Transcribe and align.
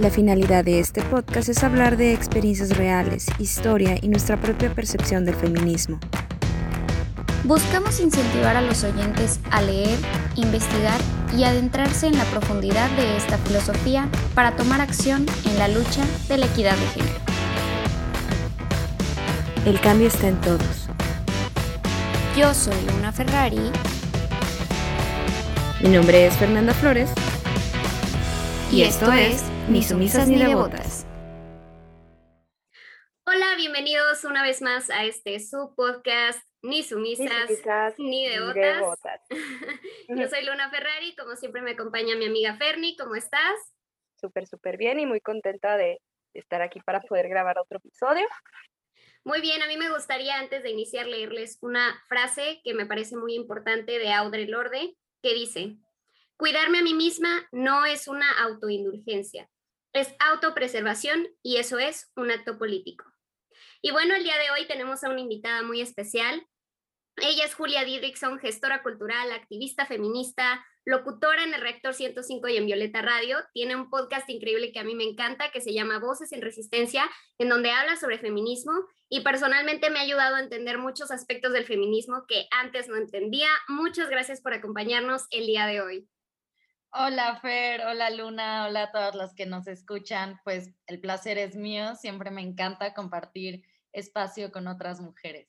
La 0.00 0.08
finalidad 0.08 0.64
de 0.64 0.80
este 0.80 1.02
podcast 1.02 1.50
es 1.50 1.62
hablar 1.62 1.98
de 1.98 2.14
experiencias 2.14 2.74
reales, 2.74 3.26
historia 3.38 3.98
y 4.00 4.08
nuestra 4.08 4.38
propia 4.38 4.72
percepción 4.74 5.26
del 5.26 5.34
feminismo. 5.34 6.00
Buscamos 7.44 8.00
incentivar 8.00 8.56
a 8.56 8.62
los 8.62 8.82
oyentes 8.82 9.40
a 9.50 9.60
leer, 9.60 9.98
investigar 10.36 10.98
y 11.36 11.44
adentrarse 11.44 12.06
en 12.06 12.16
la 12.16 12.24
profundidad 12.24 12.88
de 12.92 13.14
esta 13.18 13.36
filosofía 13.36 14.08
para 14.34 14.56
tomar 14.56 14.80
acción 14.80 15.26
en 15.44 15.58
la 15.58 15.68
lucha 15.68 16.02
de 16.30 16.38
la 16.38 16.46
equidad 16.46 16.76
de 16.78 16.86
género. 16.86 17.20
El 19.66 19.78
cambio 19.80 20.06
está 20.06 20.28
en 20.28 20.40
todos. 20.40 20.88
Yo 22.34 22.54
soy 22.54 22.76
Luna 22.86 23.12
Ferrari. 23.12 23.70
Mi 25.82 25.90
nombre 25.90 26.26
es 26.26 26.34
Fernanda 26.36 26.72
Flores. 26.72 27.10
Y 28.72 28.82
esto 28.82 29.12
es 29.12 29.49
Ni 29.70 29.84
sumisas 29.84 30.26
ni 30.26 30.36
devotas. 30.36 31.06
Hola, 33.24 33.54
bienvenidos 33.56 34.24
una 34.24 34.42
vez 34.42 34.62
más 34.62 34.90
a 34.90 35.04
este 35.04 35.38
su 35.38 35.76
podcast 35.76 36.42
Ni 36.60 36.82
sumisas 36.82 37.48
ni, 37.96 38.26
devotas. 38.26 39.20
Yo 40.08 40.28
soy 40.28 40.44
Luna 40.44 40.70
Ferrari, 40.70 41.14
como 41.14 41.36
siempre 41.36 41.62
me 41.62 41.70
acompaña 41.70 42.16
mi 42.16 42.26
amiga 42.26 42.56
Ferni, 42.56 42.96
¿cómo 42.96 43.14
estás? 43.14 43.54
Súper, 44.16 44.48
súper 44.48 44.76
bien 44.76 44.98
y 44.98 45.06
muy 45.06 45.20
contenta 45.20 45.76
de 45.76 46.00
estar 46.34 46.62
aquí 46.62 46.80
para 46.80 47.00
poder 47.00 47.28
grabar 47.28 47.56
otro 47.56 47.78
episodio. 47.78 48.26
Muy 49.22 49.40
bien, 49.40 49.62
a 49.62 49.68
mí 49.68 49.76
me 49.76 49.88
gustaría 49.88 50.36
antes 50.40 50.64
de 50.64 50.70
iniciar 50.70 51.06
leerles 51.06 51.58
una 51.60 52.02
frase 52.08 52.60
que 52.64 52.74
me 52.74 52.86
parece 52.86 53.16
muy 53.16 53.34
importante 53.34 54.00
de 54.00 54.12
Audre 54.12 54.48
Lorde, 54.48 54.96
que 55.22 55.32
dice, 55.32 55.76
Cuidarme 56.40 56.78
a 56.78 56.82
mí 56.82 56.94
misma 56.94 57.46
no 57.52 57.84
es 57.84 58.08
una 58.08 58.26
autoindulgencia, 58.42 59.50
es 59.92 60.14
autopreservación 60.18 61.28
y 61.42 61.56
eso 61.56 61.78
es 61.78 62.10
un 62.16 62.30
acto 62.30 62.58
político. 62.58 63.04
Y 63.82 63.90
bueno, 63.92 64.14
el 64.14 64.24
día 64.24 64.38
de 64.38 64.50
hoy 64.50 64.66
tenemos 64.66 65.02
a 65.02 65.10
una 65.10 65.20
invitada 65.20 65.62
muy 65.62 65.80
especial. 65.80 66.46
Ella 67.16 67.44
es 67.44 67.54
Julia 67.54 67.84
Didrickson, 67.84 68.38
gestora 68.38 68.82
cultural, 68.82 69.32
activista 69.32 69.86
feminista, 69.86 70.64
locutora 70.84 71.44
en 71.44 71.54
el 71.54 71.60
Reactor 71.60 71.94
105 71.94 72.48
y 72.48 72.56
en 72.56 72.66
Violeta 72.66 73.02
Radio. 73.02 73.38
Tiene 73.52 73.76
un 73.76 73.90
podcast 73.90 74.28
increíble 74.30 74.72
que 74.72 74.80
a 74.80 74.84
mí 74.84 74.94
me 74.94 75.04
encanta, 75.04 75.50
que 75.50 75.60
se 75.60 75.72
llama 75.72 75.98
Voces 75.98 76.32
en 76.32 76.42
Resistencia, 76.42 77.10
en 77.38 77.48
donde 77.48 77.70
habla 77.70 77.96
sobre 77.96 78.18
feminismo 78.18 78.72
y 79.08 79.20
personalmente 79.20 79.90
me 79.90 79.98
ha 79.98 80.02
ayudado 80.02 80.36
a 80.36 80.40
entender 80.40 80.78
muchos 80.78 81.10
aspectos 81.10 81.52
del 81.52 81.64
feminismo 81.64 82.24
que 82.28 82.46
antes 82.50 82.88
no 82.88 82.96
entendía. 82.96 83.48
Muchas 83.68 84.08
gracias 84.08 84.40
por 84.40 84.54
acompañarnos 84.54 85.26
el 85.30 85.46
día 85.46 85.66
de 85.66 85.80
hoy. 85.80 86.08
Hola 86.92 87.36
Fer, 87.36 87.82
hola 87.86 88.10
Luna, 88.10 88.66
hola 88.66 88.82
a 88.82 88.90
todas 88.90 89.14
las 89.14 89.32
que 89.32 89.46
nos 89.46 89.68
escuchan. 89.68 90.40
Pues 90.42 90.74
el 90.88 91.00
placer 91.00 91.38
es 91.38 91.54
mío, 91.54 91.94
siempre 91.94 92.32
me 92.32 92.42
encanta 92.42 92.94
compartir 92.94 93.62
espacio 93.92 94.50
con 94.50 94.66
otras 94.66 95.00
mujeres. 95.00 95.48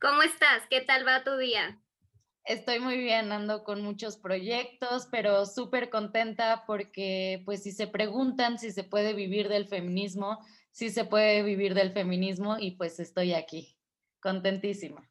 ¿Cómo 0.00 0.22
estás? 0.22 0.62
¿Qué 0.70 0.80
tal 0.80 1.06
va 1.06 1.24
tu 1.24 1.36
día? 1.36 1.78
Estoy 2.46 2.80
muy 2.80 2.96
bien, 2.96 3.32
ando 3.32 3.64
con 3.64 3.82
muchos 3.82 4.16
proyectos, 4.16 5.08
pero 5.10 5.44
súper 5.44 5.90
contenta 5.90 6.64
porque 6.66 7.42
pues 7.44 7.62
si 7.62 7.72
se 7.72 7.86
preguntan 7.86 8.58
si 8.58 8.72
se 8.72 8.82
puede 8.82 9.12
vivir 9.12 9.50
del 9.50 9.68
feminismo, 9.68 10.38
sí 10.70 10.88
se 10.88 11.04
puede 11.04 11.42
vivir 11.42 11.74
del 11.74 11.92
feminismo 11.92 12.56
y 12.58 12.76
pues 12.76 12.98
estoy 12.98 13.34
aquí, 13.34 13.76
contentísima. 14.20 15.06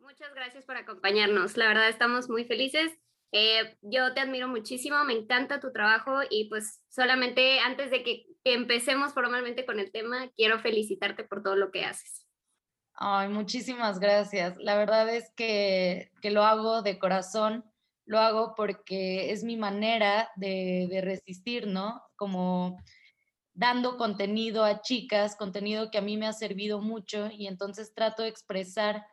Muchas 0.00 0.34
gracias 0.34 0.64
por 0.64 0.76
acompañarnos, 0.76 1.56
la 1.56 1.68
verdad 1.68 1.88
estamos 1.88 2.28
muy 2.28 2.44
felices 2.44 2.98
eh, 3.32 3.76
yo 3.82 4.14
te 4.14 4.20
admiro 4.20 4.48
muchísimo, 4.48 5.02
me 5.04 5.12
encanta 5.12 5.60
tu 5.60 5.70
trabajo 5.72 6.20
y 6.30 6.48
pues 6.48 6.82
solamente 6.88 7.60
antes 7.60 7.90
de 7.90 8.02
que, 8.02 8.26
empecemos 8.44 9.12
formalmente 9.12 9.66
con 9.66 9.78
el 9.78 9.92
tema, 9.92 10.30
quiero 10.34 10.58
felicitarte 10.58 11.22
por 11.22 11.42
todo 11.42 11.54
lo 11.54 11.70
que 11.70 11.84
haces. 11.84 12.26
Ay, 12.94 13.28
muchísimas 13.28 13.98
gracias. 13.98 14.56
La 14.56 14.74
verdad 14.78 15.06
es 15.14 15.30
que, 15.36 16.10
que 16.22 16.30
lo 16.30 16.44
hago 16.44 16.80
de 16.80 16.98
corazón, 16.98 17.70
lo 18.06 18.18
hago 18.18 18.54
porque 18.56 19.32
es 19.32 19.44
mi 19.44 19.58
manera 19.58 20.30
de, 20.36 20.86
de 20.88 21.02
resistir, 21.02 21.66
¿no? 21.66 22.00
Como 22.16 22.78
dando 23.52 23.98
contenido 23.98 24.64
a 24.64 24.80
chicas, 24.80 25.36
contenido 25.36 25.90
que 25.90 25.98
a 25.98 26.02
mí 26.02 26.16
me 26.16 26.26
ha 26.26 26.32
servido 26.32 26.80
mucho 26.80 27.28
y 27.30 27.48
entonces 27.48 27.92
trato 27.92 28.22
de 28.22 28.28
expresar 28.28 29.04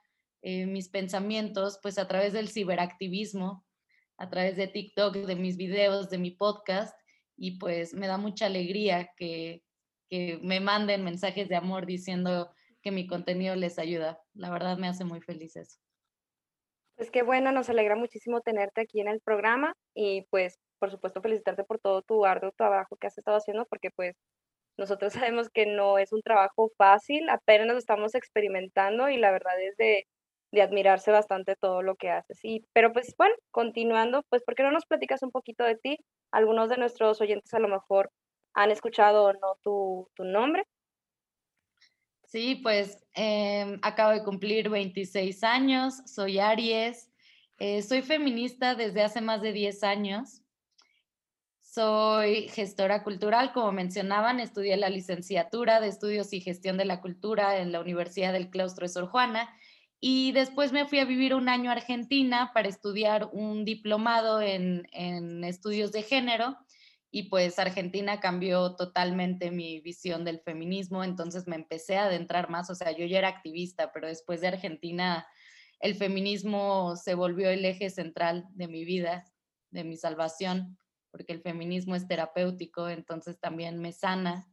eh, 0.44 0.68
mis 0.68 0.88
pensamientos 0.88 1.80
pues 1.82 1.98
a 1.98 2.08
través 2.08 2.32
del 2.32 2.50
ciberactivismo 2.50 3.65
a 4.18 4.30
través 4.30 4.56
de 4.56 4.68
TikTok, 4.68 5.16
de 5.16 5.36
mis 5.36 5.58
videos, 5.58 6.10
de 6.10 6.18
mi 6.18 6.32
podcast 6.32 6.98
y 7.38 7.58
pues 7.60 7.94
me 7.94 8.08
da 8.08 8.18
mucha 8.18 8.46
alegría 8.46 9.12
que, 9.18 9.64
que 10.10 10.40
me 10.42 10.60
manden 10.60 11.04
mensajes 11.04 11.50
de 11.50 11.56
amor 11.56 11.86
diciendo 11.86 12.52
que 12.82 12.92
mi 12.92 13.08
contenido 13.08 13.56
les 13.56 13.80
ayuda. 13.80 14.22
La 14.34 14.50
verdad 14.50 14.78
me 14.78 14.88
hace 14.88 15.04
muy 15.04 15.22
feliz 15.22 15.56
eso. 15.56 15.80
Pues 16.96 17.12
qué 17.12 17.24
bueno, 17.24 17.52
nos 17.52 17.70
alegra 17.70 17.96
muchísimo 17.96 18.42
tenerte 18.42 18.82
aquí 18.82 19.02
en 19.02 19.10
el 19.10 19.20
programa 19.20 19.76
y 19.94 20.22
pues 20.30 20.60
por 20.80 20.92
supuesto 20.92 21.22
felicitarte 21.22 21.64
por 21.64 21.80
todo 21.80 22.02
tu 22.02 22.26
arduo 22.26 22.52
trabajo 22.52 22.96
que 22.96 23.08
has 23.08 23.18
estado 23.18 23.38
haciendo 23.38 23.66
porque 23.66 23.90
pues 23.92 24.16
nosotros 24.78 25.14
sabemos 25.34 25.50
que 25.50 25.66
no 25.66 25.98
es 25.98 26.14
un 26.14 26.22
trabajo 26.22 26.72
fácil, 26.78 27.28
apenas 27.30 27.68
nos 27.68 27.78
estamos 27.78 28.16
experimentando 28.16 29.10
y 29.10 29.18
la 29.18 29.32
verdad 29.32 29.60
es 29.62 29.76
de 29.78 30.08
de 30.56 30.64
admirarse 30.64 31.12
bastante 31.12 31.56
todo 31.56 31.84
lo 31.84 31.96
que 31.96 32.10
haces. 32.10 32.40
Y, 32.44 32.66
pero 32.74 32.92
pues 32.92 33.14
bueno, 33.18 33.36
continuando, 33.52 34.24
pues 34.30 34.42
¿por 34.44 34.56
qué 34.56 34.64
no 34.64 34.72
nos 34.72 34.86
platicas 34.86 35.22
un 35.22 35.32
poquito 35.32 35.64
de 35.64 35.76
ti? 35.76 35.98
Algunos 36.32 36.70
de 36.70 36.78
nuestros 36.78 37.22
oyentes 37.22 37.54
a 37.54 37.60
lo 37.60 37.68
mejor 37.68 38.10
han 38.56 38.72
escuchado 38.72 39.26
o 39.26 39.34
no 39.34 39.58
tu, 39.62 40.10
tu 40.16 40.24
nombre. 40.24 40.64
Sí, 42.24 42.56
pues 42.56 43.06
em, 43.14 43.80
acabo 43.84 44.12
de 44.12 44.24
cumplir 44.24 44.70
26 44.70 45.44
años, 45.44 46.02
soy 46.06 46.40
Aries, 46.40 47.10
eh, 47.60 47.82
soy 47.82 48.02
feminista 48.02 48.76
desde 48.76 49.04
hace 49.04 49.22
más 49.22 49.42
de 49.42 49.54
10 49.54 49.84
años. 49.84 50.42
Soy 51.62 52.48
gestora 52.48 53.04
cultural, 53.04 53.52
como 53.54 53.72
mencionaban, 53.72 54.40
estudié 54.40 54.78
la 54.78 54.90
licenciatura 54.90 55.82
de 55.82 55.88
Estudios 55.88 56.32
y 56.32 56.40
Gestión 56.40 56.78
de 56.78 56.86
la 56.86 57.02
Cultura 57.02 57.58
en 57.58 57.72
la 57.72 57.82
Universidad 57.82 58.32
del 58.32 58.50
Claustro 58.50 58.86
de 58.86 58.94
Sor 58.94 59.08
Juana 59.08 59.54
y 60.00 60.32
después 60.34 60.72
me 60.72 60.86
fui 60.86 61.00
a 61.00 61.06
vivir 61.06 61.34
un 61.34 61.50
año 61.50 61.70
a 61.70 61.74
Argentina 61.74 62.52
para 62.54 62.68
estudiar 62.68 63.30
un 63.32 63.66
diplomado 63.66 64.42
en, 64.42 64.86
estudios 65.44 65.92
de 65.92 66.04
género 66.04 66.58
y 67.12 67.30
pues 67.30 67.60
Argentina 67.60 68.20
cambió 68.20 68.76
totalmente 68.76 69.52
mi 69.52 69.80
visión 69.80 70.26
del 70.26 70.42
feminismo, 70.42 71.04
entonces 71.04 71.48
me 71.48 71.56
empecé 71.56 71.98
a 71.98 72.06
adentrar 72.06 72.50
más, 72.50 72.70
o 72.70 72.76
sea, 72.76 72.92
yo 72.92 73.06
ya 73.06 73.20
era 73.20 73.30
activista, 73.30 73.92
pero 73.94 74.08
después 74.08 74.42
de 74.42 74.50
Argentina 74.50 75.26
el 75.80 75.96
feminismo 75.96 76.96
se 76.96 77.14
volvió 77.14 77.50
el 77.50 77.64
eje 77.64 77.90
central 77.90 78.46
de 78.52 78.68
mi 78.68 78.84
vida, 78.86 79.24
de 79.72 79.84
mi 79.84 79.98
salvación, 79.98 80.78
porque 81.12 81.32
el 81.32 81.42
feminismo 81.42 81.96
es 81.96 82.08
terapéutico, 82.08 82.90
entonces 82.90 83.40
también 83.40 83.80
me 83.80 83.94
sana, 83.94 84.50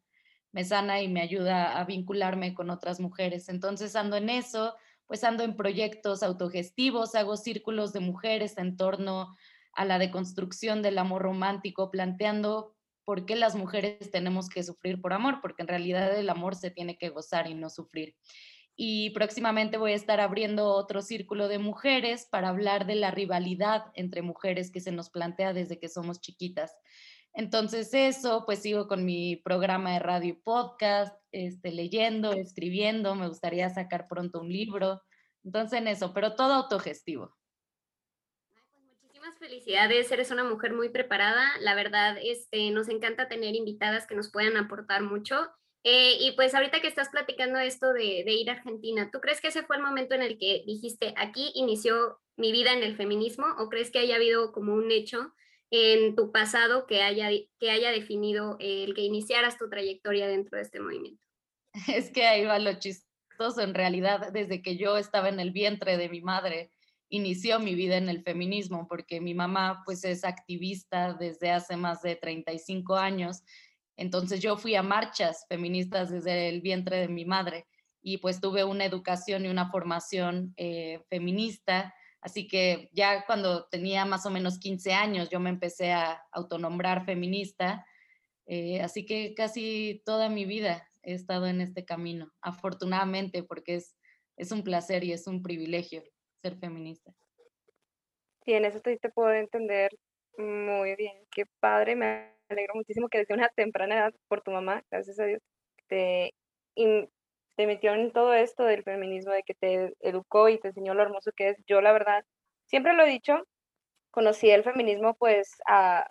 me 0.53 0.65
sana 0.65 1.01
y 1.01 1.09
me 1.09 1.21
ayuda 1.21 1.79
a 1.79 1.85
vincularme 1.85 2.55
con 2.55 2.71
otras 2.71 3.01
mujeres. 3.01 3.49
Entonces 3.49 3.97
ando 3.97 4.17
en 4.17 4.29
eso, 4.29 4.75
pues 5.07 5.25
ando 5.25 5.45
en 5.45 5.57
proyectos 5.57 6.23
autogestivos, 6.23 7.15
hago 7.15 7.37
círculos 7.37 7.93
de 7.93 8.01
mujeres 8.01 8.59
en 8.59 8.77
torno 8.77 9.37
a 9.75 9.85
la 9.85 9.99
deconstrucción 9.99 10.83
del 10.83 10.99
amor 10.99 11.23
romántico, 11.23 11.91
planteando 11.91 12.77
por 13.05 13.27
qué 13.27 13.37
las 13.37 13.57
mujeres 13.57 14.11
tenemos 14.11 14.49
que 14.49 14.63
sufrir 14.63 15.01
por 15.01 15.13
amor, 15.13 15.41
porque 15.41 15.63
en 15.63 15.69
realidad 15.69 16.17
el 16.17 16.31
amor 16.31 16.55
se 16.55 16.71
tiene 16.71 16.97
que 16.97 17.09
gozar 17.09 17.49
y 17.49 17.55
no 17.55 17.69
sufrir. 17.69 18.17
Y 18.75 19.11
próximamente 19.11 19.77
voy 19.77 19.93
a 19.93 19.97
estar 19.97 20.21
abriendo 20.21 20.69
otro 20.69 21.03
círculo 21.03 21.49
de 21.49 21.59
mujeres 21.59 22.27
para 22.31 22.49
hablar 22.49 22.87
de 22.87 22.95
la 22.95 23.11
rivalidad 23.11 23.85
entre 23.95 24.23
mujeres 24.23 24.71
que 24.71 24.81
se 24.81 24.93
nos 24.93 25.11
plantea 25.11 25.53
desde 25.53 25.79
que 25.79 25.89
somos 25.89 26.21
chiquitas. 26.21 26.75
Entonces 27.35 27.95
eso, 27.95 28.45
pues 28.45 28.61
sigo 28.61 28.87
con 28.89 29.05
mi 29.05 29.37
programa 29.37 29.93
de 29.95 30.01
radio 30.01 30.31
y 30.31 30.35
podcast, 30.35 31.17
este, 31.33 31.73
leyendo, 31.73 32.33
escribiendo, 32.33 33.15
me 33.15 33.29
gustaría 33.29 33.71
sacar 33.71 34.07
pronto 34.07 34.41
un 34.41 34.53
libro. 34.53 35.03
Entonces 35.43 35.79
en 35.79 35.89
eso, 35.89 36.13
pero 36.13 36.35
todo 36.35 36.53
autogestivo. 36.53 37.35
Pues 38.71 38.85
muchísimas 38.85 39.39
felicidades, 39.39 40.13
eres 40.13 40.31
una 40.31 40.45
mujer 40.45 40.75
muy 40.75 40.91
preparada. 40.91 41.49
La 41.61 41.75
verdad, 41.75 42.19
este, 42.23 42.71
nos 42.71 42.89
encanta 42.89 43.29
tener 43.29 43.55
invitadas 43.55 44.07
que 44.07 44.15
nos 44.15 44.31
puedan 44.31 44.59
aportar 44.59 45.03
mucho. 45.03 45.51
Eh, 45.85 46.17
y 46.21 46.33
pues 46.33 46.55
ahorita 46.55 46.81
que 46.81 46.87
estás 46.87 47.09
platicando 47.09 47.59
esto 47.59 47.93
de, 47.93 48.23
de, 48.25 48.33
ir 48.35 48.51
a 48.51 48.53
Argentina, 48.53 49.11
¿tú 49.11 49.21
crees 49.21 49.41
que 49.41 49.49
ese 49.49 49.65
fue 49.65 49.77
el 49.77 49.83
momento 49.83 50.15
en 50.15 50.23
el 50.23 50.39
que 50.39 50.63
dijiste, 50.65 51.13
aquí 51.17 51.51
inició 51.55 52.21
mi 52.37 52.53
vida 52.53 52.73
en 52.73 52.85
el 52.85 52.95
feminismo? 52.95 53.47
¿O 53.59 53.69
crees 53.69 53.91
que 53.91 53.99
haya 53.99 54.17
habido 54.17 54.53
como 54.53 54.75
un 54.75 54.93
hecho 54.93 55.33
en 55.73 56.15
tu 56.15 56.31
pasado 56.31 56.87
que 56.87 57.03
haya, 57.03 57.31
que 57.59 57.71
haya 57.71 57.91
definido 57.91 58.57
el 58.61 58.95
que 58.95 59.01
iniciaras 59.01 59.57
tu 59.57 59.69
trayectoria 59.71 60.29
dentro 60.29 60.57
de 60.57 60.63
este 60.63 60.79
movimiento? 60.79 61.25
Es 61.89 62.11
que 62.11 62.27
ahí 62.27 62.45
va 62.45 62.59
lo 62.59 62.75
chistoso, 62.75 63.63
en 63.63 63.75
realidad, 63.75 64.31
desde 64.33 64.63
que 64.63 64.77
yo 64.77 64.99
estaba 64.99 65.31
en 65.31 65.41
el 65.41 65.51
vientre 65.51 65.97
de 65.97 66.09
mi 66.09 66.21
madre 66.21 66.71
inició 67.09 67.59
mi 67.59 67.75
vida 67.75 67.97
en 67.97 68.09
el 68.09 68.23
feminismo, 68.23 68.87
porque 68.89 69.21
mi 69.21 69.35
mamá 69.35 69.83
pues 69.85 70.03
es 70.05 70.25
activista 70.25 71.13
desde 71.13 71.51
hace 71.51 71.77
más 71.77 72.01
de 72.01 72.17
35 72.17 72.97
años, 72.97 73.43
entonces 73.97 74.41
yo 74.41 74.57
fui 74.57 74.75
a 74.75 74.83
marchas 74.83 75.45
feministas 75.49 76.11
desde 76.11 76.49
el 76.49 76.63
vientre 76.63 76.97
de 76.97 77.09
mi 77.09 77.27
madre 77.27 77.67
y 78.03 78.19
pues 78.19 78.41
tuve 78.41 78.65
una 78.65 78.87
educación 78.87 79.45
y 79.45 79.49
una 79.49 79.71
formación 79.71 80.55
eh, 80.57 81.01
feminista, 81.11 81.95
así 82.23 82.49
que 82.49 82.89
ya 82.93 83.27
cuando 83.27 83.69
tenía 83.69 84.05
más 84.05 84.25
o 84.25 84.31
menos 84.31 84.59
15 84.59 84.95
años 84.95 85.29
yo 85.29 85.41
me 85.41 85.51
empecé 85.51 85.93
a 85.93 86.23
autonombrar 86.33 87.05
feminista, 87.05 87.85
eh, 88.47 88.81
así 88.81 89.05
que 89.05 89.35
casi 89.35 90.03
toda 90.07 90.29
mi 90.29 90.45
vida 90.45 90.89
he 91.03 91.15
estado 91.15 91.47
en 91.47 91.61
este 91.61 91.85
camino, 91.85 92.33
afortunadamente, 92.41 93.43
porque 93.43 93.75
es, 93.75 93.97
es 94.37 94.53
un 94.53 94.63
placer 94.63 95.05
y 95.05 95.13
es 95.13 95.27
un 95.27 95.43
privilegio 95.43 96.03
ser 96.41 96.57
feminista. 96.57 97.13
Sí, 98.45 98.55
en 98.55 98.65
eso 98.65 98.81
te, 98.81 98.97
te 98.97 99.11
puedo 99.11 99.33
entender 99.33 99.91
muy 100.39 100.97
bien. 100.97 101.25
Qué 101.31 101.45
padre, 101.61 101.97
me 101.97 102.33
alegro 102.49 102.75
muchísimo 102.75 103.09
que 103.09 103.19
desde 103.19 103.35
una 103.35 103.49
temprana 103.49 103.97
edad, 103.97 104.15
por 104.29 104.43
tu 104.43 104.51
mamá, 104.51 104.85
gracias 104.91 105.19
a 105.21 105.25
Dios, 105.25 105.41
te, 105.89 106.35
te 107.57 107.67
metió 107.67 107.95
en 107.95 108.13
todo 108.13 108.35
esto 108.35 108.65
del 108.65 108.83
feminismo, 108.83 109.33
de 109.33 109.43
que 109.43 109.55
te 109.55 109.95
educó 110.01 110.49
y 110.49 110.59
te 110.59 110.69
enseñó 110.69 110.95
lo 110.95 111.03
hermoso 111.03 111.33
que 111.37 111.51
es. 111.51 111.59
Yo, 111.67 111.81
la 111.81 111.93
verdad, 111.93 112.25
siempre 112.67 112.95
lo 112.95 113.05
he 113.05 113.11
dicho, 113.11 113.47
conocí 114.11 114.51
el 114.51 114.65
feminismo 114.65 115.15
pues 115.15 115.57
a, 115.67 116.09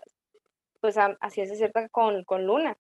pues 0.81 0.97
a, 0.97 1.17
es 1.21 1.57
cierta 1.57 1.89
con, 1.89 2.23
con 2.25 2.45
Luna, 2.45 2.77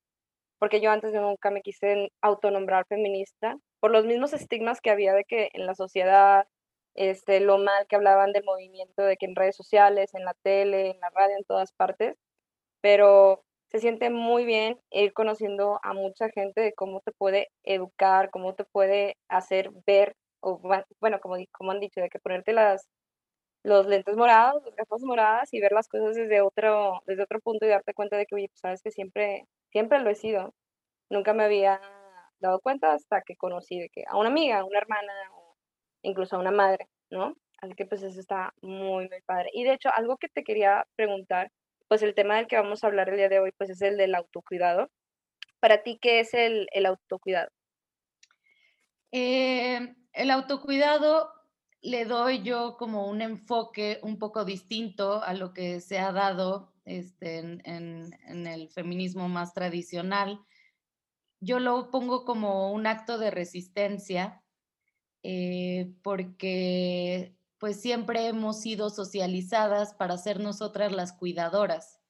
porque 0.59 0.81
yo 0.81 0.91
antes 0.91 1.13
nunca 1.13 1.51
me 1.51 1.61
quise 1.61 2.11
autonombrar 2.21 2.85
feminista 2.87 3.57
por 3.79 3.91
los 3.91 4.05
mismos 4.05 4.33
estigmas 4.33 4.81
que 4.81 4.91
había 4.91 5.13
de 5.13 5.25
que 5.25 5.49
en 5.53 5.65
la 5.65 5.75
sociedad, 5.75 6.47
este, 6.95 7.39
lo 7.39 7.57
mal 7.57 7.87
que 7.87 7.95
hablaban 7.95 8.33
del 8.33 8.43
movimiento, 8.43 9.03
de 9.03 9.17
que 9.17 9.25
en 9.25 9.35
redes 9.35 9.55
sociales, 9.55 10.13
en 10.13 10.25
la 10.25 10.35
tele, 10.43 10.91
en 10.91 10.99
la 10.99 11.09
radio, 11.11 11.37
en 11.37 11.45
todas 11.45 11.71
partes, 11.73 12.17
pero 12.81 13.43
se 13.71 13.79
siente 13.79 14.09
muy 14.09 14.45
bien 14.45 14.79
ir 14.91 15.13
conociendo 15.13 15.79
a 15.83 15.93
mucha 15.93 16.29
gente 16.29 16.61
de 16.61 16.73
cómo 16.73 17.01
te 17.01 17.11
puede 17.13 17.49
educar, 17.63 18.29
cómo 18.31 18.53
te 18.55 18.65
puede 18.65 19.17
hacer 19.29 19.71
ver, 19.87 20.15
o 20.41 20.59
bueno, 20.99 21.19
como, 21.21 21.35
como 21.51 21.71
han 21.71 21.79
dicho, 21.79 22.01
de 22.01 22.09
que 22.09 22.19
ponerte 22.19 22.53
las, 22.53 22.87
los 23.63 23.87
lentes 23.87 24.17
morados, 24.17 24.63
las 24.65 24.75
gafas 24.75 25.01
moradas 25.03 25.53
y 25.53 25.61
ver 25.61 25.71
las 25.73 25.87
cosas 25.87 26.15
desde 26.15 26.41
otro, 26.41 27.01
desde 27.07 27.23
otro 27.23 27.39
punto 27.41 27.65
y 27.65 27.69
darte 27.69 27.93
cuenta 27.93 28.17
de 28.17 28.25
que, 28.25 28.35
oye, 28.35 28.49
pues 28.49 28.59
sabes 28.61 28.81
que 28.83 28.91
siempre, 28.91 29.45
siempre 29.71 29.99
lo 29.99 30.09
he 30.09 30.15
sido. 30.15 30.53
Nunca 31.09 31.33
me 31.33 31.43
había 31.45 31.81
dado 32.39 32.59
cuenta 32.61 32.93
hasta 32.93 33.21
que 33.23 33.35
conocí 33.37 33.79
de 33.79 33.89
que 33.89 34.03
a 34.07 34.17
una 34.17 34.29
amiga, 34.29 34.59
a 34.59 34.65
una 34.65 34.79
hermana, 34.79 35.13
incluso 36.03 36.35
a 36.35 36.39
una 36.39 36.51
madre, 36.51 36.87
¿no? 37.09 37.33
Así 37.61 37.73
que 37.75 37.85
pues 37.85 38.03
eso 38.03 38.19
está 38.19 38.53
muy, 38.61 39.07
muy 39.09 39.21
padre. 39.25 39.49
Y 39.53 39.63
de 39.63 39.73
hecho, 39.73 39.89
algo 39.95 40.17
que 40.17 40.29
te 40.29 40.43
quería 40.43 40.85
preguntar 40.95 41.51
pues 41.91 42.03
el 42.03 42.15
tema 42.15 42.37
del 42.37 42.47
que 42.47 42.55
vamos 42.55 42.81
a 42.81 42.87
hablar 42.87 43.09
el 43.09 43.17
día 43.17 43.27
de 43.27 43.39
hoy, 43.39 43.51
pues 43.57 43.69
es 43.69 43.81
el 43.81 43.97
del 43.97 44.15
autocuidado. 44.15 44.89
Para 45.59 45.83
ti, 45.83 45.99
¿qué 46.01 46.21
es 46.21 46.33
el, 46.33 46.69
autocuidado? 46.85 47.51
Eh, 49.11 49.93
el 50.13 50.31
autocuidado 50.31 51.33
le 51.81 52.05
doy 52.05 52.43
yo 52.43 52.77
como 52.77 53.09
un 53.09 53.21
enfoque 53.21 53.99
un 54.03 54.19
poco 54.19 54.45
distinto 54.45 55.21
a 55.21 55.33
lo 55.33 55.51
que 55.51 55.81
se 55.81 55.99
ha 55.99 56.13
dado 56.13 56.71
este, 56.85 57.39
en, 57.39 58.47
el 58.47 58.69
feminismo 58.69 59.27
más 59.27 59.53
tradicional. 59.53 60.39
Yo 61.41 61.59
lo 61.59 61.91
pongo 61.91 62.23
como 62.23 62.71
un 62.71 62.87
acto 62.87 63.17
de 63.17 63.31
resistencia 63.31 64.41
eh, 65.23 65.91
porque 66.03 67.35
pues 67.61 67.79
siempre 67.79 68.25
hemos 68.25 68.59
sido 68.59 68.89
socializadas 68.89 69.93
para 69.93 70.17
ser 70.17 70.39
nosotras 70.39 70.91
las 70.91 71.13
cuidadoras, 71.13 72.01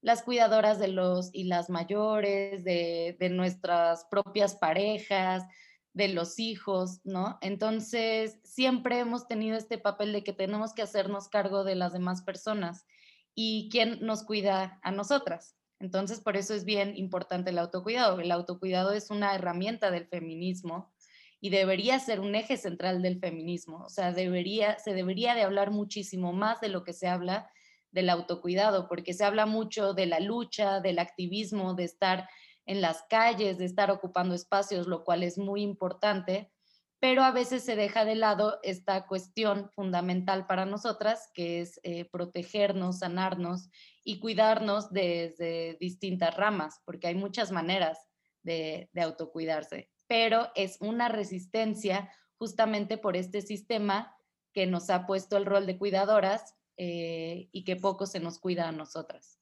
las 0.00 0.24
cuidadoras 0.24 0.80
de 0.80 0.88
los 0.88 1.30
y 1.32 1.44
las 1.44 1.70
mayores, 1.70 2.64
de, 2.64 3.16
nuestras 3.30 4.04
propias 4.06 4.56
parejas, 4.56 5.44
de 5.92 6.08
los 6.08 6.40
hijos, 6.40 7.02
¿no? 7.04 7.38
Entonces, 7.40 8.40
siempre 8.42 8.98
hemos 8.98 9.28
tenido 9.28 9.56
este 9.56 9.78
papel 9.78 10.12
de 10.12 10.24
que 10.24 10.32
tenemos 10.32 10.74
que 10.74 10.82
hacernos 10.82 11.28
cargo 11.28 11.62
de 11.62 11.76
las 11.76 11.92
demás 11.92 12.22
personas 12.22 12.84
y 13.32 13.68
quién 13.70 14.00
nos 14.04 14.24
cuida 14.24 14.80
a 14.82 14.90
nosotras. 14.90 15.54
Entonces, 15.78 16.18
por 16.18 16.36
eso 16.36 16.52
es 16.52 16.64
bien 16.64 16.96
importante 16.96 17.50
el 17.50 17.58
autocuidado. 17.58 18.18
El 18.18 18.32
autocuidado 18.32 18.90
es 18.90 19.10
una 19.10 19.36
herramienta 19.36 19.92
del 19.92 20.08
feminismo 20.08 20.92
y 21.40 21.50
debería 21.50 21.98
ser 21.98 22.20
un 22.20 22.34
eje 22.34 22.56
central 22.56 23.02
del 23.02 23.20
feminismo. 23.20 23.84
O 23.84 23.88
sea, 23.88 24.12
debería, 24.12 24.78
se 24.78 24.94
debería 24.94 25.34
de 25.34 25.42
hablar 25.42 25.70
muchísimo 25.70 26.32
más 26.32 26.60
de 26.60 26.68
lo 26.68 26.82
que 26.82 26.92
se 26.92 27.08
habla 27.08 27.50
del 27.90 28.10
autocuidado, 28.10 28.88
porque 28.88 29.14
se 29.14 29.24
habla 29.24 29.46
mucho 29.46 29.94
de 29.94 30.06
la 30.06 30.20
lucha, 30.20 30.80
del 30.80 30.98
activismo, 30.98 31.74
de 31.74 31.84
estar 31.84 32.28
en 32.66 32.80
las 32.80 33.04
calles, 33.08 33.58
de 33.58 33.64
estar 33.64 33.90
ocupando 33.90 34.34
espacios, 34.34 34.86
lo 34.86 35.04
cual 35.04 35.22
es 35.22 35.38
muy 35.38 35.62
importante, 35.62 36.50
pero 36.98 37.22
a 37.22 37.30
veces 37.30 37.62
se 37.62 37.76
deja 37.76 38.04
de 38.04 38.16
lado 38.16 38.58
esta 38.62 39.06
cuestión 39.06 39.70
fundamental 39.70 40.46
para 40.46 40.66
nosotras, 40.66 41.30
que 41.34 41.60
es 41.60 41.78
eh, 41.84 42.06
protegernos, 42.06 42.98
sanarnos 43.00 43.68
y 44.02 44.18
cuidarnos 44.18 44.90
desde 44.90 45.76
distintas 45.78 46.34
ramas, 46.36 46.80
porque 46.84 47.06
hay 47.06 47.14
muchas 47.14 47.52
maneras 47.52 47.98
de, 48.42 48.90
de 48.92 49.02
autocuidarse 49.02 49.90
pero 50.06 50.50
es 50.54 50.78
una 50.80 51.08
resistencia 51.08 52.12
justamente 52.38 52.98
por 52.98 53.16
este 53.16 53.42
sistema 53.42 54.16
que 54.52 54.66
nos 54.66 54.90
ha 54.90 55.06
puesto 55.06 55.36
el 55.36 55.46
rol 55.46 55.66
de 55.66 55.78
cuidadoras 55.78 56.54
eh, 56.76 57.48
y 57.52 57.64
que 57.64 57.76
poco 57.76 58.06
se 58.06 58.20
nos 58.20 58.38
cuida 58.38 58.68
a 58.68 58.72
nosotras. 58.72 59.38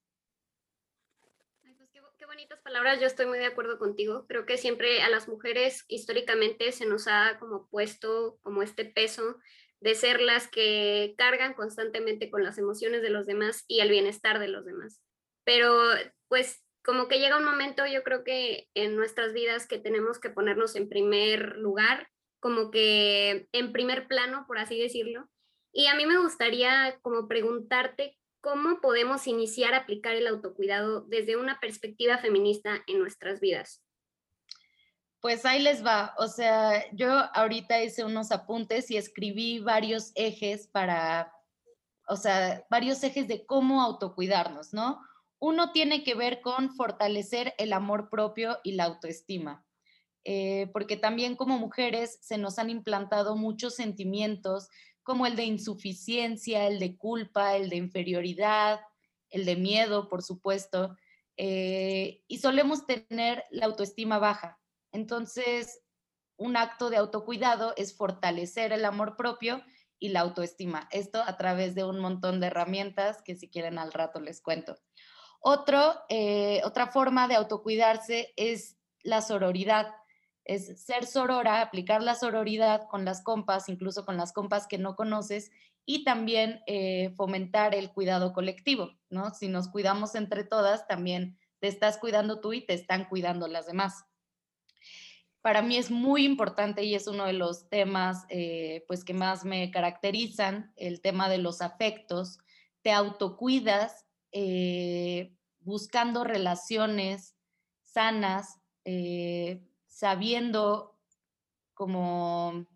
Pues 1.20 1.90
qué, 1.92 2.26
bonitas 2.26 2.60
palabras, 2.60 3.00
yo 3.00 3.06
estoy 3.06 3.26
muy 3.26 3.38
de 3.38 3.46
acuerdo 3.46 3.78
contigo. 3.78 4.26
Creo 4.26 4.46
que 4.46 4.56
siempre 4.56 5.02
a 5.02 5.08
las 5.08 5.28
mujeres 5.28 5.84
históricamente 5.88 6.72
se 6.72 6.86
nos 6.86 7.06
ha 7.06 7.38
como 7.38 7.68
puesto 7.68 8.38
como 8.42 8.62
este 8.62 8.84
peso 8.84 9.36
de 9.80 9.94
ser 9.94 10.20
las 10.20 10.48
que 10.48 11.14
cargan 11.18 11.54
constantemente 11.54 12.30
con 12.30 12.42
las 12.42 12.56
emociones 12.56 13.02
de 13.02 13.10
los 13.10 13.26
demás 13.26 13.64
y 13.68 13.80
el 13.80 13.90
bienestar 13.90 14.38
de 14.38 14.48
los 14.48 14.64
demás. 14.64 15.00
Pero 15.44 15.76
pues 16.28 16.63
como 16.84 17.08
que 17.08 17.18
llega 17.18 17.38
un 17.38 17.44
momento, 17.44 17.86
yo 17.86 18.02
creo 18.02 18.24
que 18.24 18.68
en 18.74 18.94
nuestras 18.94 19.32
vidas 19.32 19.66
que 19.66 19.78
tenemos 19.78 20.18
que 20.18 20.30
ponernos 20.30 20.76
en 20.76 20.88
primer 20.88 21.56
lugar, 21.56 22.08
como 22.40 22.70
que 22.70 23.48
en 23.52 23.72
primer 23.72 24.06
plano, 24.06 24.44
por 24.46 24.58
así 24.58 24.78
decirlo. 24.78 25.28
Y 25.72 25.86
a 25.86 25.94
mí 25.94 26.04
me 26.04 26.18
gustaría 26.18 26.98
como 27.00 27.26
preguntarte 27.26 28.18
cómo 28.42 28.82
podemos 28.82 29.26
iniciar 29.26 29.72
a 29.72 29.78
aplicar 29.78 30.14
el 30.14 30.26
autocuidado 30.26 31.00
desde 31.08 31.36
una 31.36 31.58
perspectiva 31.58 32.18
feminista 32.18 32.84
en 32.86 32.98
nuestras 32.98 33.40
vidas. 33.40 33.82
Pues 35.20 35.46
ahí 35.46 35.62
les 35.62 35.84
va. 35.84 36.14
O 36.18 36.28
sea, 36.28 36.84
yo 36.92 37.10
ahorita 37.32 37.82
hice 37.82 38.04
unos 38.04 38.30
apuntes 38.30 38.90
y 38.90 38.98
escribí 38.98 39.60
varios 39.60 40.12
ejes 40.14 40.68
para, 40.68 41.32
o 42.06 42.16
sea, 42.16 42.62
varios 42.68 43.02
ejes 43.02 43.26
de 43.26 43.46
cómo 43.46 43.80
autocuidarnos, 43.80 44.74
¿no? 44.74 45.00
Uno 45.38 45.72
tiene 45.72 46.02
que 46.04 46.14
ver 46.14 46.40
con 46.40 46.74
fortalecer 46.74 47.54
el 47.58 47.72
amor 47.72 48.08
propio 48.10 48.58
y 48.62 48.72
la 48.72 48.84
autoestima, 48.84 49.66
eh, 50.24 50.70
porque 50.72 50.96
también 50.96 51.36
como 51.36 51.58
mujeres 51.58 52.18
se 52.22 52.38
nos 52.38 52.58
han 52.58 52.70
implantado 52.70 53.36
muchos 53.36 53.74
sentimientos 53.74 54.68
como 55.02 55.26
el 55.26 55.36
de 55.36 55.44
insuficiencia, 55.44 56.66
el 56.66 56.78
de 56.78 56.96
culpa, 56.96 57.56
el 57.56 57.68
de 57.68 57.76
inferioridad, 57.76 58.80
el 59.28 59.44
de 59.44 59.56
miedo, 59.56 60.08
por 60.08 60.22
supuesto, 60.22 60.96
eh, 61.36 62.22
y 62.26 62.38
solemos 62.38 62.86
tener 62.86 63.44
la 63.50 63.66
autoestima 63.66 64.18
baja. 64.18 64.58
Entonces, 64.92 65.82
un 66.36 66.56
acto 66.56 66.90
de 66.90 66.96
autocuidado 66.96 67.74
es 67.76 67.96
fortalecer 67.96 68.72
el 68.72 68.84
amor 68.84 69.16
propio 69.16 69.62
y 69.98 70.08
la 70.08 70.20
autoestima. 70.20 70.88
Esto 70.90 71.22
a 71.22 71.36
través 71.36 71.74
de 71.74 71.84
un 71.84 71.98
montón 71.98 72.40
de 72.40 72.48
herramientas 72.48 73.22
que 73.22 73.36
si 73.36 73.48
quieren 73.48 73.78
al 73.78 73.92
rato 73.92 74.20
les 74.20 74.40
cuento. 74.40 74.76
Otro, 75.46 75.92
eh, 76.08 76.62
otra 76.64 76.86
forma 76.86 77.28
de 77.28 77.34
autocuidarse 77.34 78.32
es 78.36 78.78
la 79.02 79.20
sororidad, 79.20 79.88
es 80.46 80.82
ser 80.82 81.04
sorora, 81.04 81.60
aplicar 81.60 82.02
la 82.02 82.14
sororidad 82.14 82.88
con 82.88 83.04
las 83.04 83.22
compas, 83.22 83.68
incluso 83.68 84.06
con 84.06 84.16
las 84.16 84.32
compas 84.32 84.66
que 84.66 84.78
no 84.78 84.96
conoces, 84.96 85.50
y 85.84 86.02
también 86.02 86.62
eh, 86.66 87.10
fomentar 87.14 87.74
el 87.74 87.92
cuidado 87.92 88.32
colectivo, 88.32 88.92
¿no? 89.10 89.34
Si 89.34 89.48
nos 89.48 89.68
cuidamos 89.68 90.14
entre 90.14 90.44
todas, 90.44 90.86
también 90.86 91.38
te 91.58 91.68
estás 91.68 91.98
cuidando 91.98 92.40
tú 92.40 92.54
y 92.54 92.64
te 92.64 92.72
están 92.72 93.04
cuidando 93.04 93.46
las 93.46 93.66
demás. 93.66 94.06
Para 95.42 95.60
mí 95.60 95.76
es 95.76 95.90
muy 95.90 96.24
importante 96.24 96.84
y 96.84 96.94
es 96.94 97.06
uno 97.06 97.26
de 97.26 97.34
los 97.34 97.68
temas 97.68 98.24
eh, 98.30 98.82
pues 98.86 99.04
que 99.04 99.12
más 99.12 99.44
me 99.44 99.70
caracterizan, 99.70 100.72
el 100.76 101.02
tema 101.02 101.28
de 101.28 101.36
los 101.36 101.60
afectos. 101.60 102.38
Te 102.80 102.92
autocuidas 102.92 104.03
eh, 104.36 105.32
buscando 105.60 106.24
relaciones 106.24 107.36
sanas, 107.82 108.58
eh, 108.84 109.62
sabiendo 109.86 110.98
cómo, 111.72 112.66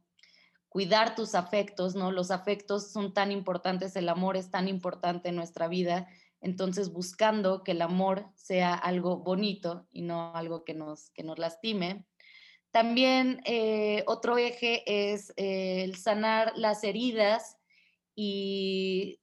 cuidar 0.69 1.17
tus 1.17 1.35
afectos, 1.35 1.97
¿no? 1.97 2.12
Los 2.12 2.31
afectos 2.31 2.93
son 2.93 3.12
tan 3.12 3.33
importantes, 3.33 3.97
el 3.97 4.09
amor 4.09 4.37
es 4.37 4.53
tan 4.53 4.69
importante 4.69 5.31
en 5.31 5.35
nuestra 5.35 5.67
vida, 5.67 6.07
entonces 6.41 6.93
buscando 6.93 7.65
que 7.65 7.73
el 7.73 7.83
amor 7.83 8.31
sea 8.37 8.75
algo 8.75 9.17
bonito 9.17 9.88
y 9.91 10.03
no 10.03 10.37
algo 10.37 10.62
que 10.62 10.75
nos, 10.75 11.11
que 11.11 11.25
nos 11.25 11.41
lastime. 11.41 12.07
También 12.71 13.41
eh, 13.47 14.05
otro 14.07 14.38
eje 14.38 14.85
es 14.87 15.33
el 15.37 15.97
sanar 15.97 16.53
las 16.55 16.85
heridas 16.85 17.57
y 18.15 19.19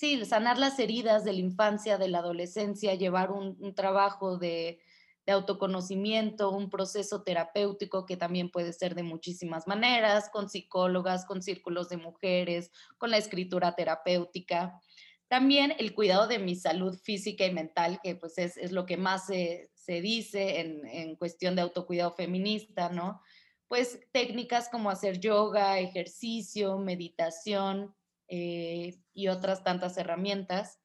sí, 0.00 0.24
sanar 0.24 0.58
las 0.58 0.78
heridas 0.78 1.24
de 1.24 1.34
la 1.34 1.40
infancia, 1.40 1.98
de 1.98 2.08
la 2.08 2.18
adolescencia, 2.18 2.94
llevar 2.94 3.30
un 3.30 3.74
trabajo 3.74 4.38
de, 4.38 4.80
de 5.26 5.32
autoconocimiento, 5.32 6.50
un 6.50 6.70
proceso 6.70 7.22
terapéutico 7.22 8.06
que 8.06 8.16
también 8.16 8.50
puede 8.50 8.72
ser 8.72 8.94
de 8.94 9.02
muchísimas 9.02 9.66
maneras, 9.66 10.30
con 10.32 10.48
psicólogas, 10.48 11.24
con 11.24 11.42
círculos 11.42 11.88
de 11.88 11.98
mujeres, 11.98 12.70
con 12.98 13.10
la 13.10 13.18
escritura 13.18 13.74
terapéutica. 13.74 14.80
También 15.28 15.74
el 15.78 15.94
cuidado 15.94 16.26
de 16.26 16.38
mi 16.38 16.56
salud 16.56 16.98
física 16.98 17.44
y 17.44 17.52
mental, 17.52 18.00
que 18.02 18.16
pues 18.16 18.38
es, 18.38 18.72
lo 18.72 18.86
que 18.86 18.96
más 18.96 19.26
se, 19.26 19.70
dice 19.86 20.60
en, 20.60 21.16
cuestión 21.16 21.54
de 21.54 21.62
autocuidado 21.62 22.12
feminista, 22.12 22.88
¿no? 22.88 23.20
Pues 23.68 24.00
técnicas 24.12 24.68
como 24.68 24.90
hacer 24.90 25.20
yoga, 25.20 25.78
ejercicio, 25.78 26.78
meditación 26.78 27.94
eh, 28.30 28.94
y 29.12 29.26
otras 29.28 29.64
tantas 29.64 29.98
herramientas. 29.98 30.80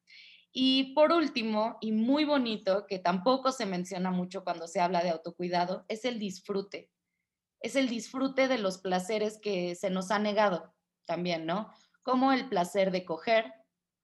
Y 0.52 0.94
por 0.94 1.12
último, 1.12 1.78
y 1.80 1.92
muy 1.92 2.24
bonito, 2.24 2.86
que 2.86 2.98
tampoco 2.98 3.52
se 3.52 3.66
menciona 3.66 4.10
mucho 4.10 4.42
cuando 4.42 4.66
se 4.66 4.80
habla 4.80 5.02
de 5.02 5.10
autocuidado, 5.10 5.84
es 5.88 6.04
el 6.04 6.18
disfrute. 6.18 6.90
Es 7.60 7.76
el 7.76 7.88
disfrute 7.88 8.48
de 8.48 8.58
los 8.58 8.78
placeres 8.78 9.38
que 9.40 9.76
se 9.76 9.90
nos 9.90 10.10
ha 10.10 10.18
negado 10.18 10.74
también, 11.04 11.46
¿no? 11.46 11.70
Como 12.02 12.32
el 12.32 12.48
placer 12.48 12.90
de 12.90 13.04
coger, 13.04 13.52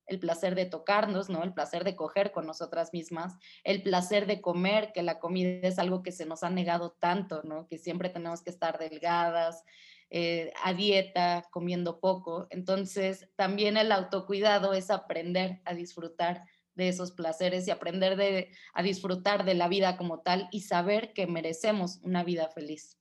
el 0.07 0.21
placer 0.21 0.55
de 0.55 0.67
tocarnos, 0.67 1.29
¿no? 1.29 1.43
El 1.43 1.53
placer 1.53 1.83
de 1.83 1.97
coger 1.97 2.31
con 2.31 2.47
nosotras 2.47 2.93
mismas, 2.93 3.35
el 3.65 3.83
placer 3.83 4.27
de 4.27 4.41
comer, 4.41 4.93
que 4.93 5.03
la 5.03 5.19
comida 5.19 5.67
es 5.67 5.79
algo 5.79 6.03
que 6.03 6.13
se 6.13 6.27
nos 6.27 6.45
ha 6.45 6.51
negado 6.51 6.93
tanto, 7.01 7.43
¿no? 7.43 7.67
Que 7.67 7.79
siempre 7.79 8.09
tenemos 8.09 8.43
que 8.43 8.51
estar 8.51 8.79
delgadas, 8.79 9.65
eh, 10.15 10.53
a 10.63 10.75
dieta, 10.75 11.49
comiendo 11.51 11.99
poco. 11.99 12.47
Entonces, 12.51 13.31
también 13.35 13.79
el 13.79 13.91
autocuidado 13.91 14.75
es 14.75 14.91
aprender 14.91 15.63
a 15.65 15.73
disfrutar 15.73 16.45
de 16.75 16.89
esos 16.89 17.13
placeres 17.13 17.67
y 17.67 17.71
aprender 17.71 18.51
a 18.75 18.83
disfrutar 18.83 19.47
de 19.47 19.55
la 19.55 19.69
vida 19.69 19.97
como 19.97 20.21
tal 20.21 20.49
y 20.53 20.61
saber 20.61 21.15
que 21.15 21.27
merecemos 21.27 21.99
una 22.03 22.25
vida 22.25 22.51
feliz. 22.51 22.99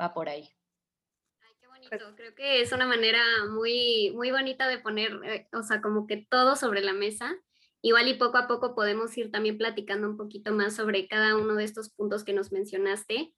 Va 0.00 0.14
por 0.14 0.30
ahí. 0.30 0.48
Ay, 1.42 1.52
qué 1.60 1.66
bonito. 1.66 2.14
Creo 2.16 2.34
que 2.34 2.62
es 2.62 2.72
una 2.72 2.86
manera 2.86 3.22
muy, 3.50 4.10
muy 4.14 4.30
bonita 4.30 4.66
de 4.66 4.78
poner, 4.78 5.20
eh, 5.26 5.46
o 5.52 5.62
sea, 5.62 5.82
como 5.82 6.06
que 6.06 6.26
todo 6.30 6.56
sobre 6.56 6.80
la 6.80 6.94
mesa. 6.94 7.36
Igual 7.82 8.08
y 8.08 8.14
poco 8.14 8.38
a 8.38 8.48
poco 8.48 8.74
podemos 8.74 9.14
ir 9.18 9.30
también 9.30 9.58
platicando 9.58 10.08
un 10.08 10.16
poquito 10.16 10.52
más 10.52 10.74
sobre 10.74 11.06
cada 11.06 11.36
uno 11.36 11.56
de 11.56 11.64
estos 11.64 11.90
puntos 11.90 12.24
que 12.24 12.32
nos 12.32 12.50
mencionaste. 12.50 13.34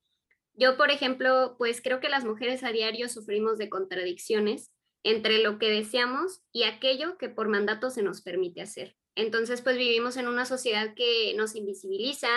Yo, 0.54 0.76
por 0.76 0.90
ejemplo, 0.90 1.56
pues 1.59 1.80
creo 1.80 2.00
que 2.00 2.09
las 2.09 2.25
mujeres 2.25 2.62
a 2.62 2.73
diario 2.73 3.09
sufrimos 3.09 3.59
de 3.59 3.71
contradicciones 3.71 4.71
entre 5.02 5.42
lo 5.42 5.59
que 5.59 5.71
deseamos 5.71 6.42
y 6.52 6.64
aquello 6.64 7.16
que 7.18 7.28
por 7.28 7.49
mandato 7.49 7.90
se 7.90 8.02
nos 8.02 8.23
permite 8.23 8.62
hacer. 8.62 8.97
Entonces, 9.14 9.62
pues 9.62 9.76
vivimos 9.76 10.16
en 10.16 10.28
una 10.28 10.44
sociedad 10.44 10.94
que 10.94 11.35
nos 11.37 11.54
invisibiliza 11.54 12.28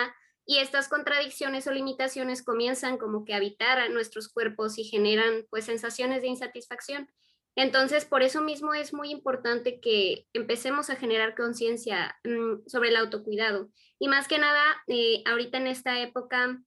y 0.46 0.58
estas 0.58 0.88
contradicciones 0.88 1.66
o 1.66 1.72
limitaciones 1.72 2.42
comienzan 2.42 2.98
como 2.98 3.24
que 3.24 3.34
a 3.34 3.38
habitar 3.38 3.78
a 3.78 3.88
nuestros 3.88 4.28
cuerpos 4.28 4.78
y 4.78 4.84
generan 4.84 5.44
pues 5.50 5.64
sensaciones 5.64 6.22
de 6.22 6.28
insatisfacción. 6.28 7.08
Entonces, 7.56 8.04
por 8.04 8.22
eso 8.22 8.42
mismo 8.42 8.74
es 8.74 8.92
muy 8.92 9.10
importante 9.10 9.80
que 9.80 10.26
empecemos 10.34 10.90
a 10.90 10.96
generar 10.96 11.34
conciencia 11.34 12.16
mm, 12.22 12.68
sobre 12.68 12.90
el 12.90 12.96
autocuidado. 12.96 13.70
Y 13.98 14.08
más 14.08 14.28
que 14.28 14.38
nada, 14.38 14.62
eh, 14.88 15.22
ahorita 15.24 15.56
en 15.56 15.66
esta 15.66 16.00
época 16.00 16.62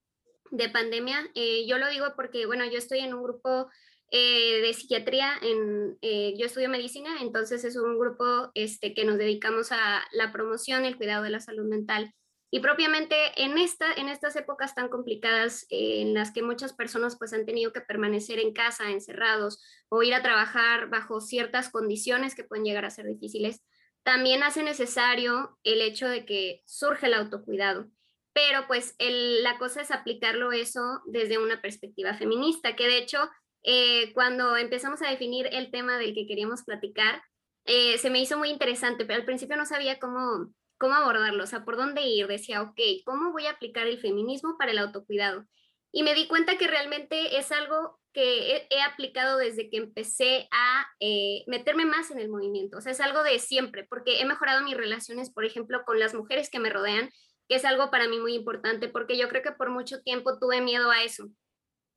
de 0.51 0.69
pandemia. 0.69 1.29
Eh, 1.35 1.65
yo 1.67 1.77
lo 1.77 1.89
digo 1.89 2.07
porque, 2.15 2.45
bueno, 2.45 2.65
yo 2.65 2.77
estoy 2.77 2.99
en 2.99 3.13
un 3.13 3.23
grupo 3.23 3.69
eh, 4.11 4.61
de 4.61 4.73
psiquiatría, 4.73 5.33
en, 5.41 5.97
eh, 6.01 6.33
yo 6.37 6.45
estudio 6.45 6.69
medicina, 6.69 7.17
entonces 7.21 7.63
es 7.63 7.75
un 7.75 7.99
grupo 7.99 8.51
este, 8.55 8.93
que 8.93 9.05
nos 9.05 9.17
dedicamos 9.17 9.71
a 9.71 10.03
la 10.11 10.31
promoción, 10.31 10.85
el 10.85 10.97
cuidado 10.97 11.23
de 11.23 11.29
la 11.29 11.39
salud 11.39 11.67
mental. 11.67 12.13
Y 12.51 12.61
propiamente 12.61 13.15
en, 13.37 13.59
esta, 13.59 13.93
en 13.93 14.09
estas 14.09 14.35
épocas 14.35 14.73
tan 14.73 14.89
complicadas 14.89 15.67
en 15.69 16.15
las 16.15 16.31
que 16.31 16.41
muchas 16.41 16.73
personas 16.73 17.15
pues 17.15 17.31
han 17.31 17.45
tenido 17.45 17.71
que 17.71 17.81
permanecer 17.81 18.39
en 18.39 18.53
casa, 18.53 18.89
encerrados, 18.89 19.63
o 19.89 20.01
ir 20.01 20.15
a 20.15 20.23
trabajar 20.23 20.89
bajo 20.89 21.21
ciertas 21.21 21.69
condiciones 21.69 22.33
que 22.33 22.43
pueden 22.43 22.65
llegar 22.65 22.85
a 22.85 22.89
ser 22.89 23.05
difíciles, 23.05 23.61
también 24.03 24.41
hace 24.41 24.63
necesario 24.63 25.59
el 25.63 25.81
hecho 25.81 26.07
de 26.07 26.25
que 26.25 26.63
surge 26.65 27.05
el 27.05 27.13
autocuidado 27.13 27.91
pero 28.39 28.67
pues 28.67 28.95
la 28.97 29.57
cosa 29.57 29.81
es 29.81 29.91
aplicarlo 29.91 30.53
eso 30.53 31.01
desde 31.05 31.37
una 31.37 31.61
perspectiva 31.61 32.13
feminista, 32.13 32.73
que 32.73 32.87
de 32.87 32.97
hecho 32.97 33.29
eh, 33.63 34.13
cuando 34.13 34.55
empezamos 34.55 35.01
a 35.01 35.09
definir 35.09 35.49
el 35.51 35.71
tema 35.71 35.97
del 35.97 36.13
que 36.13 36.25
queríamos 36.25 36.63
platicar, 36.63 37.21
eh, 37.65 37.97
se 37.97 38.09
me 38.09 38.21
hizo 38.21 38.37
muy 38.37 38.49
interesante, 38.49 39.03
pero 39.03 39.19
al 39.19 39.25
principio 39.25 39.57
no 39.57 39.65
sabía 39.65 39.99
cómo, 39.99 40.53
cómo 40.77 40.95
abordarlo, 40.95 41.43
o 41.43 41.47
sea, 41.47 41.65
por 41.65 41.75
dónde 41.75 42.03
ir. 42.03 42.27
Decía, 42.27 42.61
ok, 42.61 42.79
¿cómo 43.03 43.33
voy 43.33 43.45
a 43.45 43.51
aplicar 43.51 43.87
el 43.87 43.99
feminismo 43.99 44.55
para 44.57 44.71
el 44.71 44.77
autocuidado? 44.77 45.45
Y 45.91 46.03
me 46.03 46.15
di 46.15 46.25
cuenta 46.29 46.57
que 46.57 46.67
realmente 46.67 47.37
es 47.37 47.51
algo 47.51 47.99
que 48.13 48.67
he, 48.69 48.81
aplicado 48.81 49.37
desde 49.37 49.69
que 49.69 49.77
empecé 49.77 50.47
a 50.51 50.87
eh, 51.01 51.43
meterme 51.47 51.85
más 51.85 52.09
en 52.09 52.19
el 52.19 52.29
movimiento. 52.29 52.77
O 52.77 52.81
sea, 52.81 52.93
es 52.93 53.01
algo 53.01 53.21
de 53.21 53.37
siempre, 53.39 53.85
porque 53.89 54.21
he 54.21 54.25
mejorado 54.25 54.63
mis 54.63 54.77
relaciones, 54.77 55.29
por 55.29 55.43
ejemplo, 55.43 55.83
con 55.85 55.99
las 55.99 56.13
mujeres 56.13 56.49
que 56.49 56.59
me 56.59 56.69
rodean, 56.69 57.09
que 57.49 57.55
es 57.55 57.65
algo 57.65 57.89
para 57.89 58.07
mí 58.07 58.19
muy 58.19 58.35
importante 58.35 58.87
porque 58.87 59.17
yo 59.17 59.27
creo 59.27 59.41
que 59.41 59.51
por 59.51 59.71
mucho 59.71 60.01
tiempo 60.03 60.37
tuve 60.39 60.61
miedo 60.61 60.91
a 60.91 61.03
eso, 61.03 61.27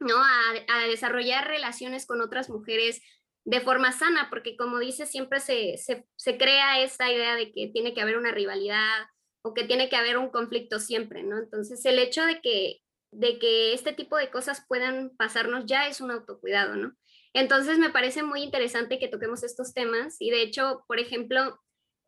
¿no? 0.00 0.16
A, 0.16 0.86
desarrollar 0.88 1.46
relaciones 1.46 2.06
con 2.06 2.22
otras 2.22 2.48
mujeres 2.48 3.02
de 3.44 3.60
forma 3.60 3.92
sana, 3.92 4.28
porque 4.30 4.56
como 4.56 4.78
dice, 4.78 5.04
siempre 5.04 5.40
se, 5.40 5.76
se, 5.76 6.38
crea 6.38 6.82
esa 6.82 7.10
idea 7.12 7.36
de 7.36 7.52
que 7.52 7.68
tiene 7.68 7.92
que 7.92 8.00
haber 8.00 8.16
una 8.16 8.32
rivalidad 8.32 9.06
o 9.42 9.52
que 9.52 9.64
tiene 9.64 9.88
que 9.88 9.96
haber 9.96 10.16
un 10.16 10.30
conflicto 10.30 10.78
siempre, 10.78 11.22
¿no? 11.22 11.38
Entonces, 11.38 11.84
el 11.84 11.98
hecho 11.98 12.24
de 12.24 12.40
que, 12.40 12.78
de 13.10 13.38
que 13.38 13.74
este 13.74 13.92
tipo 13.92 14.16
de 14.16 14.30
cosas 14.30 14.64
puedan 14.66 15.10
pasarnos 15.16 15.66
ya 15.66 15.86
es 15.86 16.00
un 16.00 16.12
autocuidado, 16.12 16.76
¿no? 16.76 16.96
Entonces, 17.34 17.78
me 17.78 17.90
parece 17.90 18.22
muy 18.22 18.42
interesante 18.42 18.98
que 18.98 19.08
toquemos 19.08 19.42
estos 19.42 19.74
temas 19.74 20.16
y 20.18 20.30
de 20.30 20.42
hecho, 20.42 20.84
por 20.86 20.98
ejemplo, 20.98 21.60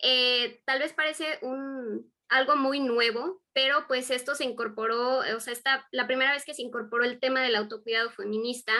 eh, 0.02 0.60
tal 0.64 0.78
vez 0.78 0.92
parece 0.92 1.38
un, 1.42 2.13
algo 2.28 2.57
muy 2.57 2.81
nuevo, 2.81 3.43
pero 3.52 3.87
pues 3.87 4.11
esto 4.11 4.35
se 4.35 4.45
incorporó, 4.45 5.19
o 5.19 5.40
sea, 5.40 5.52
esta, 5.52 5.87
la 5.93 6.07
primera 6.07 6.33
vez 6.33 6.45
que 6.45 6.54
se 6.54 6.62
incorporó 6.62 7.04
el 7.04 7.21
tema 7.21 7.43
del 7.43 7.57
autocuidado 7.57 8.11
feminista 8.11 8.73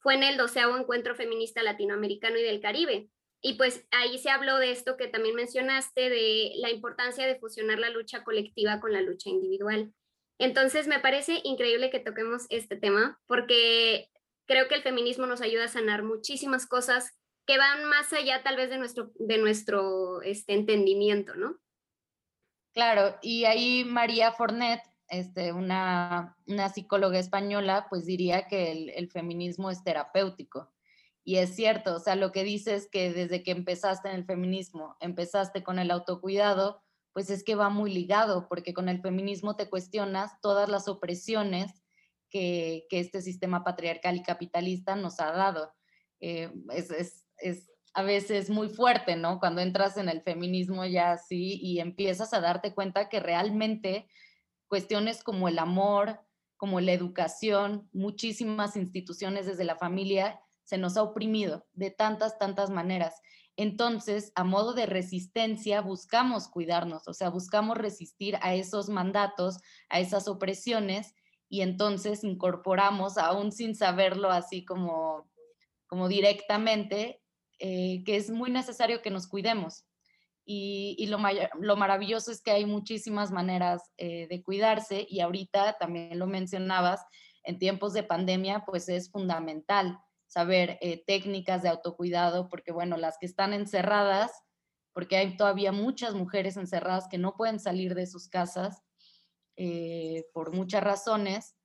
fue 0.00 0.14
en 0.14 0.22
el 0.22 0.36
doceavo 0.36 0.76
encuentro 0.76 1.14
feminista 1.14 1.62
latinoamericano 1.62 2.38
y 2.38 2.42
del 2.42 2.60
Caribe. 2.60 3.08
Y 3.40 3.54
pues 3.54 3.86
ahí 3.90 4.18
se 4.18 4.30
habló 4.30 4.58
de 4.58 4.70
esto 4.70 4.96
que 4.96 5.08
también 5.08 5.34
mencionaste, 5.34 6.10
de 6.10 6.52
la 6.56 6.70
importancia 6.70 7.26
de 7.26 7.38
fusionar 7.38 7.78
la 7.78 7.90
lucha 7.90 8.24
colectiva 8.24 8.80
con 8.80 8.92
la 8.92 9.02
lucha 9.02 9.30
individual. 9.30 9.92
Entonces 10.38 10.86
me 10.86 11.00
parece 11.00 11.40
increíble 11.44 11.90
que 11.90 12.00
toquemos 12.00 12.46
este 12.50 12.76
tema 12.76 13.18
porque 13.26 14.10
creo 14.46 14.68
que 14.68 14.74
el 14.74 14.82
feminismo 14.82 15.26
nos 15.26 15.40
ayuda 15.40 15.64
a 15.64 15.68
sanar 15.68 16.02
muchísimas 16.02 16.66
cosas 16.66 17.16
que 17.46 17.58
van 17.58 17.84
más 17.84 18.12
allá 18.12 18.42
tal 18.42 18.56
vez 18.56 18.70
de 18.70 18.78
nuestro, 18.78 19.12
de 19.14 19.38
nuestro 19.38 20.22
este, 20.22 20.54
entendimiento, 20.54 21.34
¿no? 21.34 21.58
Claro, 22.76 23.16
y 23.22 23.46
ahí 23.46 23.84
María 23.86 24.32
Fornet, 24.32 24.82
este, 25.08 25.50
una, 25.50 26.36
psicóloga 26.74 27.18
española, 27.18 27.86
pues 27.88 28.04
diría 28.04 28.48
que 28.48 28.92
el, 28.94 29.10
feminismo 29.10 29.70
es 29.70 29.82
terapéutico. 29.82 30.70
Y 31.24 31.36
es 31.36 31.56
cierto, 31.56 31.94
o 31.96 32.00
sea, 32.00 32.16
lo 32.16 32.32
que 32.32 32.44
dice 32.44 32.74
es 32.74 32.86
que 32.86 33.14
desde 33.14 33.42
que 33.42 33.52
empezaste 33.52 34.10
en 34.10 34.16
el 34.16 34.26
feminismo, 34.26 34.94
empezaste 35.00 35.64
con 35.64 35.78
el 35.78 35.90
autocuidado, 35.90 36.82
pues 37.14 37.30
es 37.30 37.44
que 37.44 37.54
va 37.54 37.70
muy 37.70 37.90
ligado, 37.90 38.46
porque 38.46 38.74
con 38.74 38.90
el 38.90 39.00
feminismo 39.00 39.56
te 39.56 39.70
cuestionas 39.70 40.38
todas 40.42 40.68
las 40.68 40.86
opresiones 40.86 41.82
que, 42.28 42.86
este 42.90 43.22
sistema 43.22 43.64
patriarcal 43.64 44.16
y 44.16 44.22
capitalista 44.22 44.96
nos 44.96 45.18
ha 45.18 45.32
dado. 45.32 45.72
Eh, 46.20 46.52
es 46.74 47.24
a 47.96 48.02
veces 48.02 48.50
muy 48.50 48.68
fuerte, 48.68 49.16
¿no? 49.16 49.40
Cuando 49.40 49.62
entras 49.62 49.96
en 49.96 50.10
el 50.10 50.20
feminismo 50.20 50.84
ya 50.84 51.12
así 51.12 51.58
y 51.62 51.80
empiezas 51.80 52.34
a 52.34 52.42
darte 52.42 52.74
cuenta 52.74 53.08
que 53.08 53.20
realmente 53.20 54.06
cuestiones 54.68 55.24
como 55.24 55.48
el 55.48 55.58
amor, 55.58 56.20
como 56.58 56.78
la 56.80 56.92
educación, 56.92 57.88
muchísimas 57.94 58.76
instituciones 58.76 59.46
desde 59.46 59.64
la 59.64 59.76
familia 59.76 60.38
se 60.62 60.76
nos 60.76 60.98
ha 60.98 61.02
oprimido 61.02 61.64
de 61.72 61.90
tantas, 61.90 62.38
tantas 62.38 62.68
maneras. 62.68 63.18
Entonces, 63.56 64.30
a 64.34 64.44
modo 64.44 64.74
de 64.74 64.84
resistencia, 64.84 65.80
buscamos 65.80 66.48
cuidarnos, 66.48 67.08
o 67.08 67.14
sea, 67.14 67.30
buscamos 67.30 67.78
resistir 67.78 68.36
a 68.42 68.54
esos 68.54 68.90
mandatos, 68.90 69.56
a 69.88 70.00
esas 70.00 70.28
opresiones, 70.28 71.14
y 71.48 71.62
entonces 71.62 72.24
incorporamos, 72.24 73.16
aún 73.16 73.52
sin 73.52 73.74
saberlo, 73.74 74.30
así 74.30 74.66
como 74.66 75.30
como 75.86 76.08
directamente, 76.08 77.22
eh, 77.58 78.02
que 78.04 78.16
es 78.16 78.30
muy 78.30 78.50
necesario 78.50 79.02
que 79.02 79.10
nos 79.10 79.28
cuidemos. 79.28 79.84
Y, 80.48 81.06
lo, 81.08 81.18
lo, 81.58 81.76
maravilloso 81.76 82.30
es 82.30 82.40
que 82.40 82.52
hay 82.52 82.66
muchísimas 82.66 83.32
maneras 83.32 83.90
eh, 83.96 84.28
de 84.28 84.42
cuidarse 84.44 85.04
y 85.08 85.18
ahorita 85.18 85.76
también 85.80 86.18
lo 86.20 86.28
mencionabas, 86.28 87.04
en 87.42 87.58
tiempos 87.58 87.92
de 87.92 88.04
pandemia, 88.04 88.64
pues 88.64 88.88
es 88.88 89.10
fundamental 89.10 89.98
saber 90.26 90.78
eh, 90.80 91.02
técnicas 91.04 91.62
de 91.62 91.68
autocuidado, 91.68 92.48
porque 92.48 92.72
bueno, 92.72 92.96
las 92.96 93.18
que 93.18 93.26
están 93.26 93.54
encerradas, 93.54 94.30
porque 94.92 95.16
hay 95.16 95.36
todavía 95.36 95.72
muchas 95.72 96.14
mujeres 96.14 96.56
encerradas 96.56 97.08
que 97.08 97.18
no 97.18 97.34
pueden 97.36 97.58
salir 97.58 97.94
de 97.94 98.06
sus 98.06 98.28
casas 98.28 98.82
por 100.34 100.52
muchas 100.52 100.84
razones, 100.84 101.56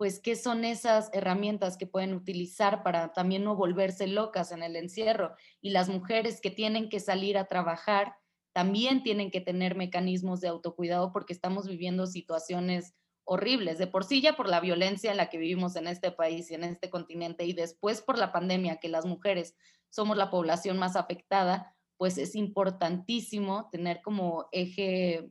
pues 0.00 0.18
qué 0.18 0.34
son 0.34 0.64
esas 0.64 1.10
herramientas 1.12 1.76
que 1.76 1.86
pueden 1.86 2.14
utilizar 2.14 2.82
para 2.82 3.12
también 3.12 3.44
no 3.44 3.54
volverse 3.54 4.06
locas 4.06 4.50
en 4.50 4.62
el 4.62 4.76
encierro. 4.76 5.34
Y 5.60 5.72
las 5.72 5.90
mujeres 5.90 6.40
que 6.40 6.50
tienen 6.50 6.88
que 6.88 7.00
salir 7.00 7.36
a 7.36 7.44
trabajar 7.44 8.16
también 8.54 9.02
tienen 9.02 9.30
que 9.30 9.42
tener 9.42 9.74
mecanismos 9.76 10.40
de 10.40 10.48
autocuidado 10.48 11.12
porque 11.12 11.34
estamos 11.34 11.68
viviendo 11.68 12.06
situaciones 12.06 12.94
horribles, 13.24 13.76
de 13.76 13.88
por 13.88 14.04
sí 14.04 14.22
ya 14.22 14.36
por 14.36 14.48
la 14.48 14.60
violencia 14.60 15.10
en 15.10 15.18
la 15.18 15.28
que 15.28 15.36
vivimos 15.36 15.76
en 15.76 15.86
este 15.86 16.10
país 16.10 16.50
y 16.50 16.54
en 16.54 16.64
este 16.64 16.88
continente 16.88 17.44
y 17.44 17.52
después 17.52 18.00
por 18.00 18.16
la 18.16 18.32
pandemia, 18.32 18.78
que 18.78 18.88
las 18.88 19.04
mujeres 19.04 19.54
somos 19.90 20.16
la 20.16 20.30
población 20.30 20.78
más 20.78 20.96
afectada, 20.96 21.76
pues 21.98 22.16
es 22.16 22.36
importantísimo 22.36 23.68
tener 23.70 24.00
como 24.00 24.48
eje, 24.50 25.30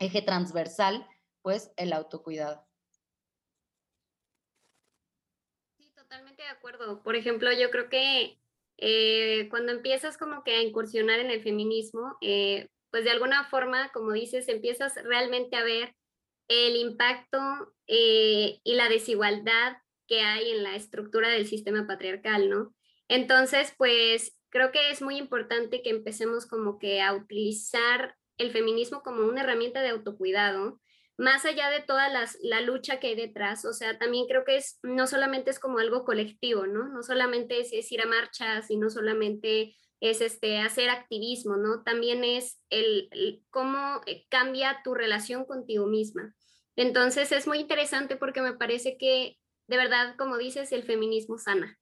eje 0.00 0.20
transversal, 0.20 1.06
pues 1.42 1.70
el 1.76 1.92
autocuidado. 1.92 2.66
totalmente 6.12 6.31
de 6.42 6.48
acuerdo. 6.48 7.02
Por 7.02 7.16
ejemplo, 7.16 7.50
yo 7.52 7.70
creo 7.70 7.88
que 7.88 8.38
eh, 8.78 9.48
cuando 9.50 9.72
empiezas 9.72 10.18
como 10.18 10.42
que 10.44 10.56
a 10.56 10.62
incursionar 10.62 11.20
en 11.20 11.30
el 11.30 11.42
feminismo, 11.42 12.16
eh, 12.20 12.68
pues 12.90 13.04
de 13.04 13.10
alguna 13.10 13.44
forma, 13.44 13.90
como 13.92 14.12
dices, 14.12 14.48
empiezas 14.48 14.94
realmente 15.04 15.56
a 15.56 15.64
ver 15.64 15.94
el 16.48 16.76
impacto 16.76 17.38
eh, 17.86 18.60
y 18.64 18.74
la 18.74 18.88
desigualdad 18.88 19.76
que 20.06 20.20
hay 20.20 20.50
en 20.50 20.62
la 20.62 20.76
estructura 20.76 21.28
del 21.28 21.46
sistema 21.46 21.86
patriarcal, 21.86 22.50
¿no? 22.50 22.74
Entonces, 23.08 23.74
pues 23.78 24.36
creo 24.50 24.72
que 24.72 24.90
es 24.90 25.00
muy 25.00 25.16
importante 25.16 25.82
que 25.82 25.90
empecemos 25.90 26.46
como 26.46 26.78
que 26.78 27.00
a 27.00 27.14
utilizar 27.14 28.16
el 28.36 28.50
feminismo 28.50 29.02
como 29.02 29.24
una 29.24 29.42
herramienta 29.42 29.80
de 29.80 29.90
autocuidado 29.90 30.80
más 31.18 31.44
allá 31.44 31.70
de 31.70 31.80
toda 31.80 32.08
la 32.08 32.60
lucha 32.62 32.98
que 32.98 33.08
hay 33.08 33.14
detrás, 33.14 33.64
o 33.64 33.72
sea, 33.72 33.98
también 33.98 34.26
creo 34.26 34.44
que 34.44 34.56
es, 34.56 34.78
no 34.82 35.06
solamente 35.06 35.50
es 35.50 35.58
como 35.58 35.78
algo 35.78 36.04
colectivo, 36.04 36.66
¿no? 36.66 36.88
No 36.88 37.02
solamente 37.02 37.60
es, 37.60 37.92
ir 37.92 38.00
a 38.00 38.06
marchas 38.06 38.70
y 38.70 38.76
no 38.76 38.90
solamente 38.90 39.76
es 40.00 40.20
este, 40.20 40.58
hacer 40.58 40.90
activismo, 40.90 41.56
¿no? 41.56 41.82
También 41.84 42.24
es 42.24 42.60
el, 42.70 43.42
cómo 43.50 44.00
eh, 44.06 44.26
cambia 44.28 44.80
tu 44.82 44.94
relación 44.94 45.44
contigo 45.44 45.86
misma. 45.86 46.34
Entonces 46.76 47.30
es 47.30 47.46
muy 47.46 47.58
interesante 47.58 48.16
porque 48.16 48.40
me 48.40 48.54
parece 48.54 48.96
que, 48.96 49.38
de 49.68 49.76
verdad, 49.76 50.16
como 50.16 50.38
dices, 50.38 50.72
el 50.72 50.82
feminismo 50.82 51.38
sana. 51.38 51.78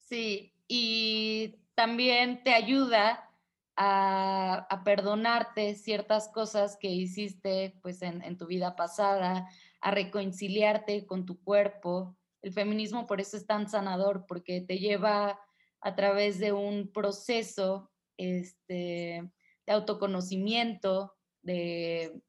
Sí, 0.00 0.54
y 0.68 1.56
también 1.74 2.42
te 2.44 2.54
ayuda 2.54 3.30
a, 3.76 4.82
perdonarte 4.84 5.74
ciertas 5.74 6.28
cosas 6.28 6.76
que 6.78 6.88
hiciste 6.88 7.78
pues 7.82 8.02
en, 8.02 8.36
tu 8.36 8.46
vida 8.46 8.76
pasada, 8.76 9.48
a 9.80 9.90
reconciliarte 9.90 11.06
con 11.06 11.26
tu 11.26 11.42
cuerpo. 11.42 12.16
El 12.42 12.52
feminismo 12.52 13.06
por 13.06 13.20
eso 13.20 13.36
es 13.36 13.46
tan 13.46 13.68
sanador, 13.68 14.26
porque 14.26 14.60
te 14.60 14.78
lleva 14.78 15.40
a 15.80 15.94
través 15.94 16.38
de 16.38 16.52
un 16.52 16.92
proceso 16.92 17.90
este, 18.16 19.30
de 19.66 19.72
autoconocimiento, 19.72 21.14
de, 21.42 22.20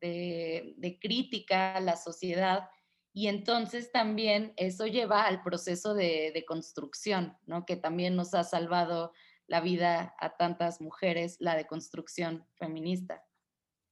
de, 0.00 0.98
crítica 1.00 1.76
a 1.76 1.80
la 1.80 1.96
sociedad. 1.96 2.68
Y 3.12 3.26
entonces 3.26 3.92
también 3.92 4.52
eso 4.56 4.86
lleva 4.86 5.22
al 5.22 5.42
proceso 5.42 5.94
de, 5.94 6.30
de 6.32 6.44
construcción, 6.44 7.36
¿no? 7.46 7.66
que 7.66 7.76
también 7.76 8.16
nos 8.16 8.34
ha 8.34 8.44
salvado 8.44 9.12
la 9.50 9.60
vida 9.60 10.14
a 10.20 10.36
tantas 10.36 10.80
mujeres, 10.80 11.36
la 11.40 11.56
deconstrucción 11.56 12.46
feminista. 12.54 13.24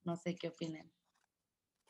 No 0.05 0.15
sé 0.15 0.37
qué 0.37 0.49
opinan. 0.49 0.89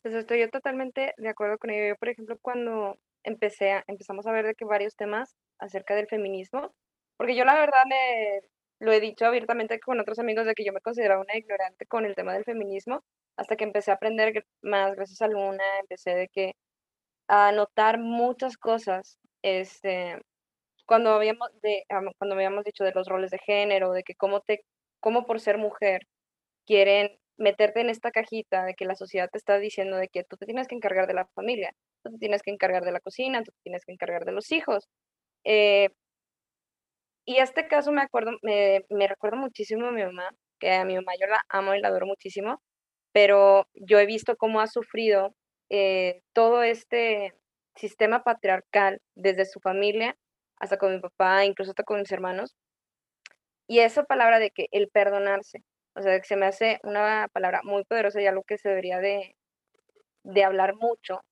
Pues 0.00 0.14
estoy 0.14 0.40
yo 0.40 0.48
totalmente 0.48 1.12
de 1.18 1.28
acuerdo 1.28 1.58
con 1.58 1.68
ello. 1.68 1.88
Yo, 1.88 1.96
por 1.96 2.08
ejemplo, 2.08 2.38
cuando 2.40 2.98
empecé 3.24 3.84
empezamos 3.86 4.26
a 4.26 4.32
ver 4.32 4.46
de 4.46 4.54
que 4.54 4.64
varios 4.64 4.96
temas 4.96 5.36
acerca 5.58 5.94
del 5.94 6.06
feminismo, 6.06 6.74
porque 7.18 7.36
yo 7.36 7.44
la 7.44 7.58
verdad 7.58 7.82
me 7.86 8.40
lo 8.78 8.90
he 8.90 9.00
dicho 9.00 9.26
abiertamente 9.26 9.80
con 9.80 10.00
otros 10.00 10.18
amigos 10.18 10.46
de 10.46 10.54
que 10.54 10.64
yo 10.64 10.72
me 10.72 10.80
consideraba 10.80 11.20
una 11.20 11.36
ignorante 11.36 11.84
con 11.84 12.06
el 12.06 12.14
tema 12.14 12.32
del 12.32 12.44
feminismo, 12.44 13.04
hasta 13.36 13.56
que 13.56 13.64
empecé 13.64 13.90
a 13.90 13.94
aprender 13.94 14.46
más 14.62 14.94
gracias 14.94 15.20
a 15.20 15.28
Luna, 15.28 15.62
empecé 15.80 16.14
de 16.14 16.28
que 16.28 16.54
a 17.28 17.52
notar 17.52 17.98
muchas 17.98 18.56
cosas, 18.56 19.18
este, 19.42 20.22
cuando 20.88 21.12
habíamos, 21.12 21.50
de, 21.62 21.84
cuando 22.18 22.34
habíamos 22.34 22.64
dicho 22.64 22.82
de 22.82 22.92
los 22.92 23.06
roles 23.08 23.30
de 23.30 23.38
género, 23.38 23.92
de 23.92 24.02
que 24.02 24.14
cómo, 24.14 24.40
te, 24.40 24.64
cómo 25.00 25.26
por 25.26 25.38
ser 25.38 25.58
mujer 25.58 26.06
quieren 26.66 27.18
meterte 27.36 27.82
en 27.82 27.90
esta 27.90 28.10
cajita 28.10 28.64
de 28.64 28.74
que 28.74 28.86
la 28.86 28.94
sociedad 28.96 29.28
te 29.30 29.38
está 29.38 29.58
diciendo 29.58 29.98
de 29.98 30.08
que 30.08 30.24
tú 30.24 30.38
te 30.38 30.46
tienes 30.46 30.66
que 30.66 30.74
encargar 30.76 31.06
de 31.06 31.14
la 31.14 31.26
familia, 31.34 31.72
tú 32.02 32.12
te 32.12 32.18
tienes 32.18 32.42
que 32.42 32.50
encargar 32.50 32.84
de 32.84 32.92
la 32.92 33.00
cocina, 33.00 33.42
tú 33.44 33.52
te 33.52 33.58
tienes 33.64 33.84
que 33.84 33.92
encargar 33.92 34.24
de 34.24 34.32
los 34.32 34.50
hijos. 34.50 34.88
Eh, 35.44 35.90
y 37.26 37.36
este 37.36 37.68
caso 37.68 37.92
me 37.92 38.00
acuerdo, 38.00 38.32
me, 38.42 38.86
me 38.88 39.06
recuerdo 39.08 39.36
muchísimo 39.36 39.88
a 39.88 39.92
mi 39.92 40.02
mamá, 40.02 40.30
que 40.58 40.72
a 40.72 40.86
mi 40.86 40.94
mamá 40.94 41.12
yo 41.20 41.26
la 41.26 41.42
amo 41.50 41.74
y 41.74 41.80
la 41.80 41.88
adoro 41.88 42.06
muchísimo, 42.06 42.62
pero 43.12 43.68
yo 43.74 43.98
he 43.98 44.06
visto 44.06 44.36
cómo 44.36 44.60
ha 44.60 44.66
sufrido 44.66 45.34
eh, 45.68 46.22
todo 46.32 46.62
este 46.62 47.34
sistema 47.76 48.24
patriarcal 48.24 49.00
desde 49.14 49.44
su 49.44 49.60
familia 49.60 50.16
hasta 50.60 50.78
con 50.78 50.94
mi 50.94 51.00
papá, 51.00 51.44
incluso 51.44 51.70
hasta 51.72 51.84
con 51.84 52.00
mis 52.00 52.12
hermanos. 52.12 52.54
Y 53.66 53.80
esa 53.80 54.04
palabra 54.04 54.38
de 54.38 54.50
que 54.50 54.66
el 54.72 54.88
perdonarse, 54.88 55.62
o 55.94 56.02
sea, 56.02 56.18
que 56.18 56.26
se 56.26 56.36
me 56.36 56.46
hace 56.46 56.80
una 56.84 57.28
palabra 57.32 57.60
muy 57.64 57.84
poderosa 57.84 58.20
y 58.20 58.26
algo 58.26 58.42
que 58.44 58.58
se 58.58 58.68
debería 58.70 58.98
de, 58.98 59.36
de 60.24 60.44
hablar 60.44 60.74
mucho, 60.74 61.22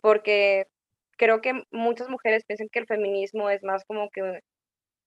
porque 0.00 0.66
creo 1.16 1.40
que 1.40 1.62
muchas 1.70 2.08
mujeres 2.08 2.44
piensan 2.44 2.68
que 2.70 2.80
el 2.80 2.86
feminismo 2.86 3.50
es 3.50 3.62
más 3.62 3.84
como 3.84 4.10
que 4.10 4.40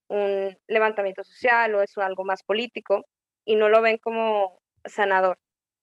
un 0.08 0.58
levantamiento 0.68 1.24
social 1.24 1.74
o 1.74 1.82
es 1.82 1.96
algo 1.98 2.24
más 2.24 2.42
político 2.42 3.04
y 3.44 3.56
no 3.56 3.68
lo 3.68 3.82
ven 3.82 3.98
como 3.98 4.60
sanador, 4.84 5.38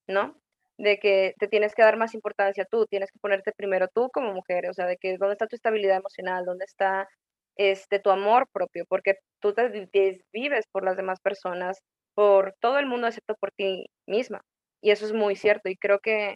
¿no? 0.07 0.37
De 0.77 0.99
que 0.99 1.33
te 1.39 1.47
tienes 1.47 1.73
que 1.75 1.83
dar 1.83 1.97
más 1.97 2.13
importancia 2.13 2.65
tú, 2.69 2.85
tienes 2.87 3.11
que 3.11 3.19
ponerte 3.19 3.51
primero 3.53 3.87
tú 3.87 4.09
como 4.11 4.33
mujer, 4.33 4.69
o 4.69 4.73
sea, 4.73 4.85
de 4.85 4.97
que 4.97 5.17
dónde 5.17 5.33
está 5.33 5.47
tu 5.47 5.55
estabilidad 5.55 5.97
emocional, 5.97 6.45
dónde 6.45 6.65
está 6.65 7.07
este, 7.57 7.99
tu 7.99 8.09
amor 8.11 8.47
propio, 8.53 8.85
porque 8.89 9.15
tú 9.41 9.53
te 9.53 9.69
vives 10.33 10.65
por 10.71 10.83
las 10.85 10.97
demás 10.97 11.19
personas, 11.21 11.79
por 12.15 12.55
todo 12.61 12.79
el 12.79 12.85
mundo 12.87 13.07
excepto 13.07 13.35
por 13.39 13.51
ti 13.53 13.87
misma. 14.07 14.41
Y 14.81 14.91
eso 14.91 15.05
es 15.05 15.13
muy 15.13 15.35
cierto 15.35 15.69
y 15.69 15.77
creo 15.77 15.99
que 15.99 16.35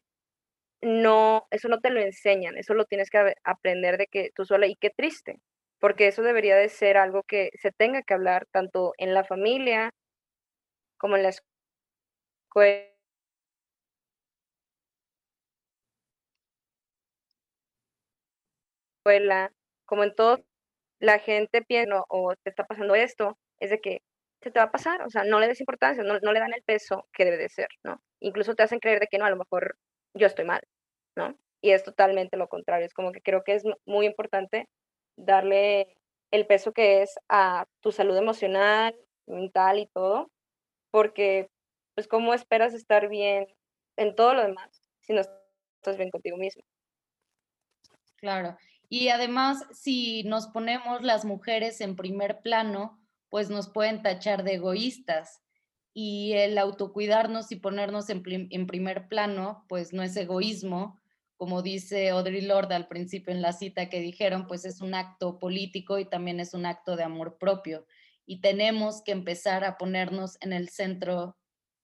no, 0.81 1.45
eso 1.51 1.67
no 1.69 1.79
te 1.79 1.89
lo 1.91 1.99
enseñan, 2.01 2.57
eso 2.57 2.73
lo 2.73 2.85
tienes 2.85 3.09
que 3.09 3.33
aprender 3.43 3.97
de 3.97 4.07
que 4.07 4.31
tú 4.35 4.45
sola 4.45 4.67
y 4.67 4.75
qué 4.75 4.89
triste, 4.91 5.37
porque 5.79 6.07
eso 6.07 6.23
debería 6.23 6.55
de 6.55 6.69
ser 6.69 6.97
algo 6.97 7.23
que 7.23 7.49
se 7.61 7.71
tenga 7.71 8.01
que 8.03 8.13
hablar 8.15 8.47
tanto 8.51 8.93
en 8.97 9.13
la 9.13 9.23
familia 9.23 9.91
como 10.97 11.15
en 11.17 11.23
la 11.23 11.31
escuela, 19.03 19.51
como 19.85 20.03
en 20.03 20.13
todo 20.15 20.37
la 21.01 21.19
gente 21.19 21.63
piensa 21.63 22.03
o 22.09 22.33
te 22.35 22.49
está 22.51 22.65
pasando 22.65 22.95
esto, 22.95 23.37
es 23.59 23.71
de 23.71 23.81
que 23.81 24.01
se 24.41 24.51
te 24.51 24.59
va 24.59 24.65
a 24.65 24.71
pasar, 24.71 25.01
o 25.03 25.09
sea, 25.09 25.23
no 25.23 25.39
le 25.39 25.47
des 25.47 25.59
importancia, 25.59 26.03
no, 26.03 26.19
le 26.19 26.39
dan 26.39 26.53
el 26.53 26.63
peso 26.63 27.07
que 27.13 27.25
debe 27.25 27.37
de 27.37 27.49
ser, 27.49 27.67
¿no? 27.83 28.01
Incluso 28.19 28.55
te 28.55 28.63
hacen 28.63 28.79
creer 28.79 28.99
de 28.99 29.07
que 29.07 29.17
no, 29.17 29.25
a 29.25 29.29
lo 29.29 29.35
mejor 29.35 29.77
yo 30.13 30.27
estoy 30.27 30.45
mal, 30.45 30.61
¿no? 31.15 31.35
Y 31.61 31.71
es 31.71 31.83
totalmente 31.83 32.37
lo 32.37 32.47
contrario, 32.47 32.85
es 32.85 32.93
como 32.93 33.11
que 33.11 33.21
creo 33.21 33.43
que 33.43 33.55
es 33.55 33.63
muy 33.85 34.05
importante 34.05 34.67
darle 35.17 35.95
el 36.31 36.45
peso 36.47 36.71
que 36.71 37.01
es 37.01 37.15
a 37.29 37.65
tu 37.81 37.91
salud 37.91 38.15
emocional, 38.15 38.95
mental 39.27 39.79
y 39.79 39.87
todo, 39.87 40.31
porque 40.91 41.49
pues 41.95 42.07
cómo 42.07 42.33
esperas 42.33 42.73
estar 42.73 43.09
bien 43.09 43.47
en 43.97 44.15
todo 44.15 44.33
lo 44.35 44.43
demás 44.43 44.89
si 45.01 45.13
no 45.13 45.21
estás 45.21 45.97
bien 45.97 46.11
contigo 46.11 46.37
mismo. 46.37 46.63
Claro, 48.17 48.55
y 48.93 49.07
además, 49.07 49.65
si 49.71 50.23
nos 50.23 50.47
ponemos 50.47 51.01
las 51.01 51.23
mujeres 51.23 51.79
en 51.79 51.95
primer 51.95 52.41
plano, 52.41 52.99
pues 53.29 53.49
nos 53.49 53.69
pueden 53.69 54.01
tachar 54.01 54.43
de 54.43 54.55
egoístas. 54.55 55.41
Y 55.93 56.33
el 56.33 56.57
autocuidarnos 56.57 57.53
y 57.53 57.55
ponernos 57.55 58.09
en, 58.09 58.21
primer 58.67 59.07
plano, 59.07 59.63
pues 59.69 59.93
no 59.93 60.03
es 60.03 60.17
egoísmo, 60.17 60.99
como 61.37 61.61
dice 61.61 62.09
Audrey 62.09 62.41
Lorde 62.41 62.75
al 62.75 62.89
principio 62.89 63.33
en 63.33 63.41
la 63.41 63.53
cita 63.53 63.87
que 63.87 64.01
dijeron, 64.01 64.45
pues 64.45 64.65
es 64.65 64.81
un 64.81 64.93
acto 64.93 65.39
político 65.39 65.97
y 65.97 66.03
también 66.03 66.41
es 66.41 66.53
un 66.53 66.65
acto 66.65 66.97
de 66.97 67.03
amor 67.03 67.37
propio. 67.37 67.85
Y 68.25 68.41
tenemos 68.41 69.03
que 69.03 69.13
empezar 69.13 69.63
a 69.63 69.77
ponernos 69.77 70.35
en 70.41 70.51
el 70.51 70.67
centro 70.67 71.37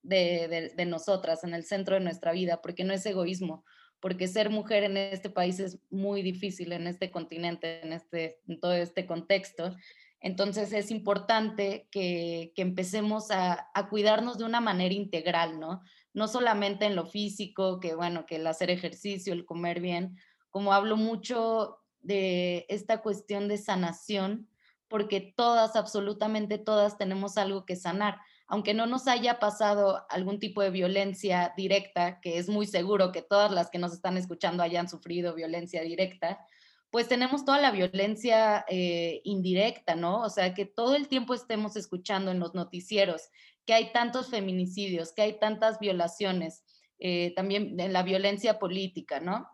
de, 0.03 0.73
de, 0.75 0.85
nosotras, 0.85 1.45
en 1.45 1.53
el 1.53 1.63
centro 1.63 1.95
de 1.95 2.01
nuestra 2.01 2.33
vida, 2.33 2.61
porque 2.61 2.83
no 2.83 2.93
es 2.93 3.05
egoísmo, 3.05 3.63
porque 3.99 4.27
ser 4.27 4.49
mujer 4.49 4.83
en 4.83 4.97
este 4.97 5.29
país 5.29 5.59
es 5.59 5.79
muy 5.89 6.21
difícil, 6.21 6.71
en 6.71 6.87
este 6.87 7.11
continente, 7.11 7.81
en, 7.83 7.93
este, 7.93 8.39
todo 8.61 8.73
este 8.73 9.05
contexto. 9.05 9.75
Entonces 10.19 10.73
es 10.73 10.91
importante 10.91 11.87
que, 11.91 12.51
que 12.55 12.61
empecemos 12.61 13.31
a, 13.31 13.69
a, 13.73 13.89
cuidarnos 13.89 14.37
de 14.37 14.45
una 14.45 14.61
manera 14.61 14.93
integral, 14.93 15.59
¿no? 15.59 15.81
No 16.13 16.27
solamente 16.27 16.85
en 16.85 16.95
lo 16.95 17.05
físico, 17.05 17.79
que 17.79 17.95
bueno, 17.95 18.25
que 18.25 18.37
el 18.37 18.47
hacer 18.47 18.69
ejercicio, 18.69 19.33
el 19.33 19.45
comer 19.45 19.79
bien, 19.81 20.17
como 20.49 20.73
hablo 20.73 20.97
mucho 20.97 21.77
de 22.01 22.65
esta 22.69 23.01
cuestión 23.01 23.47
de 23.47 23.57
sanación, 23.57 24.47
porque 24.87 25.33
todas, 25.35 25.75
absolutamente 25.75 26.57
todas 26.57 26.97
tenemos 26.97 27.37
algo 27.37 27.65
que 27.65 27.75
sanar. 27.75 28.19
Aunque 28.47 28.73
no 28.73 28.85
nos 28.85 29.07
haya 29.07 29.39
pasado 29.39 30.05
algún 30.09 30.39
tipo 30.39 30.61
de 30.61 30.69
violencia 30.69 31.53
directa, 31.57 32.19
que 32.21 32.37
es 32.37 32.47
muy 32.47 32.65
seguro 32.65 33.11
que 33.11 33.21
todas 33.21 33.51
las 33.51 33.69
que 33.69 33.79
nos 33.79 33.93
están 33.93 34.17
escuchando 34.17 34.63
hayan 34.63 34.87
sufrido 34.87 35.35
violencia 35.35 35.81
directa, 35.81 36.39
pues 36.89 37.07
tenemos 37.07 37.43
toda 37.43 37.59
la 37.59 37.71
violencia 37.71 38.63
eh, 38.69 39.21
indirecta, 39.25 39.95
¿no? 39.95 40.21
O 40.21 40.29
sea, 40.29 40.53
que 40.53 40.65
todo 40.65 40.95
el 40.95 41.07
tiempo 41.07 41.33
estemos 41.33 41.75
escuchando 41.75 42.31
en 42.31 42.39
los 42.39 42.55
noticieros 42.55 43.29
que 43.65 43.73
hay 43.73 43.91
tantos 43.91 44.29
feminicidios, 44.29 45.11
que 45.13 45.21
hay 45.23 45.39
tantas 45.39 45.79
violaciones, 45.79 46.63
eh, 46.99 47.33
también 47.35 47.77
en 47.79 47.91
la 47.91 48.01
violencia 48.01 48.57
política, 48.59 49.19
¿no? 49.19 49.47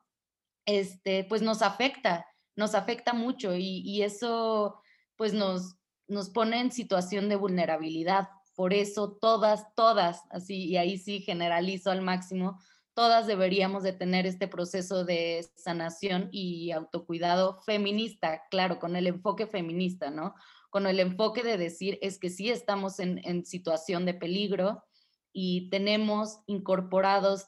Este, 0.66 1.26
pues 1.26 1.42
nos 1.42 1.64
afecta, 1.64 2.28
nos 2.56 2.76
afecta 2.76 3.14
mucho 3.14 3.56
y, 3.56 3.82
y 3.84 4.04
eso 4.04 4.80
pues 5.18 5.34
nos, 5.34 5.76
nos 6.08 6.30
pone 6.30 6.60
en 6.60 6.72
situación 6.72 7.28
de 7.28 7.36
vulnerabilidad. 7.36 8.30
Por 8.56 8.74
eso 8.74 9.18
todas, 9.20 9.74
todas, 9.76 10.22
así, 10.30 10.66
y 10.66 10.78
ahí 10.78 10.98
sí 10.98 11.22
generalizo 11.22 11.92
al 11.92 12.02
máximo, 12.02 12.60
todas 12.94 13.26
deberíamos 13.26 13.84
de 13.84 13.94
tener 13.94 14.26
este 14.26 14.48
proceso 14.48 15.04
de 15.04 15.48
sanación 15.56 16.30
y 16.32 16.72
autocuidado 16.72 17.62
feminista, 17.62 18.44
claro, 18.52 18.80
con 18.80 18.96
el 18.96 19.08
enfoque 19.08 19.48
feminista, 19.48 20.12
¿no? 20.12 20.36
Con 20.70 20.86
el 20.86 21.00
enfoque 21.00 21.44
de 21.44 21.58
decir 21.58 21.98
es 22.02 22.20
que 22.20 22.30
sí 22.30 22.50
estamos 22.50 23.00
en, 23.00 23.20
en 23.24 23.46
situación 23.46 24.06
de 24.06 24.14
peligro 24.14 24.84
y 25.32 25.70
tenemos 25.70 26.40
incorporados 26.46 27.48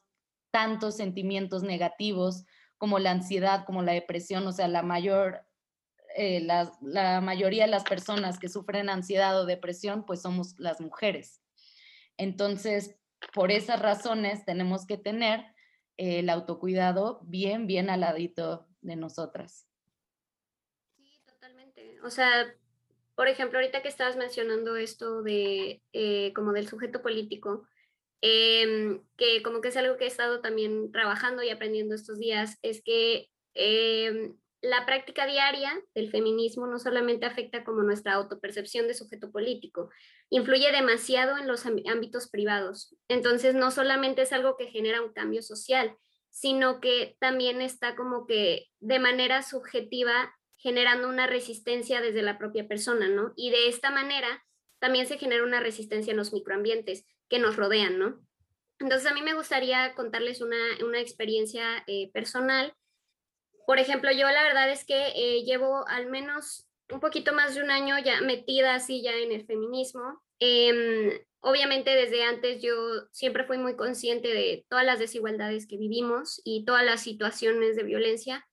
tantos 0.51 0.95
sentimientos 0.95 1.63
negativos 1.63 2.45
como 2.77 2.99
la 2.99 3.11
ansiedad, 3.11 3.65
como 3.65 3.83
la 3.83 3.93
depresión, 3.93 4.45
o 4.47 4.51
sea, 4.51 4.67
la 4.67 4.81
mayor, 4.81 5.44
eh, 6.17 6.39
la, 6.41 7.19
mayoría 7.19 7.65
de 7.65 7.71
las 7.71 7.83
personas 7.83 8.39
que 8.39 8.47
sufren 8.47 8.89
ansiedad 8.89 9.37
o 9.37 9.45
depresión, 9.45 10.05
pues 10.05 10.21
somos 10.21 10.57
las 10.57 10.79
mujeres. 10.79 11.41
Entonces, 12.17 12.95
por 13.33 13.51
esas 13.51 13.81
razones 13.81 14.45
tenemos 14.45 14.85
que 14.87 14.97
tener 14.97 15.45
el 15.97 16.29
autocuidado 16.29 17.19
bien, 17.23 17.67
bien 17.67 17.89
al 17.89 18.01
ladito 18.01 18.65
de 18.79 18.95
nosotras. 18.95 19.67
Sí, 20.95 21.21
totalmente. 21.25 21.99
O 22.01 22.09
sea, 22.09 22.55
por 23.15 23.27
ejemplo, 23.27 23.59
ahorita 23.59 23.81
que 23.81 23.89
estabas 23.89 24.15
mencionando 24.15 24.77
esto 24.77 25.21
de 25.21 25.81
eh, 25.91 26.31
como 26.33 26.53
del 26.53 26.69
sujeto 26.69 27.01
político, 27.01 27.67
em, 28.21 29.03
que 29.17 29.43
como 29.43 29.59
que 29.59 29.67
es 29.67 29.77
algo 29.77 29.97
que 29.97 30.05
he 30.05 30.07
estado 30.07 30.39
también 30.39 30.93
trabajando 30.93 31.43
y 31.43 31.49
aprendiendo 31.49 31.93
estos 31.93 32.19
días, 32.19 32.57
es 32.61 32.81
que 32.81 33.29
em, 33.53 34.37
la 34.65 34.83
práctica 34.85 35.27
diaria 35.27 35.79
del 35.93 36.09
feminismo 36.09 36.65
no 36.65 36.79
solamente 36.79 37.27
afecta 37.27 37.63
como 37.63 37.83
nuestra 37.83 38.13
autopercepción 38.13 38.87
de 38.87 38.95
sujeto 38.95 39.31
político, 39.31 39.91
influye 40.29 40.71
demasiado 40.71 41.37
en 41.37 41.47
los 41.47 41.67
ámbitos 41.67 42.29
privados. 42.29 42.95
Entonces, 43.07 43.53
no 43.53 43.69
solamente 43.69 44.23
es 44.23 44.33
algo 44.33 44.57
que 44.57 44.71
genera 44.71 45.03
un 45.03 45.13
cambio 45.13 45.43
social, 45.43 45.95
sino 46.31 46.81
que 46.81 47.15
también 47.19 47.61
está 47.61 47.95
como 47.95 48.25
que 48.25 48.65
de 48.79 48.97
manera 48.97 49.43
subjetiva 49.43 50.33
generando 50.57 51.09
una 51.09 51.27
resistencia 51.27 52.01
desde 52.01 52.23
la 52.23 52.39
propia 52.39 52.67
persona, 52.67 53.07
¿no? 53.07 53.33
Y 53.35 53.51
de 53.51 53.67
esta 53.67 53.91
manera 53.91 54.43
también 54.79 55.05
se 55.05 55.19
genera 55.19 55.43
una 55.43 55.59
resistencia 55.59 56.09
en 56.09 56.17
los 56.17 56.33
microambientes 56.33 57.05
que 57.29 57.37
nos 57.37 57.55
rodean, 57.55 57.99
¿no? 57.99 58.19
Entonces, 58.79 59.09
a 59.09 59.13
mí 59.13 59.21
me 59.21 59.35
gustaría 59.35 59.93
contarles 59.93 60.41
una, 60.41 60.57
una 60.83 60.99
experiencia 60.99 61.83
eh, 61.85 62.09
personal 62.13 62.73
por 63.65 63.79
ejemplo, 63.79 64.11
yo 64.11 64.29
la 64.29 64.43
verdad 64.43 64.69
es 64.71 64.85
que 64.85 65.07
eh, 65.15 65.43
llevo 65.43 65.87
al 65.87 66.07
menos 66.07 66.67
un 66.91 66.99
poquito 66.99 67.33
más 67.33 67.55
de 67.55 67.63
un 67.63 67.71
año 67.71 67.97
ya 67.99 68.21
metida 68.21 68.75
así 68.75 69.01
ya 69.01 69.15
en 69.15 69.31
el 69.31 69.45
feminismo. 69.45 70.21
Em, 70.39 71.11
obviamente 71.39 71.91
desde 71.91 72.23
antes 72.23 72.61
yo 72.61 72.75
siempre 73.11 73.45
fui 73.45 73.57
muy 73.57 73.75
consciente 73.75 74.27
de 74.27 74.65
todas 74.69 74.85
las 74.85 74.99
desigualdades 74.99 75.67
que 75.67 75.77
vivimos 75.77 76.41
y 76.43 76.65
todas 76.65 76.83
las 76.83 77.01
situaciones 77.01 77.75
de 77.75 77.83
violencia, 77.83 78.45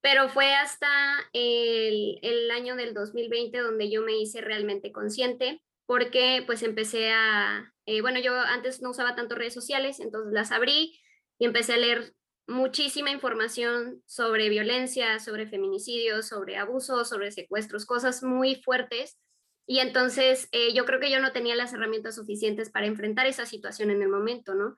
pero 0.00 0.28
fue 0.28 0.54
hasta 0.54 0.88
el, 1.32 2.50
año 2.50 2.76
del 2.76 2.94
2020 2.94 3.58
donde 3.58 3.90
yo 3.90 4.02
me 4.02 4.16
hice 4.16 4.40
realmente 4.40 4.92
consciente 4.92 5.62
porque 5.86 6.42
pues 6.46 6.62
empecé 6.62 7.10
a, 7.10 7.72
eh, 7.86 8.00
bueno, 8.00 8.20
yo 8.20 8.34
antes 8.38 8.80
no 8.80 8.90
usaba 8.90 9.16
tanto 9.16 9.34
redes 9.34 9.54
sociales, 9.54 10.00
entonces 10.00 10.32
las 10.32 10.52
abrí 10.52 10.98
y 11.38 11.46
empecé 11.46 11.74
a 11.74 11.78
leer 11.78 12.14
muchísima 12.46 13.10
información 13.10 14.02
sobre 14.06 14.48
violencia, 14.48 15.18
sobre 15.18 15.46
feminicidios, 15.46 16.28
sobre 16.28 16.56
abusos, 16.56 17.08
sobre 17.08 17.32
secuestros, 17.32 17.86
cosas 17.86 18.22
muy 18.22 18.56
fuertes. 18.56 19.18
Y 19.66 19.78
entonces 19.78 20.48
eh, 20.52 20.74
yo 20.74 20.84
creo 20.84 21.00
que 21.00 21.10
yo 21.10 21.20
no 21.20 21.32
tenía 21.32 21.56
las 21.56 21.72
herramientas 21.72 22.16
suficientes 22.16 22.70
para 22.70 22.86
enfrentar 22.86 23.26
esa 23.26 23.46
situación 23.46 23.90
en 23.90 24.02
el 24.02 24.08
momento, 24.08 24.54
¿no? 24.54 24.76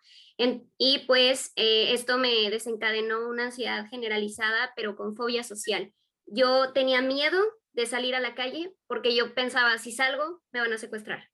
y 0.78 0.98
pues 1.06 1.52
eh, 1.56 1.92
esto 1.92 2.18
me 2.18 2.50
desencadenó 2.50 3.28
una 3.28 3.46
ansiedad 3.46 3.88
generalizada, 3.88 4.72
pero 4.76 4.94
con 4.94 5.16
fobia 5.16 5.42
social. 5.42 5.92
Yo 6.26 6.72
tenía 6.72 7.02
miedo 7.02 7.40
de 7.72 7.86
salir 7.86 8.14
a 8.14 8.20
la 8.20 8.34
calle 8.34 8.72
porque 8.86 9.14
yo 9.14 9.34
pensaba, 9.34 9.78
si 9.78 9.92
salgo, 9.92 10.42
me 10.52 10.60
van 10.60 10.72
a 10.72 10.78
secuestrar. 10.78 11.30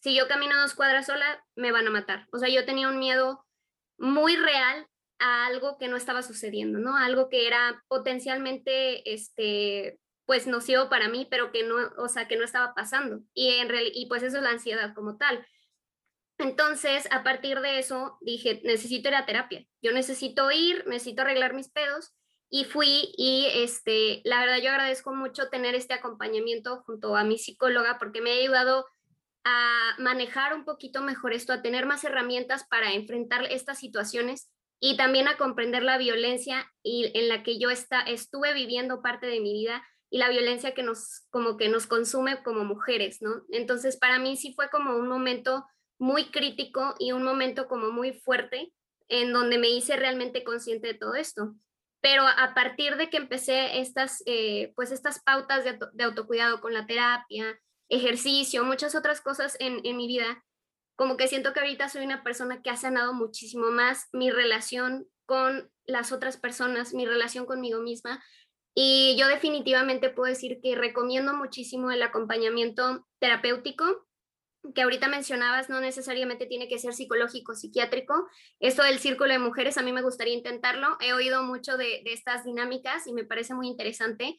Si 0.00 0.14
yo 0.16 0.28
camino 0.28 0.60
dos 0.60 0.74
cuadras 0.74 1.06
sola, 1.06 1.44
me 1.54 1.72
van 1.72 1.86
a 1.86 1.90
matar. 1.90 2.26
O 2.32 2.38
sea, 2.38 2.48
yo 2.48 2.64
tenía 2.64 2.88
un 2.88 2.98
miedo 2.98 3.44
muy 3.98 4.36
real 4.36 4.86
a 5.22 5.46
algo 5.46 5.78
que 5.78 5.86
no 5.86 5.96
estaba 5.96 6.22
sucediendo, 6.22 6.80
¿no? 6.80 6.96
Algo 6.96 7.28
que 7.28 7.46
era 7.46 7.80
potencialmente, 7.86 9.12
este, 9.12 10.00
pues 10.26 10.48
nocivo 10.48 10.88
para 10.88 11.08
mí, 11.08 11.28
pero 11.30 11.52
que 11.52 11.62
no, 11.62 11.76
o 11.96 12.08
sea, 12.08 12.26
que 12.26 12.36
no 12.36 12.44
estaba 12.44 12.74
pasando. 12.74 13.20
Y, 13.32 13.50
en 13.50 13.70
y 13.94 14.06
pues 14.06 14.24
eso 14.24 14.38
es 14.38 14.42
la 14.42 14.50
ansiedad 14.50 14.94
como 14.94 15.16
tal. 15.16 15.46
Entonces, 16.38 17.06
a 17.12 17.22
partir 17.22 17.60
de 17.60 17.78
eso, 17.78 18.18
dije, 18.20 18.62
necesito 18.64 19.10
ir 19.10 19.14
a 19.14 19.24
terapia. 19.24 19.64
Yo 19.80 19.92
necesito 19.92 20.50
ir, 20.50 20.84
necesito 20.88 21.22
arreglar 21.22 21.54
mis 21.54 21.70
pedos. 21.70 22.12
Y 22.50 22.64
fui 22.64 23.12
y, 23.16 23.46
este, 23.54 24.22
la 24.24 24.40
verdad, 24.40 24.58
yo 24.58 24.70
agradezco 24.70 25.14
mucho 25.14 25.48
tener 25.50 25.76
este 25.76 25.94
acompañamiento 25.94 26.82
junto 26.82 27.16
a 27.16 27.22
mi 27.22 27.38
psicóloga 27.38 27.96
porque 27.98 28.20
me 28.20 28.32
ha 28.32 28.34
ayudado 28.34 28.86
a 29.44 29.94
manejar 29.98 30.52
un 30.52 30.64
poquito 30.64 31.00
mejor 31.00 31.32
esto, 31.32 31.52
a 31.52 31.62
tener 31.62 31.86
más 31.86 32.02
herramientas 32.02 32.66
para 32.68 32.92
enfrentar 32.92 33.44
estas 33.44 33.78
situaciones 33.78 34.51
y 34.84 34.96
también 34.96 35.28
a 35.28 35.36
comprender 35.36 35.84
la 35.84 35.96
violencia 35.96 36.68
y 36.82 37.16
en 37.16 37.28
la 37.28 37.44
que 37.44 37.56
yo 37.60 37.70
está, 37.70 38.00
estuve 38.00 38.52
viviendo 38.52 39.00
parte 39.00 39.28
de 39.28 39.38
mi 39.38 39.52
vida 39.52 39.80
y 40.10 40.18
la 40.18 40.28
violencia 40.28 40.74
que 40.74 40.82
nos 40.82 41.24
como 41.30 41.56
que 41.56 41.68
nos 41.68 41.86
consume 41.86 42.42
como 42.42 42.64
mujeres, 42.64 43.22
¿no? 43.22 43.44
Entonces, 43.52 43.96
para 43.96 44.18
mí 44.18 44.36
sí 44.36 44.54
fue 44.54 44.68
como 44.70 44.96
un 44.96 45.06
momento 45.06 45.64
muy 46.00 46.32
crítico 46.32 46.96
y 46.98 47.12
un 47.12 47.22
momento 47.22 47.68
como 47.68 47.92
muy 47.92 48.12
fuerte 48.12 48.72
en 49.06 49.32
donde 49.32 49.56
me 49.56 49.68
hice 49.68 49.94
realmente 49.94 50.42
consciente 50.42 50.88
de 50.88 50.94
todo 50.94 51.14
esto. 51.14 51.54
Pero 52.00 52.24
a 52.26 52.52
partir 52.52 52.96
de 52.96 53.08
que 53.08 53.18
empecé 53.18 53.78
estas, 53.78 54.20
eh, 54.26 54.72
pues 54.74 54.90
estas 54.90 55.22
pautas 55.22 55.62
de, 55.62 55.78
de, 55.92 56.02
autocuidado 56.02 56.60
con 56.60 56.74
la 56.74 56.86
terapia, 56.86 57.56
ejercicio, 57.88 58.64
muchas 58.64 58.96
otras 58.96 59.20
cosas 59.20 59.56
en, 59.60 59.80
en 59.84 59.96
mi 59.96 60.08
vida, 60.08 60.42
como 60.96 61.16
que 61.16 61.28
siento 61.28 61.52
que 61.52 61.60
ahorita 61.60 61.88
soy 61.88 62.04
una 62.04 62.22
persona 62.22 62.62
que 62.62 62.70
ha 62.70 62.76
sanado 62.76 63.12
muchísimo 63.12 63.70
más 63.70 64.08
mi 64.12 64.30
relación 64.30 65.06
con 65.26 65.70
las 65.84 66.12
otras 66.12 66.36
personas, 66.36 66.94
mi 66.94 67.06
relación 67.06 67.46
conmigo 67.46 67.80
misma. 67.80 68.22
Y 68.74 69.16
yo 69.18 69.28
definitivamente 69.28 70.10
puedo 70.10 70.30
decir 70.30 70.60
que 70.62 70.74
recomiendo 70.74 71.34
muchísimo 71.34 71.90
el 71.90 72.02
acompañamiento 72.02 73.06
terapéutico, 73.18 74.06
que 74.74 74.82
ahorita 74.82 75.08
mencionabas, 75.08 75.68
no 75.68 75.80
necesariamente 75.80 76.46
tiene 76.46 76.68
que 76.68 76.78
ser 76.78 76.94
psicológico, 76.94 77.54
psiquiátrico. 77.54 78.28
Esto 78.60 78.82
del 78.84 79.00
círculo 79.00 79.32
de 79.32 79.38
mujeres, 79.38 79.76
a 79.76 79.82
mí 79.82 79.92
me 79.92 80.02
gustaría 80.02 80.34
intentarlo. 80.34 80.96
He 81.00 81.12
oído 81.12 81.42
mucho 81.42 81.76
de, 81.76 82.02
de 82.04 82.12
estas 82.12 82.44
dinámicas 82.44 83.06
y 83.06 83.12
me 83.12 83.24
parece 83.24 83.54
muy 83.54 83.66
interesante 83.66 84.38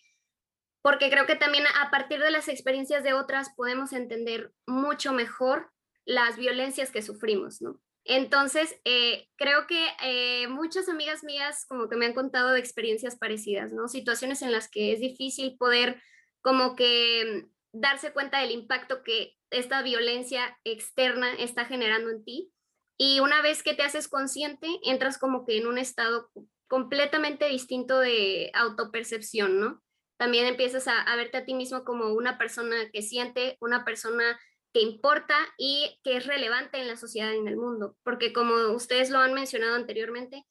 porque 0.83 1.09
creo 1.09 1.25
que 1.25 1.37
también 1.37 1.63
a 1.81 1.89
partir 1.89 2.19
de 2.19 2.29
las 2.29 2.49
experiencias 2.49 3.03
de 3.03 3.13
otras 3.13 3.53
podemos 3.55 3.93
entender 3.93 4.51
mucho 4.67 5.13
mejor 5.13 5.72
las 6.05 6.37
violencias 6.37 6.91
que 6.91 7.01
sufrimos, 7.01 7.61
¿no? 7.61 7.81
Entonces, 8.05 8.75
eh, 8.83 9.29
creo 9.37 9.65
que 9.65 9.87
eh, 10.03 10.47
muchas 10.47 10.89
amigas 10.89 11.23
mías 11.23 11.65
como 11.65 11.87
que 11.87 11.95
me 11.95 12.05
han 12.05 12.13
contado 12.13 12.49
de 12.51 12.59
experiencias 12.59 13.17
parecidas, 13.17 13.71
¿no? 13.71 13.87
Situaciones 13.87 14.41
en 14.41 14.51
las 14.51 14.69
que 14.69 14.91
es 14.91 14.99
difícil 14.99 15.55
poder 15.57 16.01
como 16.41 16.75
que 16.75 17.45
mm, 17.45 17.79
darse 17.79 18.11
cuenta 18.11 18.41
del 18.41 18.51
impacto 18.51 19.03
que 19.03 19.35
esta 19.51 19.81
violencia 19.83 20.57
externa 20.65 21.33
está 21.35 21.65
generando 21.65 22.09
en 22.09 22.25
ti. 22.25 22.51
Y 22.97 23.21
una 23.21 23.41
vez 23.41 23.63
que 23.63 23.73
te 23.73 23.83
haces 23.83 24.07
consciente, 24.07 24.67
entras 24.83 25.17
como 25.17 25.45
que 25.45 25.57
en 25.57 25.67
un 25.67 25.77
estado 25.77 26.29
completamente 26.67 27.47
distinto 27.47 27.99
de 27.99 28.51
autopercepción, 28.53 29.59
¿no? 29.59 29.81
También 30.17 30.45
empiezas 30.45 30.87
a, 30.87 31.01
a 31.01 31.15
verte 31.15 31.37
a 31.37 31.45
ti 31.45 31.53
mismo 31.53 31.85
como 31.85 32.13
una 32.13 32.37
persona 32.37 32.89
que 32.91 33.01
siente, 33.01 33.57
una 33.61 33.85
persona 33.85 34.39
que 34.73 34.81
importa 34.81 35.35
y 35.57 35.99
que 36.03 36.17
es 36.17 36.25
relevante 36.25 36.79
en 36.79 36.87
la 36.87 36.97
sociedad 36.97 37.31
y 37.31 37.37
en 37.37 37.47
el 37.47 37.57
mundo, 37.57 37.95
porque 38.03 38.33
como 38.33 38.55
ustedes 38.73 39.11
lo 39.11 39.19
han 39.19 39.33
mencionado 39.33 39.75
anteriormente, 39.75 40.45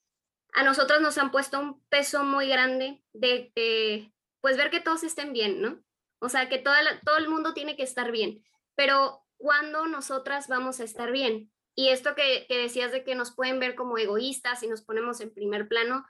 a 0.53 0.63
nosotros 0.63 1.01
nos 1.01 1.17
han 1.17 1.31
puesto 1.31 1.59
un 1.59 1.83
peso 1.89 2.23
muy 2.23 2.47
grande 2.47 3.03
de, 3.11 4.11
pues 4.39 4.55
ver 4.55 4.69
que 4.69 4.79
todos 4.79 5.03
estén 5.03 5.33
bien, 5.33 5.61
¿no? 5.61 5.83
O 6.19 6.29
sea, 6.29 6.47
que 6.47 6.57
todo 6.57 7.17
el 7.17 7.27
mundo 7.27 7.53
tiene 7.53 7.75
que 7.75 7.83
estar 7.83 8.11
bien, 8.11 8.41
pero 8.75 9.25
¿cuándo 9.35 9.87
nosotras 9.87 10.47
vamos 10.47 10.79
a 10.79 10.85
estar 10.85 11.11
bien? 11.11 11.51
Y 11.75 11.89
esto 11.89 12.15
que, 12.15 12.45
que 12.47 12.57
decías 12.57 12.91
de 12.91 13.03
que 13.03 13.15
nos 13.15 13.35
pueden 13.35 13.59
ver 13.59 13.75
como 13.75 13.97
egoístas 13.97 14.63
y 14.63 14.67
nos 14.67 14.83
ponemos 14.83 15.19
en 15.19 15.33
primer 15.33 15.67
plano, 15.67 16.05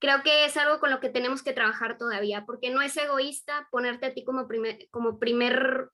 creo 0.00 0.22
que 0.22 0.44
es 0.44 0.56
algo 0.58 0.80
con 0.80 0.90
lo 0.90 1.00
que 1.00 1.08
tenemos 1.08 1.42
que 1.42 1.54
trabajar 1.54 1.96
todavía, 1.96 2.44
porque 2.44 2.68
no 2.68 2.82
es 2.82 2.94
egoísta 2.96 3.68
ponerte 3.70 4.04
a 4.04 4.12
ti 4.12 4.22
como 4.22 4.46
primer, 4.46 4.86
como 4.90 5.18
primer 5.18 5.88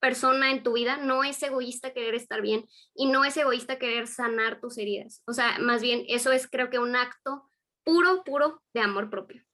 persona 0.00 0.50
en 0.50 0.62
tu 0.62 0.74
vida, 0.74 0.96
no 0.96 1.24
es 1.24 1.42
egoísta 1.42 1.92
querer 1.92 2.14
estar 2.14 2.40
bien 2.40 2.66
y 2.94 3.06
no 3.06 3.24
es 3.24 3.36
egoísta 3.36 3.78
querer 3.78 4.06
sanar 4.06 4.60
tus 4.60 4.78
heridas. 4.78 5.22
O 5.26 5.32
sea, 5.32 5.58
más 5.58 5.82
bien 5.82 6.04
eso 6.08 6.32
es 6.32 6.48
creo 6.48 6.70
que 6.70 6.78
un 6.78 6.96
acto 6.96 7.50
puro, 7.84 8.24
puro 8.24 8.62
de 8.72 8.80
amor 8.80 9.10
propio. 9.10 9.44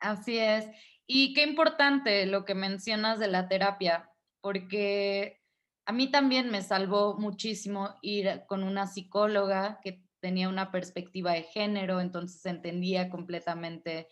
Así 0.00 0.38
es. 0.38 0.66
Y 1.06 1.32
qué 1.32 1.42
importante 1.42 2.26
lo 2.26 2.44
que 2.44 2.54
mencionas 2.54 3.18
de 3.18 3.28
la 3.28 3.48
terapia, 3.48 4.10
porque 4.40 5.40
a 5.86 5.92
mí 5.92 6.10
también 6.10 6.50
me 6.50 6.62
salvó 6.62 7.16
muchísimo 7.18 7.96
ir 8.02 8.42
con 8.46 8.62
una 8.62 8.86
psicóloga 8.86 9.80
que 9.82 10.02
tenía 10.20 10.48
una 10.48 10.70
perspectiva 10.70 11.32
de 11.32 11.44
género, 11.44 12.00
entonces 12.00 12.44
entendía 12.44 13.08
completamente 13.08 14.08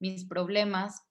mis 0.00 0.26
problemas 0.26 1.06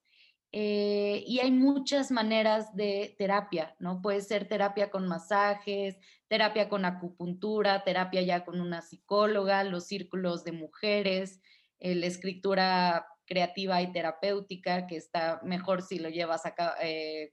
eh, 0.51 1.23
y 1.27 1.39
hay 1.39 1.51
muchas 1.51 2.09
maneras 2.09 2.75
de 2.75 3.15
terapia, 3.19 3.75
¿no? 3.79 4.01
Puede 4.01 4.21
ser 4.21 4.47
terapia 4.47 4.89
con 4.89 5.07
masajes, 5.07 5.97
terapia 6.27 6.69
con 6.69 6.85
acupuntura, 6.85 7.83
terapia 7.83 8.23
ya 8.23 8.43
con 8.43 8.59
una 8.59 8.81
psicóloga, 8.81 9.63
los 9.63 9.85
círculos 9.85 10.43
de 10.43 10.53
mujeres, 10.53 11.39
eh, 11.79 11.93
la 11.93 12.07
escritura 12.07 13.05
creativa 13.25 13.79
y 13.83 13.91
terapéutica, 13.91 14.87
que 14.87 14.97
está 14.97 15.39
mejor 15.43 15.83
si 15.83 15.99
lo 15.99 16.09
llevas 16.09 16.41
eh, 16.81 17.31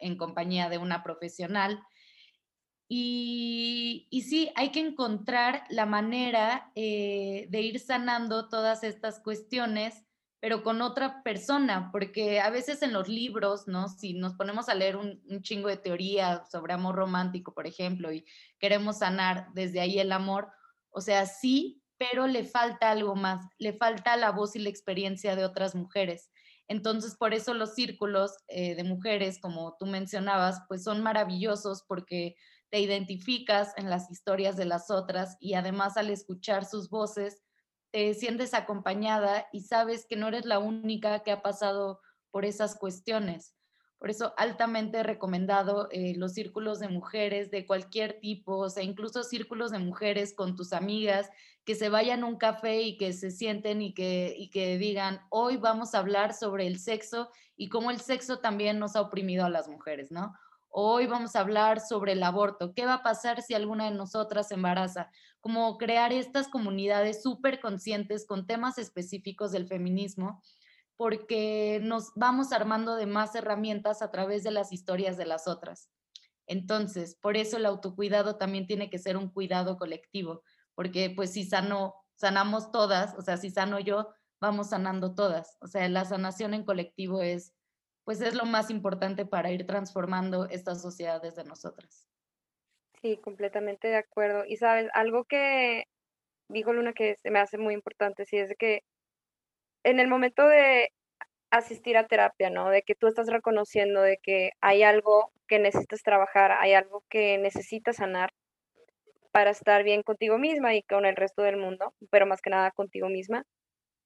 en 0.00 0.16
compañía 0.16 0.70
de 0.70 0.78
una 0.78 1.02
profesional. 1.02 1.78
Y, 2.88 4.06
y, 4.10 4.22
sí, 4.22 4.50
hay 4.54 4.70
que 4.70 4.80
encontrar 4.80 5.64
la 5.68 5.86
manera 5.86 6.70
de 6.76 7.48
ir 7.50 7.80
sanando 7.80 8.48
todas 8.48 8.84
estas 8.84 9.18
cuestiones 9.18 10.05
pero 10.40 10.62
con 10.62 10.82
otra 10.82 11.22
persona, 11.22 11.90
porque 11.92 12.40
a 12.40 12.50
veces 12.50 12.82
en 12.82 12.92
los 12.92 13.08
libros, 13.08 13.66
¿no? 13.66 13.88
Si 13.88 14.14
nos 14.14 14.34
ponemos 14.34 14.68
a 14.68 14.74
leer 14.74 14.96
un, 14.96 15.22
chingo 15.42 15.68
de 15.68 15.76
teoría 15.76 16.44
sobre 16.50 16.74
amor 16.74 16.94
romántico, 16.94 17.54
por 17.54 17.66
ejemplo, 17.66 18.12
y 18.12 18.24
queremos 18.58 18.98
sanar 18.98 19.48
desde 19.54 19.80
ahí 19.80 19.98
el 19.98 20.12
amor, 20.12 20.48
o 20.90 21.00
sea, 21.00 21.26
sí, 21.26 21.82
pero 21.98 22.26
le 22.26 22.44
falta 22.44 22.90
algo 22.90 23.14
más, 23.14 23.46
le 23.58 23.72
falta 23.72 24.16
la 24.16 24.30
voz 24.30 24.54
y 24.56 24.58
la 24.58 24.68
experiencia 24.68 25.34
de 25.36 25.44
otras 25.44 25.74
mujeres. 25.74 26.30
Entonces, 26.68 27.16
por 27.16 27.32
eso 27.32 27.54
los 27.54 27.74
círculos 27.74 28.32
eh, 28.48 28.74
de 28.74 28.84
mujeres, 28.84 29.38
como 29.40 29.76
tú 29.78 29.86
mencionabas, 29.86 30.60
pues 30.68 30.82
son 30.82 31.02
maravillosos 31.02 31.84
porque 31.86 32.34
te 32.70 32.80
identificas 32.80 33.72
en 33.76 33.88
las 33.88 34.10
historias 34.10 34.56
de 34.56 34.64
las 34.64 34.90
otras 34.90 35.36
y 35.40 35.54
además 35.54 35.96
al 35.96 36.10
escuchar 36.10 36.64
sus 36.64 36.90
voces, 36.90 37.42
te 37.96 38.12
sientes 38.12 38.52
acompañada 38.52 39.46
y 39.54 39.62
sabes 39.62 40.04
que 40.06 40.16
no 40.16 40.28
eres 40.28 40.44
la 40.44 40.58
única 40.58 41.20
que 41.20 41.32
ha 41.32 41.40
pasado 41.40 42.02
por 42.30 42.44
esas 42.44 42.76
cuestiones. 42.76 43.56
Por 43.96 44.10
eso 44.10 44.34
altamente 44.36 45.02
recomendado 45.02 45.88
eh, 45.90 46.12
los 46.14 46.34
círculos 46.34 46.78
de 46.78 46.90
mujeres 46.90 47.50
de 47.50 47.64
cualquier 47.64 48.20
tipo, 48.20 48.58
o 48.58 48.68
sea, 48.68 48.82
incluso 48.82 49.22
círculos 49.22 49.70
de 49.70 49.78
mujeres 49.78 50.34
con 50.34 50.56
tus 50.56 50.74
amigas, 50.74 51.30
que 51.64 51.74
se 51.74 51.88
vayan 51.88 52.22
a 52.22 52.26
un 52.26 52.36
café 52.36 52.82
y 52.82 52.98
que 52.98 53.14
se 53.14 53.30
sienten 53.30 53.80
y 53.80 53.94
que, 53.94 54.34
y 54.36 54.50
que 54.50 54.76
digan, 54.76 55.22
hoy 55.30 55.56
vamos 55.56 55.94
a 55.94 56.00
hablar 56.00 56.34
sobre 56.34 56.66
el 56.66 56.78
sexo 56.78 57.30
y 57.56 57.70
cómo 57.70 57.90
el 57.90 58.02
sexo 58.02 58.40
también 58.40 58.78
nos 58.78 58.94
ha 58.94 59.00
oprimido 59.00 59.46
a 59.46 59.48
las 59.48 59.68
mujeres, 59.68 60.10
¿no? 60.10 60.34
Hoy 60.78 61.06
vamos 61.06 61.34
a 61.34 61.40
hablar 61.40 61.80
sobre 61.80 62.12
el 62.12 62.22
aborto. 62.22 62.74
¿Qué 62.74 62.84
va 62.84 62.96
a 62.96 63.02
pasar 63.02 63.40
si 63.40 63.54
alguna 63.54 63.86
de 63.86 63.92
nosotras 63.92 64.48
se 64.48 64.56
embaraza? 64.56 65.10
Como 65.40 65.78
crear 65.78 66.12
estas 66.12 66.48
comunidades 66.48 67.22
súper 67.22 67.60
conscientes 67.60 68.26
con 68.26 68.46
temas 68.46 68.76
específicos 68.76 69.52
del 69.52 69.66
feminismo, 69.66 70.42
porque 70.98 71.80
nos 71.82 72.12
vamos 72.14 72.52
armando 72.52 72.94
de 72.94 73.06
más 73.06 73.34
herramientas 73.34 74.02
a 74.02 74.10
través 74.10 74.44
de 74.44 74.50
las 74.50 74.70
historias 74.70 75.16
de 75.16 75.24
las 75.24 75.48
otras. 75.48 75.88
Entonces, 76.46 77.16
por 77.22 77.38
eso 77.38 77.56
el 77.56 77.64
autocuidado 77.64 78.36
también 78.36 78.66
tiene 78.66 78.90
que 78.90 78.98
ser 78.98 79.16
un 79.16 79.30
cuidado 79.30 79.78
colectivo, 79.78 80.42
porque 80.74 81.08
pues 81.08 81.32
si 81.32 81.44
sano, 81.44 81.94
sanamos 82.16 82.70
todas, 82.70 83.14
o 83.16 83.22
sea, 83.22 83.38
si 83.38 83.48
sano 83.48 83.80
yo, 83.80 84.10
vamos 84.42 84.68
sanando 84.68 85.14
todas. 85.14 85.56
O 85.62 85.68
sea, 85.68 85.88
la 85.88 86.04
sanación 86.04 86.52
en 86.52 86.66
colectivo 86.66 87.22
es 87.22 87.55
pues 88.06 88.20
es 88.20 88.34
lo 88.34 88.44
más 88.44 88.70
importante 88.70 89.26
para 89.26 89.50
ir 89.50 89.66
transformando 89.66 90.48
estas 90.48 90.80
sociedades 90.80 91.34
de 91.34 91.42
nosotras. 91.42 92.08
Sí, 93.02 93.16
completamente 93.16 93.88
de 93.88 93.96
acuerdo. 93.96 94.44
Y 94.46 94.56
sabes, 94.58 94.88
algo 94.94 95.24
que 95.24 95.86
dijo 96.48 96.72
Luna 96.72 96.92
que 96.92 97.16
se 97.16 97.32
me 97.32 97.40
hace 97.40 97.58
muy 97.58 97.74
importante, 97.74 98.24
sí, 98.24 98.38
es 98.38 98.54
que 98.56 98.82
en 99.82 99.98
el 99.98 100.06
momento 100.06 100.46
de 100.46 100.92
asistir 101.50 101.96
a 101.96 102.06
terapia, 102.06 102.48
¿no? 102.48 102.70
De 102.70 102.82
que 102.82 102.94
tú 102.94 103.08
estás 103.08 103.26
reconociendo 103.26 104.02
de 104.02 104.18
que 104.22 104.52
hay 104.60 104.84
algo 104.84 105.32
que 105.48 105.58
necesitas 105.58 106.02
trabajar, 106.04 106.52
hay 106.52 106.74
algo 106.74 107.02
que 107.10 107.38
necesitas 107.38 107.96
sanar 107.96 108.30
para 109.32 109.50
estar 109.50 109.82
bien 109.82 110.04
contigo 110.04 110.38
misma 110.38 110.76
y 110.76 110.82
con 110.84 111.06
el 111.06 111.16
resto 111.16 111.42
del 111.42 111.56
mundo, 111.56 111.92
pero 112.10 112.24
más 112.24 112.40
que 112.40 112.50
nada 112.50 112.70
contigo 112.70 113.08
misma, 113.08 113.42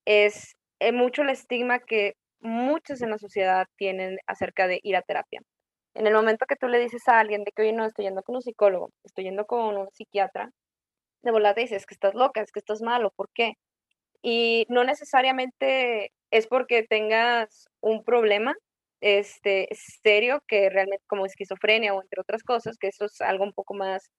es 0.06 0.56
eh, 0.78 0.92
mucho 0.92 1.20
el 1.20 1.28
estigma 1.28 1.80
que 1.80 2.14
muchos 2.40 3.02
en 3.02 3.10
la 3.10 3.18
sociedad 3.18 3.66
tienen 3.76 4.18
acerca 4.26 4.66
de 4.66 4.80
ir 4.82 4.96
a 4.96 5.02
terapia. 5.02 5.40
En 5.94 6.06
el 6.06 6.14
momento 6.14 6.46
que 6.46 6.56
tú 6.56 6.68
le 6.68 6.78
dices 6.78 7.06
a 7.08 7.18
alguien 7.20 7.44
de 7.44 7.52
que, 7.52 7.62
hoy 7.62 7.72
no, 7.72 7.84
estoy 7.86 8.06
yendo 8.06 8.22
con 8.22 8.36
un 8.36 8.42
psicólogo, 8.42 8.90
estoy 9.04 9.24
yendo 9.24 9.46
con 9.46 9.76
un 9.76 9.88
psiquiatra, 9.92 10.50
de 11.22 11.32
volada 11.32 11.54
te 11.56 11.62
dices 11.62 11.86
que 11.86 11.94
estás 11.94 12.14
loca, 12.14 12.40
es 12.42 12.52
que 12.52 12.60
estás 12.60 12.82
malo, 12.82 13.12
¿por 13.16 13.28
qué? 13.34 13.54
Y 14.22 14.66
no 14.68 14.84
necesariamente 14.84 16.12
es 16.30 16.46
porque 16.46 16.84
tengas 16.84 17.68
un 17.80 18.04
problema 18.04 18.54
este, 19.00 19.68
serio 20.02 20.42
que 20.46 20.70
realmente 20.70 21.04
como 21.08 21.26
esquizofrenia 21.26 21.94
o 21.94 22.02
entre 22.02 22.20
otras 22.20 22.42
cosas, 22.42 22.76
que 22.78 22.88
eso 22.88 23.06
es 23.06 23.20
algo 23.20 23.44
un 23.44 23.52
poco 23.52 23.74
más, 23.74 24.10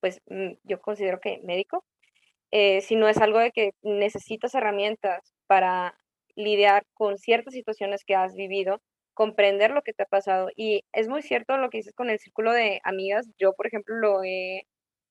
pues 0.00 0.20
mm, 0.26 0.52
yo 0.64 0.80
considero 0.80 1.20
que 1.20 1.40
médico, 1.44 1.84
eh, 2.52 2.80
sino 2.82 3.08
es 3.08 3.18
algo 3.18 3.38
de 3.40 3.52
que 3.52 3.72
necesitas 3.82 4.54
herramientas 4.54 5.34
para 5.46 5.96
lidiar 6.44 6.84
con 6.94 7.18
ciertas 7.18 7.54
situaciones 7.54 8.04
que 8.04 8.14
has 8.14 8.34
vivido, 8.34 8.80
comprender 9.14 9.70
lo 9.72 9.82
que 9.82 9.92
te 9.92 10.04
ha 10.04 10.06
pasado. 10.06 10.48
Y 10.56 10.82
es 10.92 11.08
muy 11.08 11.22
cierto 11.22 11.56
lo 11.58 11.70
que 11.70 11.78
dices 11.78 11.94
con 11.94 12.10
el 12.10 12.18
círculo 12.18 12.52
de 12.52 12.80
amigas. 12.84 13.28
Yo, 13.38 13.52
por 13.54 13.66
ejemplo, 13.66 13.96
lo 13.96 14.24
he 14.24 14.62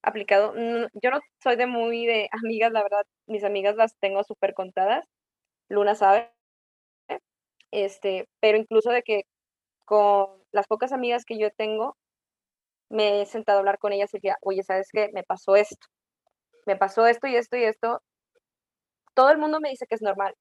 aplicado. 0.02 0.54
Yo 1.02 1.12
no 1.12 1.20
soy 1.44 1.56
de 1.58 1.68
muy 1.68 2.06
de 2.06 2.30
amigas, 2.44 2.72
la 2.72 2.84
verdad, 2.84 3.04
mis 3.28 3.44
amigas 3.44 3.76
las 3.76 3.96
tengo 4.00 4.24
súper 4.24 4.54
contadas. 4.54 5.06
Luna 5.70 5.96
sabe. 5.96 6.32
Este, 7.72 8.28
pero 8.40 8.58
incluso 8.58 8.92
de 8.92 9.04
que 9.04 9.24
con 9.86 10.28
las 10.52 10.68
pocas 10.68 10.92
amigas 10.94 11.26
que 11.26 11.38
yo 11.40 11.52
tengo, 11.52 11.98
me 12.90 13.22
he 13.22 13.26
sentado 13.28 13.60
a 13.60 13.62
hablar 13.62 13.80
con 13.80 13.94
ellas 13.94 14.14
y 14.14 14.18
decía, 14.18 14.38
oye, 14.42 14.64
¿sabes 14.64 14.90
qué? 14.92 15.10
Me 15.14 15.24
pasó 15.24 15.56
esto. 15.56 15.88
Me 16.66 16.76
pasó 16.78 17.08
esto 17.08 17.28
y 17.28 17.36
esto 17.36 17.58
y 17.58 17.64
esto. 17.64 18.02
Todo 19.14 19.32
el 19.32 19.38
mundo 19.38 19.60
me 19.60 19.70
dice 19.70 19.86
que 19.88 19.96
es 19.96 20.02
normal 20.02 20.36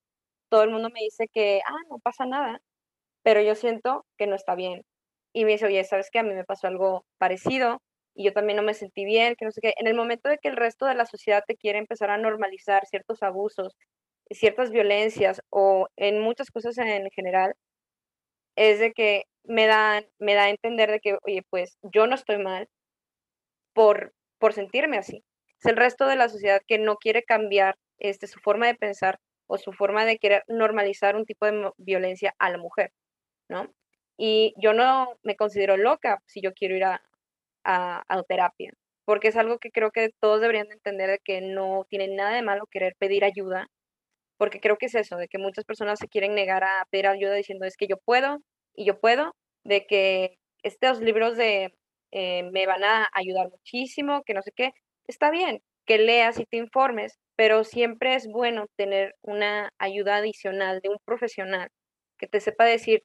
todo 0.48 0.62
el 0.64 0.70
mundo 0.70 0.90
me 0.90 1.00
dice 1.00 1.26
que, 1.32 1.60
ah, 1.66 1.82
no 1.90 1.98
pasa 2.00 2.26
nada, 2.26 2.60
pero 3.22 3.42
yo 3.42 3.54
siento 3.54 4.06
que 4.18 4.26
no 4.26 4.36
está 4.36 4.54
bien. 4.54 4.84
Y 5.34 5.44
me 5.44 5.52
dice, 5.52 5.66
oye, 5.66 5.84
¿sabes 5.84 6.10
qué? 6.10 6.20
A 6.20 6.22
mí 6.22 6.34
me 6.34 6.44
pasó 6.44 6.68
algo 6.68 7.04
parecido 7.18 7.82
y 8.14 8.24
yo 8.24 8.32
también 8.32 8.56
no 8.56 8.62
me 8.62 8.74
sentí 8.74 9.04
bien, 9.04 9.36
que 9.36 9.44
no 9.44 9.52
sé 9.52 9.60
qué. 9.62 9.74
En 9.78 9.86
el 9.86 9.94
momento 9.94 10.28
de 10.28 10.38
que 10.38 10.48
el 10.48 10.56
resto 10.56 10.86
de 10.86 10.94
la 10.94 11.06
sociedad 11.06 11.44
te 11.46 11.56
quiere 11.56 11.78
empezar 11.78 12.10
a 12.10 12.18
normalizar 12.18 12.86
ciertos 12.86 13.22
abusos, 13.22 13.76
ciertas 14.30 14.70
violencias 14.70 15.42
o 15.50 15.88
en 15.96 16.20
muchas 16.20 16.50
cosas 16.50 16.76
en 16.78 17.08
general, 17.10 17.54
es 18.56 18.80
de 18.80 18.92
que 18.92 19.24
me 19.44 19.66
dan, 19.66 20.04
me 20.18 20.34
da 20.34 20.44
a 20.44 20.50
entender 20.50 20.90
de 20.90 21.00
que, 21.00 21.18
oye, 21.24 21.42
pues 21.50 21.78
yo 21.82 22.06
no 22.06 22.14
estoy 22.14 22.38
mal 22.38 22.68
por, 23.72 24.12
por 24.38 24.52
sentirme 24.52 24.98
así. 24.98 25.22
es 25.60 25.66
el 25.66 25.76
resto 25.76 26.06
de 26.06 26.16
la 26.16 26.28
sociedad 26.28 26.60
que 26.66 26.78
no 26.78 26.96
quiere 26.96 27.22
cambiar 27.22 27.76
este, 27.98 28.26
su 28.26 28.40
forma 28.40 28.66
de 28.66 28.74
pensar 28.74 29.18
o 29.48 29.58
su 29.58 29.72
forma 29.72 30.04
de 30.04 30.18
querer 30.18 30.44
normalizar 30.48 31.16
un 31.16 31.24
tipo 31.26 31.46
de 31.46 31.72
violencia 31.78 32.34
a 32.38 32.50
la 32.50 32.58
mujer, 32.58 32.92
¿no? 33.48 33.72
Y 34.18 34.54
yo 34.58 34.74
no 34.74 35.18
me 35.22 35.36
considero 35.36 35.76
loca 35.76 36.22
si 36.26 36.40
yo 36.42 36.52
quiero 36.54 36.76
ir 36.76 36.84
a, 36.84 37.02
a, 37.64 38.22
terapia, 38.28 38.72
porque 39.04 39.28
es 39.28 39.36
algo 39.36 39.58
que 39.58 39.70
creo 39.70 39.90
que 39.90 40.10
todos 40.20 40.40
deberían 40.40 40.70
entender 40.72 41.10
de 41.10 41.18
que 41.24 41.40
no 41.40 41.86
tiene 41.88 42.08
nada 42.08 42.34
de 42.34 42.42
malo 42.42 42.66
querer 42.70 42.94
pedir 42.98 43.24
ayuda, 43.24 43.68
porque 44.38 44.60
creo 44.60 44.76
que 44.78 44.86
es 44.86 44.94
eso, 44.94 45.16
de 45.16 45.28
que 45.28 45.38
muchas 45.38 45.64
personas 45.64 45.98
se 45.98 46.08
quieren 46.08 46.34
negar 46.34 46.64
a 46.64 46.86
pedir 46.90 47.08
ayuda 47.08 47.34
diciendo 47.34 47.66
es 47.66 47.76
que 47.76 47.88
yo 47.88 47.98
puedo 47.98 48.38
y 48.74 48.84
yo 48.86 49.00
puedo, 49.00 49.34
de 49.64 49.86
que 49.86 50.38
estos 50.62 51.00
libros 51.00 51.36
de 51.36 51.74
eh, 52.12 52.44
me 52.52 52.66
van 52.66 52.84
a 52.84 53.08
ayudar 53.14 53.50
muchísimo, 53.50 54.22
que 54.24 54.34
no 54.34 54.42
sé 54.42 54.52
qué, 54.52 54.72
está 55.06 55.30
bien 55.30 55.62
que 55.88 55.98
leas 55.98 56.38
y 56.38 56.44
te 56.44 56.58
informes, 56.58 57.18
pero 57.34 57.64
siempre 57.64 58.14
es 58.14 58.28
bueno 58.28 58.66
tener 58.76 59.16
una 59.22 59.72
ayuda 59.78 60.16
adicional 60.16 60.80
de 60.82 60.90
un 60.90 60.98
profesional 61.04 61.70
que 62.18 62.28
te 62.28 62.40
sepa 62.40 62.66
decir, 62.66 63.04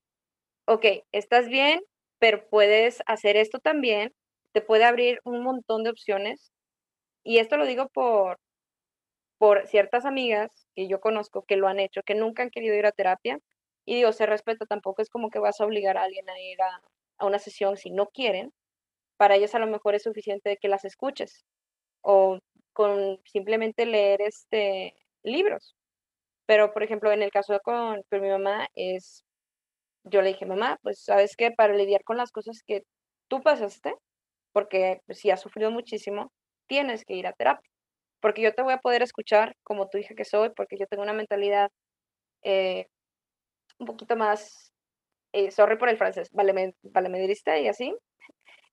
ok, 0.66 0.86
estás 1.14 1.48
bien, 1.50 1.82
pero 2.20 2.48
puedes 2.50 3.02
hacer 3.06 3.38
esto 3.38 3.60
también, 3.60 4.14
te 4.54 4.62
puede 4.62 4.86
abrir 4.86 5.20
un 5.24 5.44
montón 5.44 5.84
de 5.84 5.92
opciones. 5.92 6.52
Y 7.24 7.40
esto 7.40 7.58
lo 7.58 7.66
digo 7.66 7.90
por, 7.90 8.40
por 9.38 9.66
ciertas 9.68 10.06
amigas 10.06 10.50
que 10.76 10.88
yo 10.90 11.00
conozco 11.00 11.44
que 11.44 11.58
lo 11.58 11.70
han 11.70 11.80
hecho, 11.80 12.02
que 12.04 12.16
nunca 12.16 12.44
han 12.44 12.50
querido 12.50 12.76
ir 12.76 12.86
a 12.86 12.92
terapia. 12.92 13.40
Y 13.86 13.96
digo, 13.96 14.12
se 14.12 14.26
respeta, 14.26 14.66
tampoco 14.66 15.02
es 15.02 15.10
como 15.10 15.30
que 15.30 15.40
vas 15.40 15.62
a 15.62 15.66
obligar 15.66 15.98
a 15.98 16.04
alguien 16.04 16.30
a 16.30 16.40
ir 16.40 16.62
a, 16.62 16.82
a 17.18 17.26
una 17.26 17.40
sesión 17.40 17.78
si 17.78 17.92
no 17.92 18.08
quieren. 18.08 18.52
Para 19.18 19.36
ellos 19.36 19.56
a 19.56 19.60
lo 19.60 19.68
mejor 19.68 19.96
es 19.96 20.04
suficiente 20.04 20.58
que 20.62 20.68
las 20.70 20.86
escuches 20.86 21.46
o 22.04 22.40
con 22.74 23.20
simplemente 23.26 23.86
leer 23.86 24.22
este 24.22 24.96
libros. 25.24 25.76
Pero, 26.48 26.74
por 26.74 26.84
ejemplo, 26.84 27.12
en 27.12 27.24
el 27.24 27.32
caso 27.32 27.60
con, 27.64 28.04
con 28.10 28.22
mi 28.22 28.30
mamá 28.30 28.68
es 28.76 29.24
yo 30.04 30.22
le 30.22 30.30
dije, 30.30 30.46
mamá, 30.46 30.80
pues 30.84 31.04
sabes 31.04 31.36
que 31.36 31.52
para 31.52 31.74
lidiar 31.74 32.04
con 32.04 32.18
las 32.18 32.32
cosas 32.32 32.62
que 32.66 32.84
tú 33.30 33.42
pasaste, 33.42 33.96
porque 34.52 35.02
pues, 35.06 35.20
si 35.20 35.32
has 35.32 35.42
sufrido 35.42 35.72
muchísimo, 35.72 36.32
tienes 36.68 37.06
que 37.06 37.16
ir 37.16 37.28
a 37.28 37.34
terapia. 37.34 37.70
Porque 38.22 38.42
yo 38.42 38.54
te 38.54 38.64
voy 38.64 38.74
a 38.74 38.80
poder 38.80 39.02
escuchar 39.04 39.56
como 39.64 39.90
tu 39.90 39.98
hija 39.98 40.16
que 40.16 40.26
soy, 40.26 40.52
porque 40.56 40.78
yo 40.78 40.88
tengo 40.88 41.04
una 41.04 41.14
mentalidad 41.14 41.72
eh, 42.44 42.88
un 43.80 43.88
poquito 43.88 44.16
más, 44.16 44.74
eh, 45.34 45.52
sorry 45.52 45.78
por 45.78 45.90
el 45.90 45.98
francés, 45.98 46.30
vale, 46.32 46.76
vale 46.84 47.10
medirista 47.10 47.60
y 47.60 47.68
así, 47.68 47.96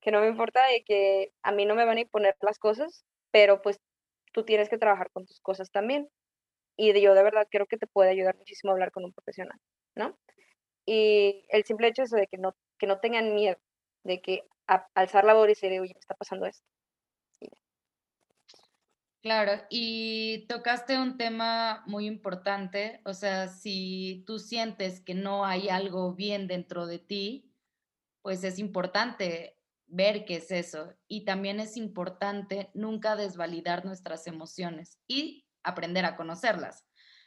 que 0.01 0.11
no 0.13 0.21
me 0.21 0.29
importa 0.29 0.67
de 0.67 0.85
que 0.85 1.33
a 1.43 1.53
mí 1.53 1.67
no 1.67 1.75
me 1.75 1.85
van 1.85 1.99
a 1.99 2.03
imponer 2.03 2.37
las 2.43 2.59
cosas, 2.59 3.05
pero 3.33 3.63
pues 3.63 3.81
tú 4.33 4.45
tienes 4.45 4.69
que 4.69 4.79
trabajar 4.79 5.11
con 5.11 5.27
tus 5.27 5.41
cosas 5.41 5.71
también. 5.71 6.09
Y 6.77 6.99
yo 7.01 7.15
de 7.15 7.23
verdad 7.23 7.47
creo 7.51 7.67
que 7.67 7.77
te 7.77 7.87
puede 7.87 8.11
ayudar 8.11 8.37
muchísimo 8.37 8.71
a 8.71 8.75
hablar 8.75 8.91
con 8.91 9.05
un 9.05 9.13
profesional, 9.13 9.59
¿no? 9.95 10.19
Y 10.87 11.47
el 11.51 11.65
simple 11.65 11.89
hecho 11.89 12.03
es 12.03 12.11
de 12.11 12.27
que 12.27 12.39
no, 12.39 12.55
que 12.79 12.87
no 12.87 13.01
tengan 13.01 13.35
miedo 13.35 13.57
de 14.05 14.21
que 14.23 14.45
alzar 14.95 15.25
la 15.25 15.35
voz 15.35 15.47
y 15.47 15.49
decir, 15.49 15.81
oye, 15.81 15.95
está 15.99 16.15
pasando 16.15 16.47
esto. 16.47 16.65
Claro, 19.23 19.63
y 19.69 20.47
tocaste 20.49 20.97
un 20.97 21.19
tema 21.19 21.83
muy 21.87 22.07
importante, 22.07 23.03
o 23.05 23.13
sea, 23.13 23.49
si 23.49 24.25
tú 24.27 24.39
sientes 24.39 25.03
que 25.03 25.13
no 25.13 25.45
hay 25.45 25.69
algo 25.69 26.15
bien 26.15 26.47
dentro 26.47 26.87
de 26.87 26.99
ti, 26.99 27.53
pues 28.23 28.45
es 28.45 28.59
importante 28.59 29.60
ver 29.91 30.25
qué 30.25 30.37
es 30.37 30.51
eso. 30.51 30.95
Y 31.07 31.25
también 31.25 31.61
es 31.61 31.77
importante 31.77 32.71
nunca 32.75 33.17
desvalidar 33.17 33.85
nuestras 33.85 34.27
emociones 34.27 34.99
y 35.07 35.47
aprender 35.63 36.05
a 36.05 36.17
conocerlas. 36.17 36.87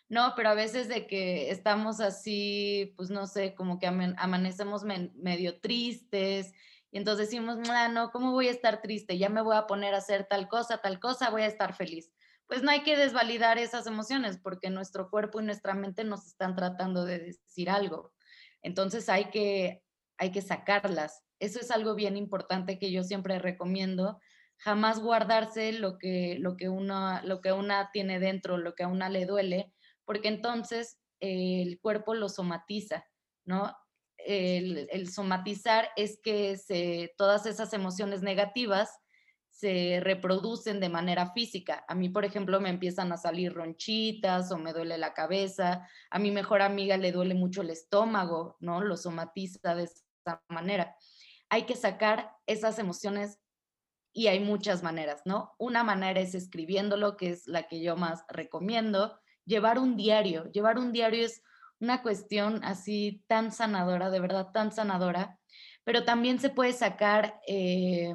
No, 0.10 0.34
pero 0.36 0.50
a 0.50 0.54
veces 0.54 0.88
de 0.90 1.08
que 1.08 1.50
estamos 1.50 2.00
así, 2.00 2.94
pues 2.98 3.10
no 3.10 3.26
sé, 3.26 3.56
como 3.56 3.80
que 3.80 3.88
amanecemos 3.88 4.84
medio 4.84 5.60
tristes 5.60 6.54
y 6.92 6.98
entonces 7.00 7.28
decimos, 7.28 7.58
no, 7.58 8.12
¿cómo 8.12 8.32
voy 8.32 8.48
a 8.48 8.52
estar 8.52 8.80
triste? 8.82 9.18
Ya 9.18 9.28
me 9.28 9.42
voy 9.42 9.56
a 9.56 9.66
poner 9.66 9.96
a 9.96 9.98
hacer 9.98 10.28
tal 10.30 10.48
cosa, 10.48 10.78
tal 10.78 11.00
cosa, 11.00 11.32
voy 11.32 11.42
a 11.42 11.48
estar 11.48 11.76
feliz. 11.76 12.12
Pues 12.46 12.62
no 12.62 12.70
hay 12.70 12.84
que 12.84 12.96
desvalidar 12.96 13.58
esas 13.58 13.88
emociones 13.88 14.38
porque 14.38 14.70
nuestro 14.70 15.10
cuerpo 15.10 15.42
y 15.42 15.46
nuestra 15.46 15.74
mente 15.74 16.04
nos 16.04 16.28
están 16.28 16.56
tratando 16.56 17.04
de 17.04 17.18
decir 17.18 17.72
algo. 17.72 18.14
Entonces 18.62 19.10
hay 19.10 19.32
que, 19.32 19.83
hay 20.24 20.32
que 20.32 20.42
sacarlas. 20.42 21.24
Eso 21.40 21.60
es 21.60 21.70
algo 21.70 21.96
bien 21.96 22.16
importante 22.16 22.80
que 22.80 22.92
yo 22.92 23.04
siempre 23.04 23.40
recomiendo. 23.40 24.20
Jamás 24.58 25.00
guardarse 25.00 25.74
lo 25.74 25.98
que, 25.98 26.38
lo 26.40 26.56
que, 26.56 26.70
uno, 26.70 27.22
lo 27.24 27.42
que 27.42 27.52
una 27.52 27.90
tiene 27.92 28.20
dentro, 28.20 28.58
lo 28.58 28.74
que 28.74 28.84
a 28.84 28.88
una 28.88 29.10
le 29.10 29.26
duele, 29.26 29.74
porque 30.06 30.30
entonces 30.30 31.00
el 31.20 31.80
cuerpo 31.82 32.14
lo 32.14 32.30
somatiza, 32.30 33.06
¿no? 33.46 33.76
El, 34.18 35.10
somatizar 35.10 35.90
es 35.98 36.20
que 36.24 36.56
se, 36.56 37.14
todas 37.18 37.46
esas 37.46 37.74
emociones 37.74 38.22
negativas 38.22 38.90
se 39.50 40.00
reproducen 40.02 40.80
de 40.80 40.90
manera 40.90 41.32
física. 41.34 41.84
A 41.88 41.96
mí, 41.96 42.10
por 42.10 42.24
ejemplo, 42.24 42.62
me 42.62 42.70
empiezan 42.70 43.12
a 43.12 43.18
salir 43.18 43.54
ronchitas 43.54 44.52
o 44.52 44.58
me 44.58 44.74
duele 44.74 44.98
la 44.98 45.14
cabeza. 45.14 45.88
A 46.10 46.20
mi 46.20 46.32
mejor 46.32 46.62
amiga 46.62 46.98
le 46.98 47.12
duele 47.12 47.36
mucho 47.36 47.62
el 47.62 47.70
estómago, 47.70 48.56
¿no? 48.60 48.82
Lo 48.82 48.96
somatiza 48.96 49.76
de 49.76 49.90
manera. 50.48 50.96
Hay 51.50 51.64
que 51.64 51.76
sacar 51.76 52.32
esas 52.46 52.80
emociones 52.80 53.40
y 54.14 54.28
hay 54.28 54.40
muchas 54.40 54.84
maneras, 54.84 55.22
¿no? 55.26 55.54
Una 55.58 55.84
manera 55.84 56.20
es 56.20 56.36
escribiéndolo, 56.36 57.18
que 57.18 57.30
es 57.30 57.48
la 57.48 57.68
que 57.68 57.82
yo 57.82 57.96
más 57.96 58.24
recomiendo 58.30 59.20
llevar 59.46 59.80
un 59.80 59.96
diario. 59.98 60.52
Llevar 60.52 60.78
un 60.78 60.92
diario 60.92 61.26
es 61.26 61.42
una 61.80 62.02
cuestión 62.02 62.64
así 62.64 63.24
tan 63.28 63.52
sanadora, 63.52 64.10
de 64.10 64.20
verdad 64.20 64.52
tan 64.54 64.72
sanadora, 64.72 65.40
pero 65.84 66.06
también 66.06 66.40
se 66.40 66.50
puede 66.50 66.74
sacar 66.74 67.42
eh, 67.48 68.14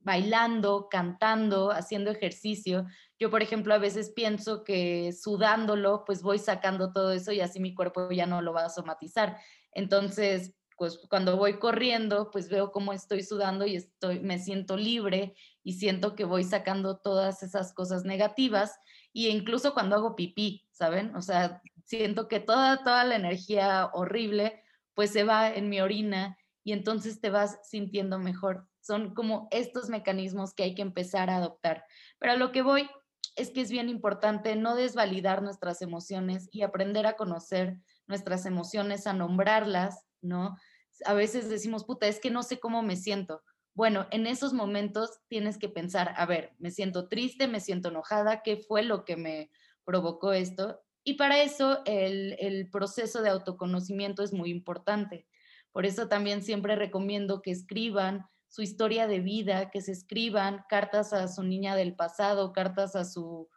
bailando, 0.00 0.88
cantando, 0.88 1.70
haciendo 1.70 2.10
ejercicio. 2.10 2.86
Yo, 3.18 3.30
por 3.30 3.42
ejemplo, 3.42 3.74
a 3.74 3.78
veces 3.78 4.12
pienso 4.12 4.64
que 4.64 5.12
sudándolo, 5.12 6.04
pues 6.06 6.22
voy 6.22 6.38
sacando 6.38 6.92
todo 6.92 7.12
eso 7.12 7.32
y 7.32 7.40
así 7.40 7.60
mi 7.60 7.74
cuerpo 7.74 8.10
ya 8.10 8.26
no 8.26 8.40
lo 8.40 8.52
va 8.52 8.64
a 8.64 8.70
somatizar. 8.70 9.36
Entonces, 9.72 10.54
pues 10.78 10.98
cuando 11.10 11.36
voy 11.36 11.58
corriendo, 11.58 12.30
pues 12.30 12.48
veo 12.48 12.70
cómo 12.70 12.92
estoy 12.92 13.24
sudando 13.24 13.66
y 13.66 13.76
estoy, 13.76 14.20
me 14.20 14.38
siento 14.38 14.76
libre 14.76 15.34
y 15.64 15.74
siento 15.74 16.14
que 16.14 16.24
voy 16.24 16.44
sacando 16.44 16.98
todas 16.98 17.42
esas 17.42 17.74
cosas 17.74 18.04
negativas 18.04 18.78
y 19.12 19.28
incluso 19.28 19.74
cuando 19.74 19.96
hago 19.96 20.14
pipí, 20.14 20.66
¿saben? 20.70 21.14
O 21.16 21.22
sea, 21.22 21.60
siento 21.84 22.28
que 22.28 22.38
toda, 22.38 22.84
toda 22.84 23.04
la 23.04 23.16
energía 23.16 23.90
horrible 23.92 24.62
pues 24.94 25.10
se 25.10 25.24
va 25.24 25.50
en 25.50 25.68
mi 25.68 25.80
orina 25.80 26.38
y 26.62 26.72
entonces 26.72 27.20
te 27.20 27.30
vas 27.30 27.58
sintiendo 27.64 28.18
mejor. 28.18 28.68
Son 28.80 29.14
como 29.14 29.48
estos 29.50 29.88
mecanismos 29.88 30.54
que 30.54 30.62
hay 30.62 30.74
que 30.74 30.82
empezar 30.82 31.28
a 31.28 31.36
adoptar. 31.36 31.84
Pero 32.18 32.32
a 32.32 32.36
lo 32.36 32.52
que 32.52 32.62
voy 32.62 32.88
es 33.36 33.50
que 33.50 33.60
es 33.60 33.70
bien 33.70 33.88
importante 33.88 34.54
no 34.56 34.74
desvalidar 34.74 35.42
nuestras 35.42 35.82
emociones 35.82 36.48
y 36.52 36.62
aprender 36.62 37.06
a 37.06 37.16
conocer 37.16 37.80
nuestras 38.06 38.46
emociones, 38.46 39.06
a 39.06 39.12
nombrarlas, 39.12 40.04
¿no? 40.20 40.56
A 41.04 41.14
veces 41.14 41.48
decimos, 41.48 41.84
puta, 41.84 42.06
es 42.06 42.20
que 42.20 42.30
no 42.30 42.42
sé 42.42 42.58
cómo 42.58 42.82
me 42.82 42.96
siento. 42.96 43.42
Bueno, 43.74 44.08
en 44.10 44.26
esos 44.26 44.52
momentos 44.52 45.20
tienes 45.28 45.56
que 45.56 45.68
pensar, 45.68 46.12
a 46.16 46.26
ver, 46.26 46.52
me 46.58 46.70
siento 46.70 47.08
triste, 47.08 47.46
me 47.46 47.60
siento 47.60 47.90
enojada, 47.90 48.42
¿qué 48.42 48.56
fue 48.56 48.82
lo 48.82 49.04
que 49.04 49.16
me 49.16 49.50
provocó 49.84 50.32
esto? 50.32 50.80
Y 51.04 51.14
para 51.14 51.40
eso 51.42 51.82
el, 51.86 52.68
proceso 52.70 53.22
de 53.22 53.30
autoconocimiento 53.30 54.22
es 54.22 54.32
muy 54.32 54.50
importante. 54.50 55.26
Por 55.72 55.86
eso 55.86 56.08
también 56.08 56.42
siempre 56.42 56.76
recomiendo 56.76 57.40
que 57.40 57.50
escriban 57.50 58.26
su 58.48 58.62
historia 58.62 59.06
de 59.06 59.20
vida, 59.20 59.70
que 59.70 59.80
se 59.80 59.92
escriban 59.92 60.64
cartas 60.68 61.12
a 61.12 61.28
su 61.28 61.44
niña 61.44 61.76
del 61.76 61.94
pasado, 61.94 62.52
cartas 62.52 62.96
a 62.96 63.04
su, 63.04 63.48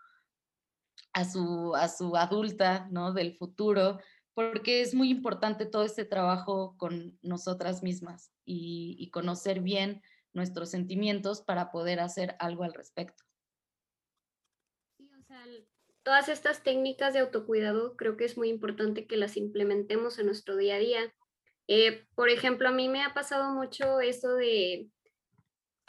a 1.13 1.25
su, 1.25 1.75
a 1.75 1.87
su 1.89 2.15
adulta, 2.15 2.87
¿no? 2.91 3.11
Del 3.11 3.35
futuro, 3.35 3.99
porque 4.33 4.81
es 4.81 4.93
muy 4.93 5.09
importante 5.09 5.65
todo 5.65 5.83
este 5.83 6.05
trabajo 6.05 6.75
con 6.77 7.17
nosotras 7.21 7.83
mismas 7.83 8.31
y, 8.45 9.09
conocer 9.11 9.59
bien 9.61 10.01
nuestros 10.33 10.69
sentimientos 10.69 11.41
para 11.41 11.71
poder 11.71 11.99
hacer 11.99 12.35
algo 12.39 12.63
al 12.63 12.73
respecto. 12.73 13.23
Sí, 14.97 15.09
o 15.19 15.23
sea, 15.23 15.43
todas 16.03 16.29
estas 16.29 16.63
técnicas 16.63 17.13
de 17.13 17.19
autocuidado 17.19 17.97
creo 17.97 18.15
que 18.15 18.25
es 18.25 18.37
muy 18.37 18.49
importante 18.49 19.05
que 19.05 19.17
las 19.17 19.35
implementemos 19.35 20.17
en 20.19 20.27
nuestro 20.27 20.55
día 20.55 20.75
a 20.75 20.79
día. 20.79 21.13
Eh, 21.67 22.05
por 22.15 22.29
ejemplo, 22.29 22.69
a 22.69 22.71
mí 22.71 22.87
me 22.87 23.03
ha 23.03 23.13
pasado 23.13 23.53
mucho 23.53 23.99
eso 23.99 24.35
de 24.35 24.89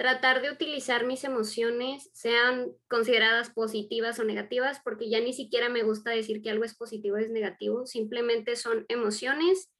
tratar 0.02 0.42
de 0.42 0.50
utilizar 0.50 1.06
mis 1.06 1.22
emociones, 1.22 2.10
sean 2.12 2.72
consideradas 2.88 3.50
positivas 3.50 4.18
o 4.18 4.24
negativas, 4.24 4.80
porque 4.82 5.08
ya 5.08 5.20
ni 5.20 5.32
siquiera 5.32 5.68
me 5.68 5.84
gusta 5.84 6.10
decir 6.10 6.42
que 6.42 6.50
algo 6.50 6.64
es 6.64 6.74
positivo 6.74 7.14
o 7.14 7.20
es 7.20 7.30
negativo, 7.30 7.86
simplemente 7.86 8.56
son 8.56 8.84
emociones 8.88 9.70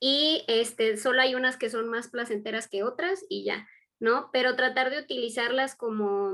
y 0.00 0.44
este, 0.46 0.96
solo 0.96 1.20
hay 1.20 1.34
unas 1.34 1.56
que 1.56 1.68
son 1.68 1.88
más 1.88 2.08
placenteras 2.08 2.68
que 2.68 2.84
otras 2.84 3.24
y 3.28 3.44
ya. 3.44 3.66
¿no? 4.02 4.30
Pero 4.32 4.56
tratar 4.56 4.90
de 4.90 4.98
utilizarlas 4.98 5.76
como, 5.76 6.32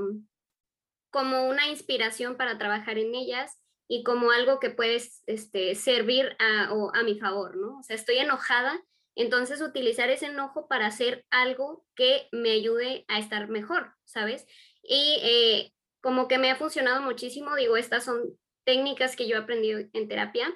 como 1.11 1.47
una 1.47 1.67
inspiración 1.67 2.35
para 2.35 2.57
trabajar 2.57 2.97
en 2.97 3.13
ellas 3.13 3.61
y 3.87 4.03
como 4.03 4.31
algo 4.31 4.59
que 4.59 4.71
puedes 4.71 5.21
este, 5.27 5.75
servir 5.75 6.35
a, 6.39 6.71
a 6.93 7.03
mi 7.03 7.19
favor, 7.19 7.57
¿no? 7.57 7.77
O 7.77 7.83
sea, 7.83 7.95
estoy 7.95 8.17
enojada, 8.17 8.81
entonces 9.15 9.61
utilizar 9.61 10.09
ese 10.09 10.27
enojo 10.27 10.67
para 10.67 10.87
hacer 10.87 11.25
algo 11.29 11.85
que 11.95 12.27
me 12.31 12.51
ayude 12.51 13.05
a 13.07 13.19
estar 13.19 13.49
mejor, 13.49 13.93
¿sabes? 14.05 14.45
Y 14.83 15.19
eh, 15.21 15.73
como 16.01 16.27
que 16.27 16.37
me 16.37 16.51
ha 16.51 16.55
funcionado 16.55 17.01
muchísimo, 17.01 17.55
digo, 17.55 17.77
estas 17.77 18.05
son 18.05 18.37
técnicas 18.63 19.15
que 19.15 19.27
yo 19.27 19.35
he 19.35 19.39
aprendido 19.39 19.79
en 19.93 20.07
terapia. 20.07 20.53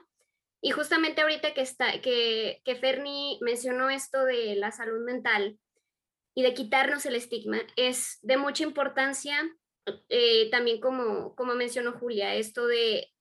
Y 0.62 0.72
justamente 0.72 1.22
ahorita 1.22 1.54
que, 1.54 1.62
está, 1.62 2.00
que, 2.02 2.62
que 2.64 2.76
Ferni 2.76 3.38
mencionó 3.42 3.90
esto 3.90 4.24
de 4.24 4.56
la 4.56 4.72
salud 4.72 5.04
mental 5.04 5.60
y 6.36 6.44
de 6.44 6.54
quitarnos 6.54 7.06
el 7.06 7.16
estigma, 7.16 7.60
es 7.76 8.20
de 8.22 8.38
mucha 8.38 8.64
importancia 8.64 9.38
eh, 10.10 10.50
también 10.50 10.80
como, 10.80 11.36
como 11.36 11.56
mencionó 11.56 11.94
Julia, 11.94 12.36
esto 12.36 12.68
de, 12.68 13.12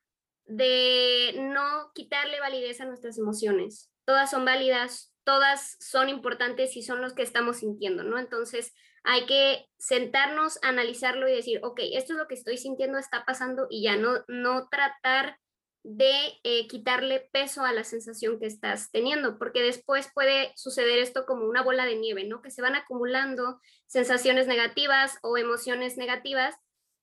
de 0.44 1.34
no 1.36 1.90
quitarle 1.94 2.40
validez 2.40 2.80
a 2.80 2.84
nuestras 2.84 3.18
emociones. 3.18 3.90
Todas 4.04 4.30
son 4.30 4.44
válidas, 4.44 5.11
todas 5.24 5.76
son 5.80 6.08
importantes 6.08 6.76
y 6.76 6.82
son 6.82 7.00
los 7.00 7.12
que 7.14 7.22
estamos 7.22 7.58
sintiendo, 7.58 8.02
¿no? 8.02 8.18
Entonces 8.18 8.74
hay 9.04 9.26
que 9.26 9.66
sentarnos, 9.78 10.58
analizarlo 10.62 11.28
y 11.28 11.34
decir, 11.34 11.60
ok, 11.62 11.80
esto 11.92 12.12
es 12.12 12.18
lo 12.18 12.28
que 12.28 12.34
estoy 12.34 12.56
sintiendo, 12.56 12.98
está 12.98 13.24
pasando 13.24 13.66
y 13.68 13.82
ya 13.82 13.96
no, 13.96 14.24
no 14.28 14.68
tratar 14.68 15.38
de 15.84 16.38
eh, 16.44 16.68
quitarle 16.68 17.28
peso 17.32 17.64
a 17.64 17.72
la 17.72 17.82
sensación 17.82 18.38
que 18.38 18.46
estás 18.46 18.90
teniendo, 18.92 19.38
porque 19.38 19.62
después 19.62 20.10
puede 20.14 20.52
suceder 20.56 20.98
esto 20.98 21.26
como 21.26 21.46
una 21.46 21.62
bola 21.62 21.84
de 21.84 21.96
nieve, 21.96 22.24
¿no? 22.24 22.40
Que 22.40 22.50
se 22.50 22.62
van 22.62 22.76
acumulando 22.76 23.60
sensaciones 23.86 24.46
negativas 24.46 25.18
o 25.22 25.36
emociones 25.36 25.96
negativas 25.96 26.54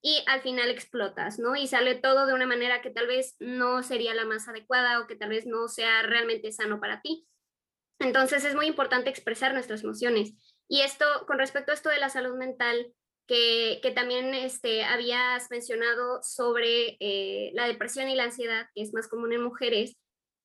y 0.02 0.24
al 0.28 0.42
final 0.42 0.70
explotas, 0.70 1.40
¿no? 1.40 1.58
Y 1.58 1.68
sale 1.68 1.96
todo 1.96 2.26
de 2.26 2.34
una 2.34 2.46
manera 2.46 2.82
que 2.82 2.90
tal 2.90 3.08
vez 3.08 3.36
no 3.40 3.84
sería 3.84 4.14
la 4.14 4.24
más 4.24 4.48
adecuada 4.48 5.02
o 5.02 5.08
que 5.08 5.16
tal 5.16 5.30
vez 5.30 5.46
no 5.46 5.68
sea 5.68 6.02
realmente 6.04 6.52
sano 6.54 6.80
para 6.80 7.02
ti. 7.02 7.28
Entonces 8.00 8.46
es 8.46 8.56
muy 8.56 8.68
importante 8.68 9.10
expresar 9.10 9.54
nuestras 9.54 9.84
emociones. 9.84 10.34
Y 10.68 10.82
esto, 10.82 11.06
con 11.28 11.38
respecto 11.38 11.72
a 11.72 11.76
esto 11.76 11.90
de 11.90 12.00
la 12.00 12.10
salud 12.10 12.38
mental, 12.38 12.94
que, 13.28 13.92
también 13.96 14.34
este, 14.34 14.84
habías 14.84 15.52
mencionado 15.52 16.22
sobre 16.24 16.98
eh, 17.00 17.52
la 17.54 17.68
depresión 17.68 18.10
y 18.10 18.16
la 18.16 18.24
ansiedad, 18.24 18.68
que 18.74 18.82
es 18.82 18.94
más 18.94 19.08
común 19.08 19.34
en 19.34 19.44
mujeres, 19.44 19.98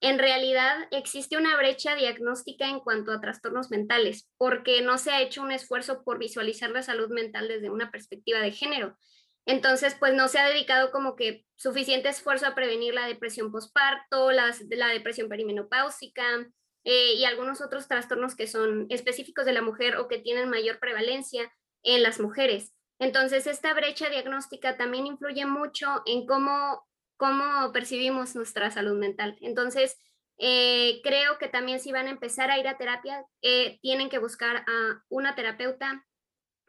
en 0.02 0.18
realidad 0.18 0.86
existe 0.90 1.38
una 1.38 1.56
brecha 1.56 1.94
diagnóstica 1.94 2.68
en 2.68 2.80
cuanto 2.80 3.10
a 3.10 3.22
trastornos 3.22 3.70
mentales, 3.70 4.28
porque 4.36 4.82
no 4.82 4.98
se 4.98 5.12
ha 5.12 5.22
hecho 5.22 5.40
un 5.40 5.50
esfuerzo 5.50 6.02
por 6.04 6.18
visualizar 6.18 6.70
la 6.70 6.82
salud 6.82 7.08
mental 7.08 7.48
desde 7.48 7.70
una 7.70 7.90
perspectiva 7.90 8.40
de 8.40 8.52
género. 8.52 8.98
Entonces, 9.46 9.96
pues 9.98 10.12
no 10.12 10.28
se 10.28 10.38
ha 10.38 10.48
dedicado 10.48 10.90
como 10.90 11.16
que 11.16 11.46
suficiente 11.54 12.10
esfuerzo 12.10 12.46
a 12.46 12.54
prevenir 12.54 12.92
la 12.92 13.06
depresión 13.06 13.50
postparto, 13.50 14.30
la, 14.30 14.54
la 14.70 14.88
depresión 14.88 15.30
perimenopáusica 15.30 16.46
eh, 16.84 17.14
y 17.14 17.24
algunos 17.24 17.60
otros 17.60 17.88
trastornos 17.88 18.34
que 18.34 18.46
son 18.46 18.86
específicos 18.90 19.46
de 19.46 19.52
la 19.52 19.62
mujer 19.62 19.96
o 19.96 20.08
que 20.08 20.18
tienen 20.18 20.48
mayor 20.48 20.78
prevalencia 20.78 21.52
en 21.82 22.02
las 22.02 22.20
mujeres. 22.20 22.72
Entonces, 22.98 23.46
esta 23.46 23.74
brecha 23.74 24.08
diagnóstica 24.08 24.76
también 24.76 25.06
influye 25.06 25.46
mucho 25.46 26.02
en 26.06 26.26
cómo, 26.26 26.86
cómo 27.16 27.72
percibimos 27.72 28.36
nuestra 28.36 28.70
salud 28.70 28.98
mental. 28.98 29.36
Entonces, 29.40 29.98
eh, 30.38 31.00
creo 31.02 31.38
que 31.38 31.48
también 31.48 31.80
si 31.80 31.92
van 31.92 32.06
a 32.06 32.10
empezar 32.10 32.50
a 32.50 32.58
ir 32.58 32.68
a 32.68 32.76
terapia, 32.76 33.24
eh, 33.42 33.78
tienen 33.82 34.08
que 34.08 34.18
buscar 34.18 34.64
a 34.66 35.02
una 35.08 35.34
terapeuta 35.34 36.04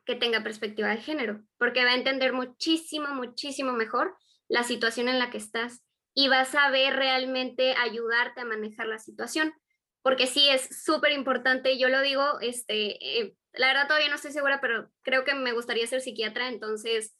que 0.06 0.16
tenga 0.16 0.44
perspectiva 0.44 0.90
de 0.90 0.98
género, 0.98 1.42
porque 1.58 1.84
va 1.84 1.92
a 1.92 1.96
entender 1.96 2.32
muchísimo, 2.32 3.10
muchísimo 3.10 3.74
mejor 3.74 4.16
la 4.48 4.64
situación 4.64 5.10
en 5.10 5.18
la 5.18 5.32
que 5.32 5.40
estás 5.40 5.84
y 6.14 6.28
va 6.28 6.42
a 6.42 6.46
saber 6.46 6.96
realmente 6.96 7.74
ayudarte 7.74 8.42
a 8.42 8.46
manejar 8.46 8.88
la 8.88 9.00
situación. 9.00 9.54
Porque 10.06 10.28
sí, 10.28 10.48
es 10.50 10.70
súper 10.84 11.14
importante, 11.14 11.80
yo 11.80 11.90
lo 11.90 12.00
digo, 12.00 12.40
este, 12.40 13.22
eh, 13.24 13.36
la 13.54 13.70
verdad 13.70 13.88
todavía 13.88 14.10
no 14.10 14.18
estoy 14.18 14.32
segura, 14.32 14.62
pero 14.62 14.92
creo 15.02 15.24
que 15.24 15.34
me 15.34 15.52
gustaría 15.52 15.88
ser 15.88 16.00
psiquiatra, 16.00 16.48
entonces 16.48 17.18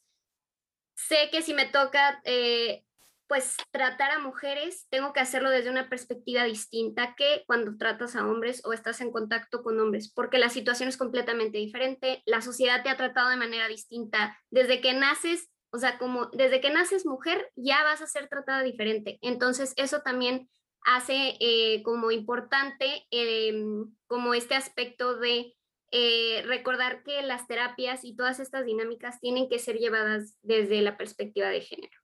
sé 0.96 1.30
que 1.32 1.42
si 1.42 1.56
me 1.56 1.66
toca 1.66 2.22
eh, 2.26 2.84
pues 3.26 3.58
tratar 3.72 4.12
a 4.12 4.20
mujeres, 4.20 4.86
tengo 4.92 5.14
que 5.14 5.20
hacerlo 5.20 5.50
desde 5.50 5.72
una 5.72 5.90
perspectiva 5.90 6.44
distinta 6.44 7.16
que 7.18 7.44
cuando 7.48 7.76
tratas 7.76 8.16
a 8.16 8.28
hombres 8.28 8.64
o 8.66 8.72
estás 8.72 9.02
en 9.02 9.12
contacto 9.12 9.64
con 9.64 9.80
hombres, 9.80 10.14
porque 10.14 10.38
la 10.38 10.50
situación 10.50 10.88
es 10.88 10.98
completamente 10.98 11.58
diferente, 11.58 12.22
la 12.28 12.42
sociedad 12.42 12.84
te 12.84 12.90
ha 12.90 12.98
tratado 12.98 13.30
de 13.32 13.38
manera 13.38 13.68
distinta, 13.68 14.38
desde 14.52 14.80
que 14.80 14.94
naces, 14.94 15.50
o 15.72 15.80
sea, 15.80 15.98
como 15.98 16.28
desde 16.28 16.62
que 16.62 16.70
naces 16.70 17.08
mujer 17.08 17.52
ya 17.56 17.84
vas 17.84 18.04
a 18.04 18.08
ser 18.08 18.28
tratada 18.28 18.62
diferente, 18.62 19.18
entonces 19.24 19.74
eso 19.76 20.04
también 20.04 20.52
hace 20.86 21.36
eh, 21.40 21.82
como 21.84 22.12
importante 22.12 23.06
em, 23.12 23.92
como 24.08 24.34
este 24.34 24.56
aspecto 24.56 25.18
de 25.18 25.56
eh, 25.92 26.44
recordar 26.46 27.04
que 27.04 27.22
las 27.24 27.48
terapias 27.48 28.04
y 28.04 28.16
todas 28.16 28.40
estas 28.40 28.66
dinámicas 28.66 29.20
tienen 29.20 29.50
que 29.50 29.60
ser 29.60 29.78
llevadas 29.78 30.38
desde 30.42 30.82
la 30.82 30.98
perspectiva 30.98 31.50
de 31.50 31.62
género. 31.62 31.98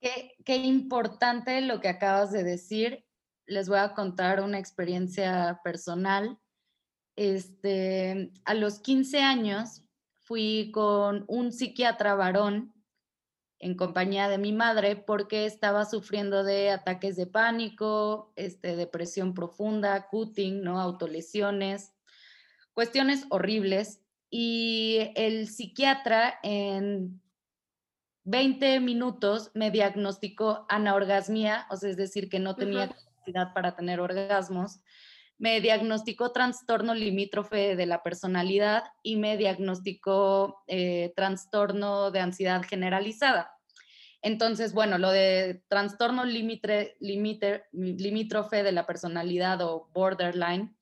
Qué, 0.00 0.34
qué, 0.44 0.56
importante 0.56 1.60
lo 1.60 1.80
que 1.80 1.88
acabas 1.88 2.32
de 2.32 2.44
decir. 2.44 3.04
Les 3.46 3.68
voy 3.68 3.78
a 3.78 3.94
contar 3.94 4.42
una 4.42 4.58
experiencia 4.58 5.60
personal. 5.62 6.38
Este, 7.16 8.32
a 8.44 8.54
los 8.54 8.80
15 8.80 9.20
años 9.20 9.82
fui 10.22 10.70
con 10.72 11.24
un 11.28 11.52
psiquiatra 11.52 12.14
varón 12.14 12.75
en 13.58 13.74
compañía 13.74 14.28
de 14.28 14.38
mi 14.38 14.52
madre 14.52 14.96
porque 14.96 15.46
estaba 15.46 15.84
sufriendo 15.84 16.44
de 16.44 16.70
ataques 16.70 17.16
de 17.16 17.26
pánico, 17.26 18.32
este, 18.36 18.76
depresión 18.76 19.34
profunda, 19.34 20.08
cutting, 20.08 20.62
¿no? 20.62 20.80
autolesiones 20.80 21.96
cuestiones 22.76 23.24
horribles 23.30 24.02
y 24.28 25.10
el 25.14 25.48
psiquiatra 25.48 26.38
en 26.42 27.22
20 28.24 28.80
minutos 28.80 29.50
me 29.54 29.70
diagnosticó 29.70 30.66
anaorgasmia, 30.68 31.66
o 31.70 31.76
sea, 31.76 31.88
es 31.88 31.96
decir, 31.96 32.28
que 32.28 32.38
no 32.38 32.54
tenía 32.54 32.88
capacidad 32.88 33.54
para 33.54 33.74
tener 33.74 33.98
orgasmos. 33.98 34.80
Me 35.38 35.60
diagnosticó 35.60 36.32
trastorno 36.32 36.94
limítrofe 36.94 37.76
de 37.76 37.86
la 37.86 38.02
personalidad 38.02 38.84
y 39.02 39.16
me 39.16 39.36
diagnosticó 39.36 40.62
eh, 40.66 41.12
trastorno 41.14 42.10
de 42.10 42.20
ansiedad 42.20 42.62
generalizada. 42.62 43.52
Entonces, 44.22 44.72
bueno, 44.72 44.98
lo 44.98 45.10
de 45.10 45.62
trastorno 45.68 46.24
limítrofe 46.24 46.92
de 48.62 48.72
la 48.72 48.86
personalidad 48.86 49.60
o 49.62 49.90
borderline 49.92 50.76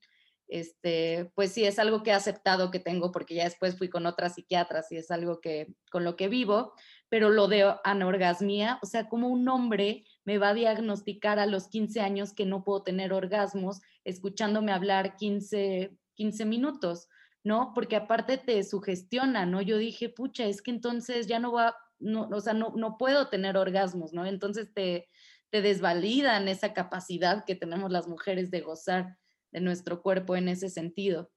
este, 0.48 1.32
pues 1.34 1.52
sí, 1.52 1.64
es 1.64 1.78
algo 1.78 2.02
que 2.02 2.10
he 2.10 2.14
aceptado 2.14 2.70
que 2.70 2.78
tengo 2.78 3.12
porque 3.12 3.34
ya 3.34 3.44
después 3.44 3.76
fui 3.76 3.88
con 3.88 4.06
otras 4.06 4.34
psiquiatras 4.34 4.90
y 4.92 4.96
es 4.96 5.10
algo 5.10 5.40
que 5.40 5.74
con 5.90 6.04
lo 6.04 6.16
que 6.16 6.28
vivo, 6.28 6.74
pero 7.14 7.30
lo 7.30 7.46
de 7.46 7.72
anorgasmía, 7.84 8.80
o 8.82 8.86
sea, 8.86 9.08
como 9.08 9.28
un 9.28 9.48
hombre 9.48 10.02
me 10.24 10.38
va 10.38 10.48
a 10.48 10.54
diagnosticar 10.54 11.38
a 11.38 11.46
los 11.46 11.68
15 11.68 12.00
años 12.00 12.32
que 12.32 12.44
no 12.44 12.64
puedo 12.64 12.82
tener 12.82 13.12
orgasmos 13.12 13.82
escuchándome 14.02 14.72
hablar 14.72 15.14
15, 15.14 15.96
15 16.14 16.44
minutos, 16.44 17.06
¿no? 17.44 17.70
Porque 17.72 17.94
aparte 17.94 18.36
te 18.36 18.64
sugestiona, 18.64 19.46
¿no? 19.46 19.62
Yo 19.62 19.78
dije, 19.78 20.08
pucha, 20.08 20.46
es 20.46 20.60
que 20.60 20.72
entonces 20.72 21.28
ya 21.28 21.38
no 21.38 21.52
va, 21.52 21.76
no, 22.00 22.28
o 22.32 22.40
sea, 22.40 22.52
no, 22.52 22.72
no 22.74 22.98
puedo 22.98 23.28
tener 23.28 23.56
orgasmos, 23.56 24.12
¿no? 24.12 24.26
Entonces 24.26 24.74
te, 24.74 25.08
te 25.50 25.62
desvalidan 25.62 26.48
esa 26.48 26.72
capacidad 26.72 27.44
que 27.44 27.54
tenemos 27.54 27.92
las 27.92 28.08
mujeres 28.08 28.50
de 28.50 28.62
gozar 28.62 29.18
de 29.52 29.60
nuestro 29.60 30.02
cuerpo 30.02 30.34
en 30.34 30.48
ese 30.48 30.68
sentido. 30.68 31.30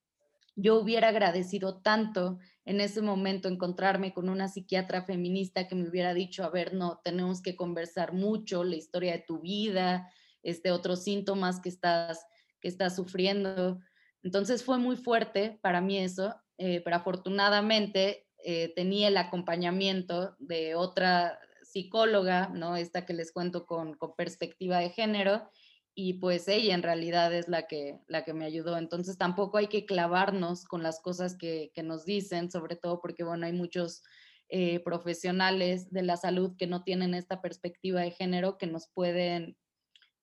Yo 0.60 0.80
hubiera 0.80 1.10
agradecido 1.10 1.82
tanto 1.82 2.40
en 2.66 2.82
ese 2.82 3.04
momento 3.04 3.48
encontrarme 3.48 4.12
con 4.12 4.28
una 4.28 4.48
psiquiatra 4.48 5.04
feminista 5.04 5.68
que 5.68 5.76
me 5.76 5.88
hubiera 5.88 6.16
dicho, 6.16 6.44
a 6.44 6.50
ver, 6.50 6.74
no, 6.74 7.00
tenemos 7.04 7.44
que 7.44 7.56
conversar 7.56 8.14
mucho, 8.14 8.64
la 8.64 8.76
historia 8.76 9.12
de 9.12 9.24
tu 9.26 9.40
vida, 9.40 10.12
este, 10.42 10.72
otros 10.72 11.04
síntomas 11.04 11.60
que 11.62 11.70
estás, 11.70 12.26
que 12.60 12.70
estás 12.70 12.96
sufriendo. 12.96 13.80
Entonces 14.24 14.64
fue 14.64 14.80
muy 14.80 14.96
fuerte 14.96 15.60
para 15.62 15.80
mí 15.80 16.00
eso, 16.00 16.36
eh, 16.58 16.82
pero 16.84 16.96
afortunadamente 16.96 18.28
eh, 18.44 18.74
tenía 18.76 19.10
el 19.10 19.18
acompañamiento 19.18 20.36
de 20.40 20.74
otra 20.74 21.40
psicóloga, 21.62 22.50
¿no? 22.50 22.78
Esta 22.78 23.06
que 23.06 23.14
les 23.14 23.32
cuento 23.32 23.68
con, 23.68 23.94
con 23.94 24.16
perspectiva 24.16 24.80
de 24.80 24.90
género, 24.90 25.52
y 26.00 26.14
pues 26.20 26.48
ella 26.48 26.76
en 26.76 26.84
realidad 26.84 27.34
es 27.34 27.48
la 27.48 27.66
que, 27.66 28.00
la 28.06 28.24
que 28.24 28.36
me 28.36 28.46
ayudó. 28.46 28.78
Entonces 28.78 29.18
tampoco 29.18 29.58
hay 29.58 29.68
que 29.68 29.88
clavarnos 29.88 30.64
con 30.66 30.84
las 30.84 31.02
cosas 31.02 31.36
que, 31.36 31.72
nos 31.84 32.06
dicen, 32.06 32.52
sobre 32.52 32.76
todo 32.76 33.02
porque, 33.02 33.24
bueno, 33.24 33.48
hay 33.48 33.54
muchos 33.54 34.04
eh, 34.50 34.80
profesionales 34.84 35.90
de 35.90 36.04
la 36.04 36.16
salud 36.16 36.56
que 36.56 36.68
no 36.68 36.84
tienen 36.84 37.16
esta 37.16 37.42
perspectiva 37.42 38.02
de 38.02 38.12
género 38.12 38.60
que 38.60 38.68
nos 38.68 38.90
pueden 38.94 39.58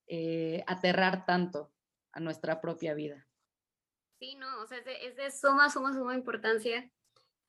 eh, 0.07 0.63
aterrar 0.65 1.25
tanto 1.25 1.73
a 2.13 2.21
nuestra 2.21 2.61
propia 2.61 2.93
vida. 2.93 3.27
Sí, 4.17 4.35
no, 4.35 4.61
o 4.61 4.67
sea, 4.67 4.77
es 4.77 4.85
de, 4.85 5.07
es 5.07 5.17
de 5.17 5.29
suma, 5.29 5.69
suma, 5.69 5.91
suma 5.91 6.15
importancia 6.15 6.89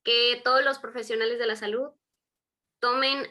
que 0.03 0.41
todos 0.43 0.64
los 0.64 0.81
profesionales 0.81 1.39
de 1.39 1.47
la 1.47 1.55
salud 1.55 1.91
tomen 2.81 3.24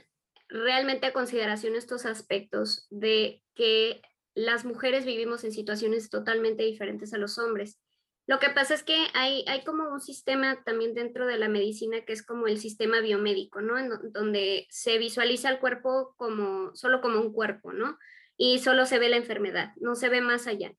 realmente 0.47 1.07
a 1.07 1.11
consideración 1.11 1.75
estos 1.75 2.05
aspectos 2.05 2.87
de 2.89 3.43
que 3.55 4.01
las 4.35 4.65
mujeres 4.65 5.05
vivimos 5.05 5.43
en 5.43 5.51
situaciones 5.51 6.09
totalmente 6.09 6.63
diferentes 6.63 7.13
a 7.13 7.17
los 7.17 7.37
hombres. 7.39 7.79
Lo 8.27 8.39
que 8.39 8.49
pasa 8.49 8.73
es 8.73 8.83
que 8.83 9.07
hay, 9.13 9.45
hay 9.47 9.63
como 9.63 9.89
un 9.89 10.01
sistema 10.01 10.63
también 10.63 10.93
dentro 10.93 11.25
de 11.25 11.37
la 11.37 11.47
medicina 11.47 12.03
que 12.05 12.13
es 12.13 12.25
como 12.25 12.47
el 12.47 12.59
sistema 12.59 12.99
biomédico, 12.99 13.61
¿no? 13.61 13.75
Donde 14.11 14.67
se 14.69 14.97
visualiza 14.97 15.49
el 15.49 15.59
cuerpo 15.59 16.15
como 16.17 16.75
solo 16.75 17.01
como 17.01 17.19
un 17.19 17.31
cuerpo, 17.31 17.71
¿no? 17.71 17.97
Y 18.35 18.59
solo 18.59 18.85
se 18.85 18.99
ve 18.99 19.09
la 19.09 19.17
enfermedad, 19.17 19.73
no 19.77 19.95
se 19.95 20.09
ve 20.09 20.21
más 20.21 20.47
allá. 20.47 20.73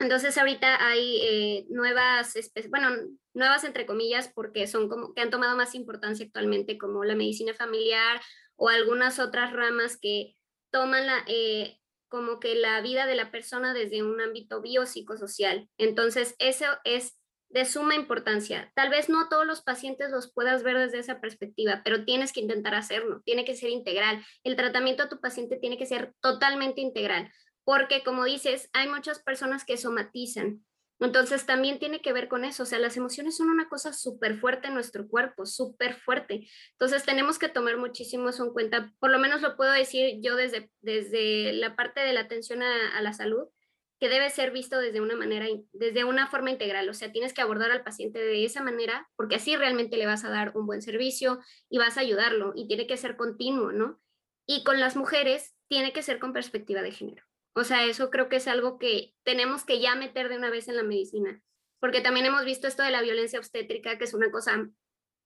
Entonces 0.00 0.38
ahorita 0.38 0.86
hay 0.86 1.20
eh, 1.22 1.66
nuevas, 1.68 2.34
bueno, 2.70 2.88
nuevas 3.34 3.64
entre 3.64 3.84
comillas, 3.84 4.32
porque 4.34 4.66
son 4.66 4.88
como 4.88 5.12
que 5.12 5.20
han 5.20 5.30
tomado 5.30 5.56
más 5.56 5.74
importancia 5.74 6.24
actualmente, 6.24 6.78
como 6.78 7.04
la 7.04 7.14
medicina 7.14 7.52
familiar 7.52 8.20
o 8.56 8.70
algunas 8.70 9.18
otras 9.18 9.52
ramas 9.52 9.98
que 9.98 10.34
toman 10.70 11.06
la, 11.06 11.22
eh, 11.26 11.79
como 12.10 12.40
que 12.40 12.54
la 12.54 12.80
vida 12.82 13.06
de 13.06 13.14
la 13.14 13.30
persona 13.30 13.72
desde 13.72 14.02
un 14.02 14.20
ámbito 14.20 14.60
biopsicosocial. 14.60 15.68
Entonces, 15.78 16.34
eso 16.38 16.66
es 16.84 17.18
de 17.48 17.64
suma 17.64 17.94
importancia. 17.94 18.70
Tal 18.74 18.90
vez 18.90 19.08
no 19.08 19.28
todos 19.28 19.46
los 19.46 19.62
pacientes 19.62 20.10
los 20.10 20.32
puedas 20.32 20.62
ver 20.62 20.76
desde 20.76 20.98
esa 20.98 21.20
perspectiva, 21.20 21.80
pero 21.82 22.04
tienes 22.04 22.32
que 22.32 22.40
intentar 22.40 22.74
hacerlo, 22.74 23.22
tiene 23.24 23.44
que 23.44 23.56
ser 23.56 23.70
integral. 23.70 24.24
El 24.44 24.56
tratamiento 24.56 25.04
a 25.04 25.08
tu 25.08 25.20
paciente 25.20 25.56
tiene 25.56 25.78
que 25.78 25.86
ser 25.86 26.12
totalmente 26.20 26.82
integral 26.82 27.32
porque 27.64 28.02
como 28.02 28.24
dices, 28.24 28.68
hay 28.72 28.88
muchas 28.88 29.20
personas 29.20 29.64
que 29.64 29.76
somatizan. 29.76 30.64
Entonces 31.00 31.46
también 31.46 31.78
tiene 31.78 32.02
que 32.02 32.12
ver 32.12 32.28
con 32.28 32.44
eso, 32.44 32.62
o 32.64 32.66
sea, 32.66 32.78
las 32.78 32.96
emociones 32.96 33.36
son 33.36 33.48
una 33.48 33.68
cosa 33.68 33.92
súper 33.92 34.38
fuerte 34.38 34.68
en 34.68 34.74
nuestro 34.74 35.08
cuerpo, 35.08 35.46
súper 35.46 35.94
fuerte. 35.94 36.46
Entonces 36.72 37.04
tenemos 37.04 37.38
que 37.38 37.48
tomar 37.48 37.78
muchísimo 37.78 38.28
eso 38.28 38.44
en 38.44 38.52
cuenta, 38.52 38.92
por 39.00 39.10
lo 39.10 39.18
menos 39.18 39.40
lo 39.40 39.56
puedo 39.56 39.72
decir 39.72 40.18
yo 40.20 40.36
desde, 40.36 40.70
desde 40.82 41.54
la 41.54 41.74
parte 41.74 42.00
de 42.00 42.12
la 42.12 42.20
atención 42.20 42.62
a, 42.62 42.96
a 42.96 43.00
la 43.00 43.14
salud, 43.14 43.48
que 43.98 44.08
debe 44.08 44.30
ser 44.30 44.50
visto 44.50 44.78
desde 44.78 45.00
una 45.00 45.14
manera, 45.14 45.46
desde 45.72 46.04
una 46.04 46.26
forma 46.26 46.50
integral, 46.50 46.88
o 46.88 46.94
sea, 46.94 47.12
tienes 47.12 47.34
que 47.34 47.42
abordar 47.42 47.70
al 47.70 47.84
paciente 47.84 48.18
de 48.18 48.44
esa 48.44 48.62
manera, 48.62 49.08
porque 49.14 49.36
así 49.36 49.56
realmente 49.56 49.98
le 49.98 50.06
vas 50.06 50.24
a 50.24 50.30
dar 50.30 50.56
un 50.56 50.66
buen 50.66 50.80
servicio 50.80 51.40
y 51.68 51.78
vas 51.78 51.98
a 51.98 52.00
ayudarlo, 52.00 52.52
y 52.54 52.66
tiene 52.66 52.86
que 52.86 52.96
ser 52.96 53.16
continuo, 53.16 53.72
¿no? 53.72 54.00
Y 54.46 54.64
con 54.64 54.80
las 54.80 54.96
mujeres 54.96 55.54
tiene 55.68 55.92
que 55.92 56.02
ser 56.02 56.18
con 56.18 56.32
perspectiva 56.32 56.80
de 56.80 56.92
género. 56.92 57.29
O 57.54 57.64
sea, 57.64 57.84
eso 57.84 58.10
creo 58.10 58.28
que 58.28 58.36
es 58.36 58.46
algo 58.46 58.78
que 58.78 59.14
tenemos 59.24 59.64
que 59.64 59.80
ya 59.80 59.94
meter 59.94 60.28
de 60.28 60.36
una 60.36 60.50
vez 60.50 60.68
en 60.68 60.76
la 60.76 60.82
medicina, 60.82 61.42
porque 61.80 62.00
también 62.00 62.26
hemos 62.26 62.44
visto 62.44 62.66
esto 62.66 62.82
de 62.82 62.90
la 62.90 63.02
violencia 63.02 63.38
obstétrica, 63.38 63.98
que 63.98 64.04
es 64.04 64.14
una 64.14 64.30
cosa 64.30 64.68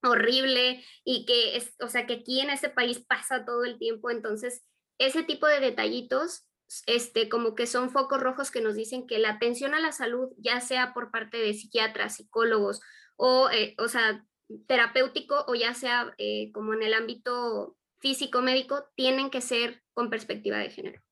horrible 0.02 0.84
y 1.04 1.26
que 1.26 1.56
es, 1.56 1.74
o 1.80 1.88
sea, 1.88 2.06
que 2.06 2.14
aquí 2.14 2.40
en 2.40 2.50
este 2.50 2.68
país 2.68 3.04
pasa 3.06 3.44
todo 3.44 3.64
el 3.64 3.78
tiempo, 3.78 4.10
entonces 4.10 4.64
ese 4.98 5.22
tipo 5.22 5.46
de 5.46 5.60
detallitos 5.60 6.46
este, 6.86 7.28
como 7.28 7.54
que 7.54 7.66
son 7.66 7.90
focos 7.90 8.20
rojos 8.20 8.50
que 8.50 8.60
nos 8.60 8.74
dicen 8.74 9.06
que 9.06 9.18
la 9.18 9.30
atención 9.30 9.74
a 9.74 9.80
la 9.80 9.92
salud, 9.92 10.30
ya 10.38 10.60
sea 10.60 10.94
por 10.94 11.10
parte 11.10 11.38
de 11.38 11.54
psiquiatras, 11.54 12.16
psicólogos 12.16 12.80
o, 13.16 13.50
eh, 13.50 13.74
o 13.78 13.88
sea, 13.88 14.24
terapéutico 14.66 15.44
o 15.46 15.54
ya 15.54 15.74
sea 15.74 16.14
eh, 16.18 16.50
como 16.52 16.74
en 16.74 16.82
el 16.82 16.94
ámbito 16.94 17.76
físico-médico, 18.00 18.84
tienen 18.96 19.30
que 19.30 19.40
ser 19.40 19.82
con 19.94 20.10
perspectiva 20.10 20.58
de 20.58 20.70
género. 20.70 21.02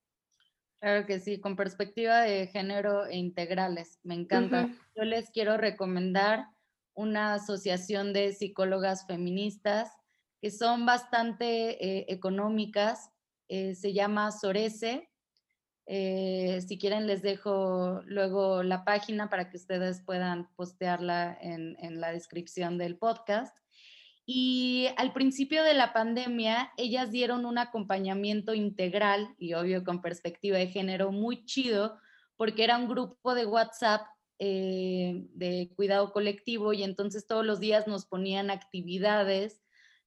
Claro 0.83 1.05
que 1.05 1.21
sí, 1.21 1.39
con 1.39 1.55
perspectiva 1.55 2.23
de 2.23 2.45
género 2.47 3.05
e 3.05 3.15
integrales, 3.15 4.01
me 4.03 4.15
encanta. 4.15 4.67
Yo 4.97 5.05
les 5.05 5.29
quiero 5.29 5.55
recomendar 5.55 6.47
una 6.93 7.35
asociación 7.35 8.11
de 8.11 8.33
psicólogas 8.33 9.07
feministas 9.07 9.89
que 10.41 10.51
son 10.51 10.85
bastante 10.85 11.81
eh, 11.81 12.05
económicas, 12.09 13.11
eh, 13.47 13.75
se 13.75 13.93
llama 13.93 14.33
Sorese. 14.33 15.09
Eh, 15.85 16.59
si 16.67 16.77
quieren 16.77 17.07
les 17.07 17.21
dejo 17.21 18.01
luego 18.03 18.61
la 18.61 18.83
página 18.83 19.29
para 19.29 19.49
que 19.49 19.55
ustedes 19.55 20.01
puedan 20.01 20.53
postearla 20.57 21.37
en, 21.39 21.77
en 21.79 22.01
la 22.01 22.11
descripción 22.11 22.77
del 22.77 22.97
podcast. 22.97 23.55
Y 24.25 24.72
al 24.87 25.13
principio 25.13 25.63
de 25.63 25.73
la 25.73 25.93
pandemia, 25.93 26.71
ellas 26.77 27.11
dieron 27.11 27.45
un 27.45 27.57
acompañamiento 27.57 28.53
integral 28.53 29.35
y 29.37 29.53
obvio 29.53 29.83
con 29.83 30.01
perspectiva 30.01 30.57
de 30.57 30.67
género 30.67 31.11
muy 31.11 31.45
chido, 31.45 31.97
porque 32.37 32.63
era 32.63 32.77
un 32.77 32.87
grupo 32.87 33.35
de 33.35 33.45
WhatsApp 33.45 34.01
eh, 34.39 35.27
de 35.33 35.71
cuidado 35.75 36.11
colectivo 36.11 36.73
y 36.73 36.83
entonces 36.83 37.27
todos 37.27 37.45
los 37.45 37.59
días 37.59 37.87
nos 37.87 38.05
ponían 38.05 38.49
actividades, 38.51 39.61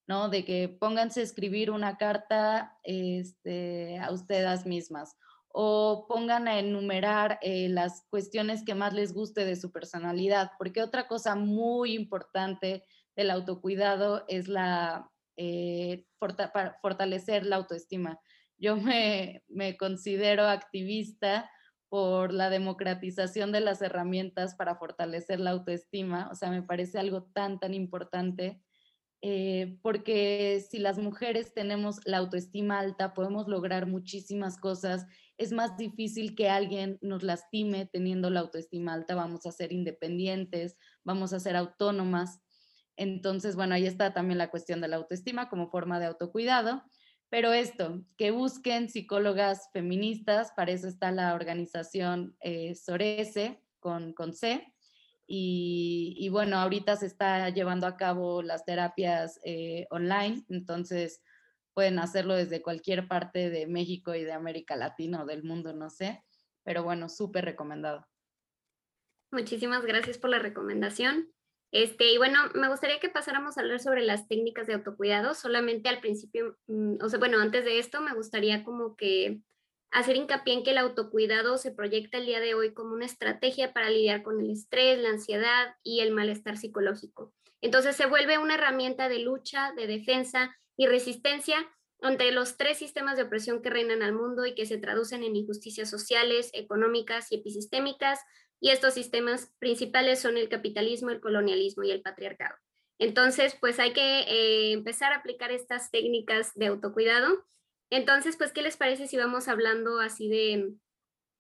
¿no? 0.06 0.28
De 0.28 0.44
que 0.44 0.68
pónganse 0.68 1.20
a 1.20 1.24
escribir 1.24 1.70
una 1.70 1.96
carta 1.96 2.76
este, 2.82 3.98
a 3.98 4.10
ustedes 4.12 4.66
mismas 4.66 5.16
o 5.58 6.04
pongan 6.06 6.48
a 6.48 6.58
enumerar 6.58 7.38
eh, 7.40 7.70
las 7.70 8.04
cuestiones 8.10 8.62
que 8.62 8.74
más 8.74 8.92
les 8.92 9.14
guste 9.14 9.46
de 9.46 9.56
su 9.56 9.72
personalidad, 9.72 10.50
porque 10.58 10.82
otra 10.82 11.08
cosa 11.08 11.34
muy 11.34 11.94
importante 11.94 12.84
del 13.16 13.30
autocuidado 13.30 14.24
es 14.28 14.48
la 14.48 15.10
eh, 15.36 16.04
fortalecer 16.80 17.44
la 17.46 17.56
autoestima. 17.56 18.20
Yo 18.58 18.76
me, 18.76 19.42
me 19.48 19.76
considero 19.76 20.44
activista 20.44 21.50
por 21.88 22.32
la 22.32 22.50
democratización 22.50 23.52
de 23.52 23.60
las 23.60 23.80
herramientas 23.82 24.54
para 24.54 24.76
fortalecer 24.76 25.40
la 25.40 25.50
autoestima. 25.50 26.28
O 26.32 26.34
sea, 26.34 26.50
me 26.50 26.62
parece 26.62 26.98
algo 26.98 27.24
tan, 27.32 27.60
tan 27.60 27.74
importante, 27.74 28.62
eh, 29.22 29.78
porque 29.82 30.64
si 30.68 30.78
las 30.78 30.98
mujeres 30.98 31.54
tenemos 31.54 32.00
la 32.04 32.18
autoestima 32.18 32.78
alta, 32.78 33.14
podemos 33.14 33.48
lograr 33.48 33.86
muchísimas 33.86 34.58
cosas. 34.58 35.06
Es 35.38 35.52
más 35.52 35.76
difícil 35.76 36.34
que 36.34 36.48
alguien 36.48 36.98
nos 37.02 37.22
lastime 37.22 37.86
teniendo 37.86 38.30
la 38.30 38.40
autoestima 38.40 38.94
alta. 38.94 39.14
Vamos 39.14 39.46
a 39.46 39.52
ser 39.52 39.72
independientes, 39.72 40.76
vamos 41.04 41.32
a 41.32 41.40
ser 41.40 41.56
autónomas. 41.56 42.40
Entonces, 42.96 43.56
bueno, 43.56 43.74
ahí 43.74 43.86
está 43.86 44.12
también 44.12 44.38
la 44.38 44.50
cuestión 44.50 44.80
de 44.80 44.88
la 44.88 44.96
autoestima 44.96 45.48
como 45.48 45.70
forma 45.70 46.00
de 46.00 46.06
autocuidado. 46.06 46.82
Pero 47.28 47.52
esto, 47.52 48.02
que 48.16 48.30
busquen 48.30 48.88
psicólogas 48.88 49.68
feministas, 49.72 50.52
para 50.54 50.70
eso 50.70 50.86
está 50.86 51.10
la 51.10 51.34
organización 51.34 52.36
eh, 52.40 52.74
Sorese 52.74 53.60
con, 53.80 54.12
con 54.12 54.32
C. 54.32 54.72
Y, 55.28 56.28
bueno, 56.30 56.56
ahorita 56.56 56.94
se 56.94 57.06
está 57.06 57.50
llevando 57.50 57.88
a 57.88 57.96
cabo 57.96 58.42
las 58.42 58.64
terapias 58.64 59.40
eh, 59.44 59.86
online, 59.90 60.44
entonces 60.48 61.20
pueden 61.74 61.98
hacerlo 61.98 62.34
desde 62.34 62.62
cualquier 62.62 63.08
parte 63.08 63.50
de 63.50 63.66
México 63.66 64.14
y 64.14 64.22
de 64.24 64.32
América 64.32 64.76
Latina 64.76 65.22
o 65.22 65.26
del 65.26 65.42
mundo, 65.42 65.72
no 65.72 65.90
sé. 65.90 66.22
Pero 66.62 66.84
bueno, 66.84 67.08
súper 67.08 67.44
recomendado. 67.44 68.06
Muchísimas 69.32 69.84
gracias 69.84 70.16
por 70.16 70.30
la 70.30 70.38
recomendación. 70.38 71.32
Este, 71.72 72.12
y 72.12 72.18
bueno, 72.18 72.38
me 72.54 72.68
gustaría 72.68 73.00
que 73.00 73.08
pasáramos 73.08 73.56
a 73.56 73.60
hablar 73.60 73.80
sobre 73.80 74.02
las 74.02 74.28
técnicas 74.28 74.66
de 74.66 74.74
autocuidado. 74.74 75.34
Solamente 75.34 75.88
al 75.88 76.00
principio, 76.00 76.56
mm, 76.68 76.96
o 77.02 77.08
sea, 77.08 77.18
bueno, 77.18 77.40
antes 77.40 77.64
de 77.64 77.78
esto, 77.78 78.00
me 78.00 78.14
gustaría 78.14 78.64
como 78.64 78.96
que 78.96 79.40
hacer 79.90 80.16
hincapié 80.16 80.54
en 80.54 80.62
que 80.62 80.70
el 80.70 80.78
autocuidado 80.78 81.58
se 81.58 81.72
proyecta 81.72 82.18
el 82.18 82.26
día 82.26 82.40
de 82.40 82.54
hoy 82.54 82.74
como 82.74 82.92
una 82.92 83.06
estrategia 83.06 83.72
para 83.72 83.90
lidiar 83.90 84.22
con 84.22 84.40
el 84.40 84.50
estrés, 84.50 84.98
la 84.98 85.10
ansiedad 85.10 85.76
y 85.82 86.00
el 86.00 86.12
malestar 86.12 86.56
psicológico. 86.56 87.32
Entonces 87.60 87.96
se 87.96 88.06
vuelve 88.06 88.38
una 88.38 88.54
herramienta 88.54 89.08
de 89.08 89.20
lucha, 89.20 89.72
de 89.76 89.86
defensa 89.86 90.56
y 90.76 90.86
resistencia 90.86 91.56
ante 92.02 92.30
los 92.30 92.56
tres 92.56 92.78
sistemas 92.78 93.16
de 93.16 93.22
opresión 93.22 93.62
que 93.62 93.70
reinan 93.70 94.02
al 94.02 94.12
mundo 94.12 94.44
y 94.44 94.54
que 94.54 94.66
se 94.66 94.78
traducen 94.78 95.24
en 95.24 95.34
injusticias 95.34 95.88
sociales, 95.88 96.50
económicas 96.52 97.32
y 97.32 97.36
episistémicas, 97.36 98.20
y 98.60 98.70
estos 98.70 98.94
sistemas 98.94 99.52
principales 99.58 100.20
son 100.20 100.36
el 100.36 100.48
capitalismo, 100.48 101.10
el 101.10 101.20
colonialismo 101.20 101.84
y 101.84 101.90
el 101.90 102.02
patriarcado. 102.02 102.56
Entonces, 102.98 103.56
pues 103.60 103.78
hay 103.78 103.92
que 103.92 104.20
eh, 104.20 104.72
empezar 104.72 105.12
a 105.12 105.16
aplicar 105.16 105.52
estas 105.52 105.90
técnicas 105.90 106.52
de 106.54 106.66
autocuidado. 106.66 107.44
Entonces, 107.90 108.36
pues, 108.36 108.52
¿qué 108.52 108.62
les 108.62 108.76
parece 108.76 109.06
si 109.06 109.16
vamos 109.16 109.48
hablando 109.48 110.00
así 110.00 110.28
de, 110.28 110.72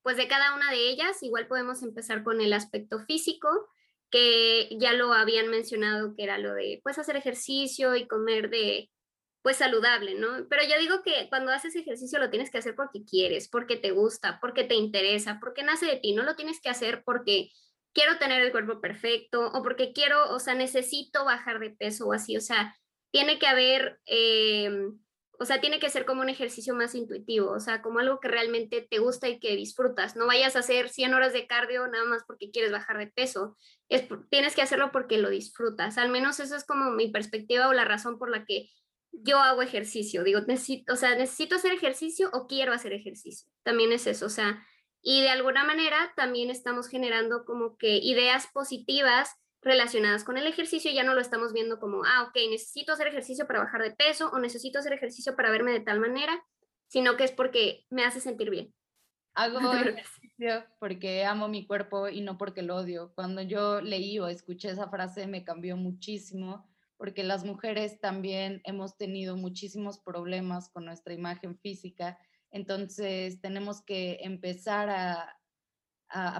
pues, 0.02 0.16
de 0.16 0.28
cada 0.28 0.54
una 0.54 0.70
de 0.70 0.88
ellas? 0.90 1.22
Igual 1.22 1.46
podemos 1.46 1.82
empezar 1.82 2.22
con 2.22 2.40
el 2.40 2.52
aspecto 2.52 3.00
físico, 3.00 3.48
que 4.10 4.68
ya 4.78 4.92
lo 4.92 5.12
habían 5.12 5.48
mencionado, 5.48 6.14
que 6.14 6.24
era 6.24 6.38
lo 6.38 6.54
de, 6.54 6.80
pues, 6.82 6.98
hacer 6.98 7.16
ejercicio 7.16 7.96
y 7.96 8.06
comer 8.06 8.50
de, 8.50 8.90
pues 9.46 9.58
saludable, 9.58 10.16
¿no? 10.16 10.44
Pero 10.50 10.64
yo 10.64 10.76
digo 10.76 11.04
que 11.04 11.28
cuando 11.28 11.52
haces 11.52 11.76
ejercicio 11.76 12.18
lo 12.18 12.30
tienes 12.30 12.50
que 12.50 12.58
hacer 12.58 12.74
porque 12.74 13.04
quieres, 13.04 13.46
porque 13.46 13.76
te 13.76 13.92
gusta, 13.92 14.40
porque 14.40 14.64
te 14.64 14.74
interesa, 14.74 15.38
porque 15.38 15.62
nace 15.62 15.86
de 15.86 15.98
ti, 15.98 16.14
no 16.14 16.24
lo 16.24 16.34
tienes 16.34 16.60
que 16.60 16.68
hacer 16.68 17.04
porque 17.04 17.52
quiero 17.92 18.18
tener 18.18 18.42
el 18.42 18.50
cuerpo 18.50 18.80
perfecto 18.80 19.46
o 19.54 19.62
porque 19.62 19.92
quiero, 19.92 20.34
o 20.34 20.40
sea, 20.40 20.56
necesito 20.56 21.24
bajar 21.24 21.60
de 21.60 21.70
peso 21.70 22.08
o 22.08 22.12
así, 22.12 22.36
o 22.36 22.40
sea, 22.40 22.76
tiene 23.12 23.38
que 23.38 23.46
haber, 23.46 24.00
em, 24.06 24.98
o 25.38 25.44
sea, 25.44 25.60
tiene 25.60 25.78
que 25.78 25.90
ser 25.90 26.06
como 26.06 26.22
un 26.22 26.28
ejercicio 26.28 26.74
más 26.74 26.96
intuitivo, 26.96 27.52
o 27.52 27.60
sea, 27.60 27.82
como 27.82 28.00
algo 28.00 28.18
que 28.18 28.26
realmente 28.26 28.84
te 28.90 28.98
gusta 28.98 29.28
y 29.28 29.38
que 29.38 29.54
disfrutas. 29.54 30.16
No 30.16 30.26
vayas 30.26 30.56
a 30.56 30.58
hacer 30.58 30.88
100 30.88 31.14
horas 31.14 31.32
de 31.32 31.46
cardio 31.46 31.86
nada 31.86 32.04
más 32.06 32.24
porque 32.26 32.50
quieres 32.50 32.72
bajar 32.72 32.98
de 32.98 33.06
peso. 33.06 33.56
Es, 33.88 34.08
tienes 34.28 34.56
que 34.56 34.62
hacerlo 34.62 34.90
porque 34.90 35.18
lo 35.18 35.30
disfrutas. 35.30 35.98
Al 35.98 36.08
menos 36.08 36.40
eso 36.40 36.56
es 36.56 36.64
como 36.64 36.90
mi 36.90 37.12
perspectiva 37.12 37.68
o 37.68 37.72
la 37.72 37.84
razón 37.84 38.18
por 38.18 38.28
la 38.28 38.44
que 38.44 38.70
yo 39.22 39.38
hago 39.38 39.62
ejercicio, 39.62 40.24
digo, 40.24 40.40
necesito, 40.46 40.92
o 40.92 40.96
sea, 40.96 41.14
necesito 41.14 41.56
hacer 41.56 41.72
ejercicio 41.72 42.30
o 42.32 42.46
quiero 42.46 42.72
hacer 42.72 42.92
ejercicio. 42.92 43.48
También 43.62 43.92
es 43.92 44.06
eso, 44.06 44.26
o 44.26 44.30
sea, 44.30 44.64
y 45.02 45.22
de 45.22 45.30
alguna 45.30 45.64
manera 45.64 46.12
también 46.16 46.50
estamos 46.50 46.88
generando 46.88 47.44
como 47.44 47.76
que 47.76 47.96
ideas 47.98 48.48
positivas 48.52 49.36
relacionadas 49.62 50.24
con 50.24 50.36
el 50.36 50.46
ejercicio, 50.46 50.90
ya 50.92 51.02
no 51.02 51.14
lo 51.14 51.20
estamos 51.20 51.52
viendo 51.52 51.78
como, 51.78 52.02
ah, 52.04 52.24
ok, 52.28 52.36
necesito 52.50 52.92
hacer 52.92 53.08
ejercicio 53.08 53.46
para 53.46 53.60
bajar 53.60 53.82
de 53.82 53.90
peso 53.90 54.30
o 54.32 54.38
necesito 54.38 54.78
hacer 54.78 54.92
ejercicio 54.92 55.34
para 55.34 55.50
verme 55.50 55.72
de 55.72 55.80
tal 55.80 56.00
manera, 56.00 56.44
sino 56.86 57.16
que 57.16 57.24
es 57.24 57.32
porque 57.32 57.84
me 57.90 58.04
hace 58.04 58.20
sentir 58.20 58.50
bien. 58.50 58.72
Hago 59.34 59.58
ejercicio 59.74 60.64
porque 60.78 61.24
amo 61.24 61.48
mi 61.48 61.66
cuerpo 61.66 62.08
y 62.08 62.20
no 62.20 62.38
porque 62.38 62.62
lo 62.62 62.76
odio. 62.76 63.12
Cuando 63.14 63.42
yo 63.42 63.80
leí 63.80 64.18
o 64.18 64.28
escuché 64.28 64.70
esa 64.70 64.88
frase 64.88 65.26
me 65.26 65.44
cambió 65.44 65.76
muchísimo 65.76 66.68
porque 66.96 67.24
las 67.24 67.44
mujeres 67.44 68.00
también 68.00 68.60
hemos 68.64 68.96
tenido 68.96 69.36
muchísimos 69.36 69.98
problemas 69.98 70.68
con 70.70 70.84
nuestra 70.84 71.14
imagen 71.14 71.58
física, 71.58 72.18
entonces 72.50 73.40
tenemos 73.40 73.82
que 73.82 74.18
empezar 74.22 74.88
a, 74.90 75.32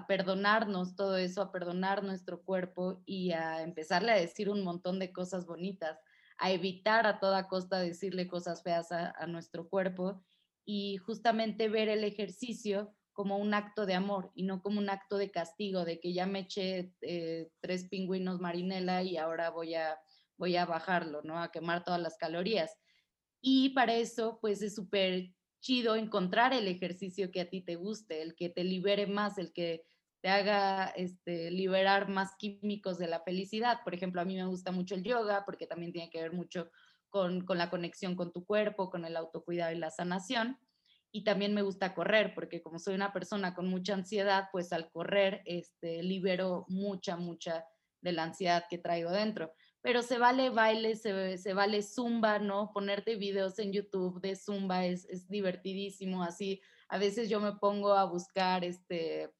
perdonarnos 0.07 0.95
todo 0.95 1.17
eso, 1.17 1.43
a 1.43 1.51
perdonar 1.51 2.05
nuestro 2.05 2.43
cuerpo 2.43 3.03
y 3.05 3.33
a 3.33 3.63
empezarle 3.63 4.13
a 4.13 4.17
decir 4.17 4.49
un 4.49 4.63
montón 4.63 5.01
de 5.01 5.13
cosas 5.13 5.45
bonitas, 5.45 5.99
a 6.39 6.53
evitar 6.53 7.05
a 7.07 7.19
toda 7.19 7.49
costa 7.49 7.81
decirle 7.81 8.29
cosas 8.29 8.63
feas 8.63 8.93
a, 8.93 9.11
a 9.11 9.27
nuestro 9.27 9.69
cuerpo 9.69 10.23
y 10.65 10.99
justamente 10.99 11.69
ver 11.69 11.89
el 11.89 12.05
ejercicio 12.05 12.95
como 13.17 13.39
un 13.39 13.55
acto 13.55 13.87
de 13.87 13.95
amor 13.95 14.31
y 14.35 14.43
no 14.43 14.61
como 14.61 14.79
un 14.79 14.91
acto 14.91 15.17
de 15.17 15.31
castigo, 15.31 15.87
de 15.87 15.99
que 16.01 16.13
ya 16.13 16.27
me 16.27 16.41
eché 16.41 16.93
eh, 17.01 17.49
tres 17.61 17.89
pingüinos 17.89 18.41
marinela 18.41 19.03
y 19.03 19.17
ahora 19.17 19.49
voy 19.49 19.75
a 19.75 19.99
voy 20.39 20.57
a 20.57 20.66
bajarlo, 20.66 21.22
¿no? 21.22 21.41
A 21.41 21.51
quemar 21.51 21.84
todas 21.84 22.01
las 22.01 22.16
calorías. 22.16 22.76
Y 23.41 23.70
para 23.70 23.95
eso, 23.95 24.39
pues 24.41 24.62
es 24.62 24.74
súper 24.74 25.30
chido 25.61 25.97
encontrar 25.97 26.53
el 26.53 26.68
ejercicio 26.68 27.30
que 27.30 27.41
a 27.41 27.49
ti 27.49 27.61
te 27.61 27.76
guste, 27.76 28.22
el 28.22 28.34
que 28.34 28.49
te 28.49 28.64
libere 28.64 29.07
más, 29.07 29.39
el 29.39 29.53
que 29.53 29.84
te 30.20 30.28
haga 30.28 30.89
este, 30.97 31.51
liberar 31.51 32.09
más 32.09 32.34
químicos 32.37 32.99
de 32.99 33.09
la 33.09 33.20
felicidad. 33.20 33.80
Por 33.84 33.95
ejemplo, 33.95 34.20
a 34.20 34.24
mí 34.24 34.37
me 34.37 34.47
gusta 34.47 34.72
mucho 34.72 34.95
el 34.95 35.05
yoga 35.05 35.45
porque 35.45 35.66
también 35.66 35.93
tiene 35.93 36.11
que 36.11 36.22
ver 36.22 36.32
mucho 36.32 36.70
con, 37.09 37.45
la 37.49 37.70
conexión 37.70 38.16
con 38.16 38.32
tu 38.32 38.45
cuerpo, 38.45 38.91
con 38.91 39.05
el 39.05 39.16
autocuidado 39.16 39.72
y 39.72 39.78
la 39.78 39.91
sanación. 39.91 40.59
Y 41.12 41.24
también 41.24 41.55
me 41.55 41.62
gusta 41.62 41.95
correr 41.95 42.34
porque 42.34 42.62
como 42.62 42.78
soy 42.78 42.95
una 42.95 43.12
persona 43.12 43.55
con 43.55 43.68
mucha 43.68 43.95
ansiedad, 43.95 44.49
pues 44.53 44.72
al 44.72 44.91
correr 44.91 45.43
este, 45.47 46.03
libero 46.03 46.66
mucha, 46.68 47.16
mucha 47.16 47.64
de 48.01 48.12
la 48.12 48.24
ansiedad 48.24 48.64
que 48.68 48.78
traigo 48.78 49.11
dentro 49.11 49.53
pero 49.87 50.03
se 50.03 50.18
vale 50.18 50.51
baile, 50.51 50.97
se, 50.97 51.39
se, 51.39 51.55
vale 51.55 51.80
zumba, 51.80 52.41
¿no? 52.41 52.72
Ponerte 52.72 53.14
videos 53.14 53.57
en 53.61 53.72
YouTube 53.72 54.20
de 54.20 54.34
zumba 54.34 54.84
es, 54.84 55.05
es, 55.05 55.28
divertidísimo, 55.28 56.24
así 56.24 56.61
a 56.89 56.99
veces 56.99 57.28
yo 57.28 57.39
me 57.39 57.53
pongo 57.53 57.93
a 57.93 58.03
buscar 58.05 58.64
este 58.64 59.32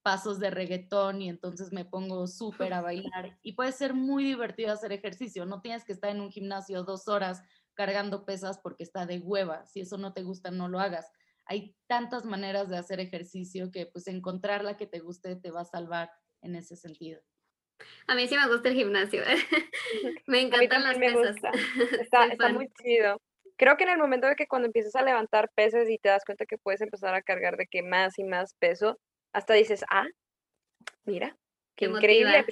pasos 0.00 0.38
de 0.38 0.50
reggaetón 0.50 1.20
y 1.20 1.28
entonces 1.28 1.72
me 1.72 1.84
pongo 1.84 2.28
súper 2.28 2.74
a 2.74 2.80
bailar 3.10 3.36
y 3.42 3.54
puede 3.54 3.72
ser 3.72 3.92
muy 3.92 4.22
divertido 4.22 4.70
hacer 4.70 4.92
ejercicio, 4.92 5.44
no 5.46 5.62
tienes 5.62 5.84
que 5.84 5.94
estar 5.94 6.10
en 6.10 6.20
un 6.20 6.30
gimnasio 6.30 6.84
dos 6.84 7.08
horas 7.08 7.42
cargando 7.74 8.24
pesas 8.24 8.56
porque 8.58 8.84
está 8.84 9.04
de 9.04 9.18
hueva, 9.18 9.66
si 9.66 9.80
eso 9.80 9.98
no 9.98 10.12
te 10.12 10.22
gusta 10.22 10.52
no 10.52 10.68
lo 10.68 10.78
hagas. 10.78 11.10
Hay 11.44 11.74
tantas 11.88 12.24
maneras 12.24 12.68
de 12.68 12.78
hacer 12.78 13.00
ejercicio 13.00 13.72
que 13.72 13.86
pues 13.86 14.06
encontrar 14.06 14.62
la 14.62 14.76
que 14.76 14.86
te 14.86 15.00
guste 15.00 15.34
te 15.34 15.50
va 15.50 15.62
a 15.62 15.64
salvar 15.64 16.12
en 16.40 16.54
ese 16.54 16.76
sentido. 16.76 17.20
A 18.06 18.14
mí 18.14 18.26
sí 18.26 18.36
me 18.36 18.48
gusta 18.48 18.68
el 18.70 18.74
gimnasio. 18.74 19.22
me 20.26 20.40
encantan 20.40 20.82
las 20.82 20.98
pesas. 20.98 21.36
Está, 22.00 22.26
está 22.26 22.48
muy 22.48 22.68
chido. 22.82 23.20
Creo 23.56 23.76
que 23.76 23.84
en 23.84 23.90
el 23.90 23.98
momento 23.98 24.26
de 24.26 24.36
que 24.36 24.46
cuando 24.46 24.66
empiezas 24.66 24.94
a 24.96 25.02
levantar 25.02 25.50
pesas 25.54 25.88
y 25.90 25.98
te 25.98 26.08
das 26.08 26.24
cuenta 26.24 26.46
que 26.46 26.58
puedes 26.58 26.80
empezar 26.80 27.14
a 27.14 27.22
cargar 27.22 27.56
de 27.56 27.66
que 27.66 27.82
más 27.82 28.18
y 28.18 28.24
más 28.24 28.54
peso, 28.54 28.98
hasta 29.32 29.54
dices, 29.54 29.84
ah, 29.90 30.06
mira, 31.04 31.36
qué 31.76 31.86
increíble, 31.86 32.46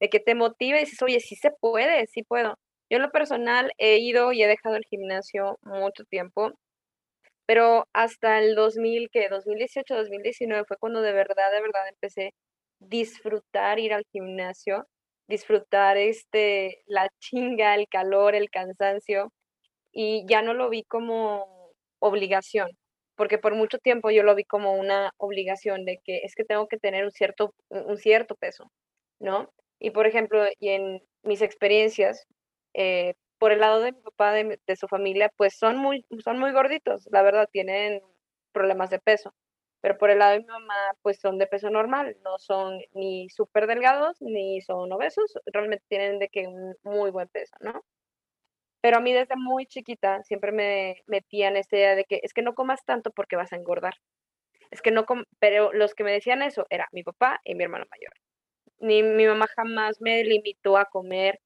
de 0.00 0.08
que 0.08 0.20
te 0.20 0.34
motiva 0.34 0.78
y 0.78 0.80
dices, 0.80 1.02
oye, 1.02 1.20
sí 1.20 1.36
se 1.36 1.50
puede, 1.50 2.06
sí 2.06 2.22
puedo. 2.22 2.58
Yo 2.90 2.96
en 2.96 3.02
lo 3.02 3.10
personal 3.10 3.72
he 3.76 3.98
ido 3.98 4.32
y 4.32 4.42
he 4.42 4.46
dejado 4.46 4.76
el 4.76 4.84
gimnasio 4.88 5.58
mucho 5.62 6.04
tiempo, 6.04 6.52
pero 7.46 7.86
hasta 7.92 8.38
el 8.38 8.54
2000, 8.54 9.10
que 9.10 9.28
2018, 9.28 9.94
2019 9.94 10.64
fue 10.66 10.78
cuando 10.78 11.02
de 11.02 11.12
verdad, 11.12 11.52
de 11.52 11.60
verdad 11.60 11.88
empecé 11.88 12.32
disfrutar 12.80 13.78
ir 13.78 13.92
al 13.94 14.04
gimnasio, 14.12 14.86
disfrutar 15.28 15.96
este, 15.96 16.82
la 16.86 17.08
chinga, 17.20 17.74
el 17.74 17.88
calor, 17.88 18.34
el 18.34 18.50
cansancio, 18.50 19.32
y 19.92 20.24
ya 20.28 20.42
no 20.42 20.54
lo 20.54 20.70
vi 20.70 20.84
como 20.84 21.72
obligación, 22.00 22.70
porque 23.16 23.38
por 23.38 23.54
mucho 23.54 23.78
tiempo 23.78 24.10
yo 24.10 24.22
lo 24.22 24.34
vi 24.34 24.44
como 24.44 24.74
una 24.74 25.12
obligación 25.18 25.84
de 25.84 25.98
que 26.04 26.18
es 26.24 26.34
que 26.34 26.44
tengo 26.44 26.68
que 26.68 26.78
tener 26.78 27.04
un 27.04 27.12
cierto, 27.12 27.54
un 27.70 27.98
cierto 27.98 28.36
peso, 28.36 28.70
¿no? 29.20 29.52
Y 29.80 29.90
por 29.90 30.06
ejemplo, 30.06 30.44
y 30.60 30.70
en 30.70 31.02
mis 31.22 31.42
experiencias, 31.42 32.26
eh, 32.74 33.14
por 33.38 33.52
el 33.52 33.60
lado 33.60 33.80
de 33.80 33.92
mi 33.92 34.00
papá, 34.02 34.32
de, 34.32 34.60
de, 34.66 34.76
su 34.76 34.88
familia, 34.88 35.30
pues 35.36 35.56
son 35.58 35.78
muy, 35.78 36.04
son 36.24 36.38
muy 36.38 36.52
gorditos, 36.52 37.08
la 37.12 37.22
verdad, 37.22 37.48
tienen 37.52 38.02
problemas 38.52 38.90
de 38.90 38.98
peso 39.00 39.34
pero 39.80 39.98
por 39.98 40.10
el 40.10 40.18
lado 40.18 40.32
de 40.32 40.40
mi 40.40 40.46
mamá, 40.46 40.74
pues 41.02 41.20
son 41.20 41.38
de 41.38 41.46
peso 41.46 41.70
normal, 41.70 42.16
no 42.24 42.38
son 42.38 42.80
ni 42.94 43.28
súper 43.30 43.66
delgados 43.66 44.20
ni 44.20 44.60
son 44.60 44.92
obesos, 44.92 45.38
realmente 45.46 45.84
tienen 45.88 46.18
de 46.18 46.28
que 46.28 46.46
un 46.48 46.74
muy 46.82 47.10
buen 47.10 47.28
peso, 47.28 47.54
¿no? 47.60 47.84
Pero 48.80 48.98
a 48.98 49.00
mí 49.00 49.12
desde 49.12 49.36
muy 49.36 49.66
chiquita 49.66 50.22
siempre 50.24 50.52
me 50.52 51.02
metían 51.06 51.56
esta 51.56 51.76
idea 51.76 51.94
de 51.96 52.04
que 52.04 52.20
es 52.22 52.32
que 52.32 52.42
no 52.42 52.54
comas 52.54 52.84
tanto 52.84 53.10
porque 53.10 53.36
vas 53.36 53.52
a 53.52 53.56
engordar. 53.56 53.94
Es 54.70 54.82
que 54.82 54.90
no, 54.90 55.06
pero 55.40 55.72
los 55.72 55.94
que 55.94 56.04
me 56.04 56.12
decían 56.12 56.42
eso 56.42 56.66
era 56.70 56.88
mi 56.92 57.02
papá 57.02 57.40
y 57.44 57.54
mi 57.54 57.64
hermano 57.64 57.86
mayor. 57.90 58.12
Ni 58.80 59.02
mi 59.02 59.26
mamá 59.26 59.46
jamás 59.56 60.00
me 60.00 60.24
limitó 60.24 60.76
a 60.78 60.86
comer 60.86 61.40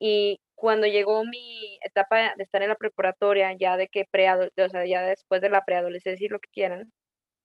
y 0.00 0.40
cuando 0.54 0.86
llegó 0.86 1.24
mi 1.24 1.78
etapa 1.82 2.34
de 2.36 2.42
estar 2.44 2.62
en 2.62 2.70
la 2.70 2.76
preparatoria, 2.76 3.52
ya 3.54 3.76
de 3.76 3.88
que 3.88 4.06
pre, 4.10 4.28
o 4.32 4.68
sea, 4.70 4.86
ya 4.86 5.02
después 5.02 5.40
de 5.40 5.50
la 5.50 5.64
preadolescencia 5.64 6.26
y 6.26 6.28
lo 6.28 6.40
que 6.40 6.50
quieran, 6.52 6.92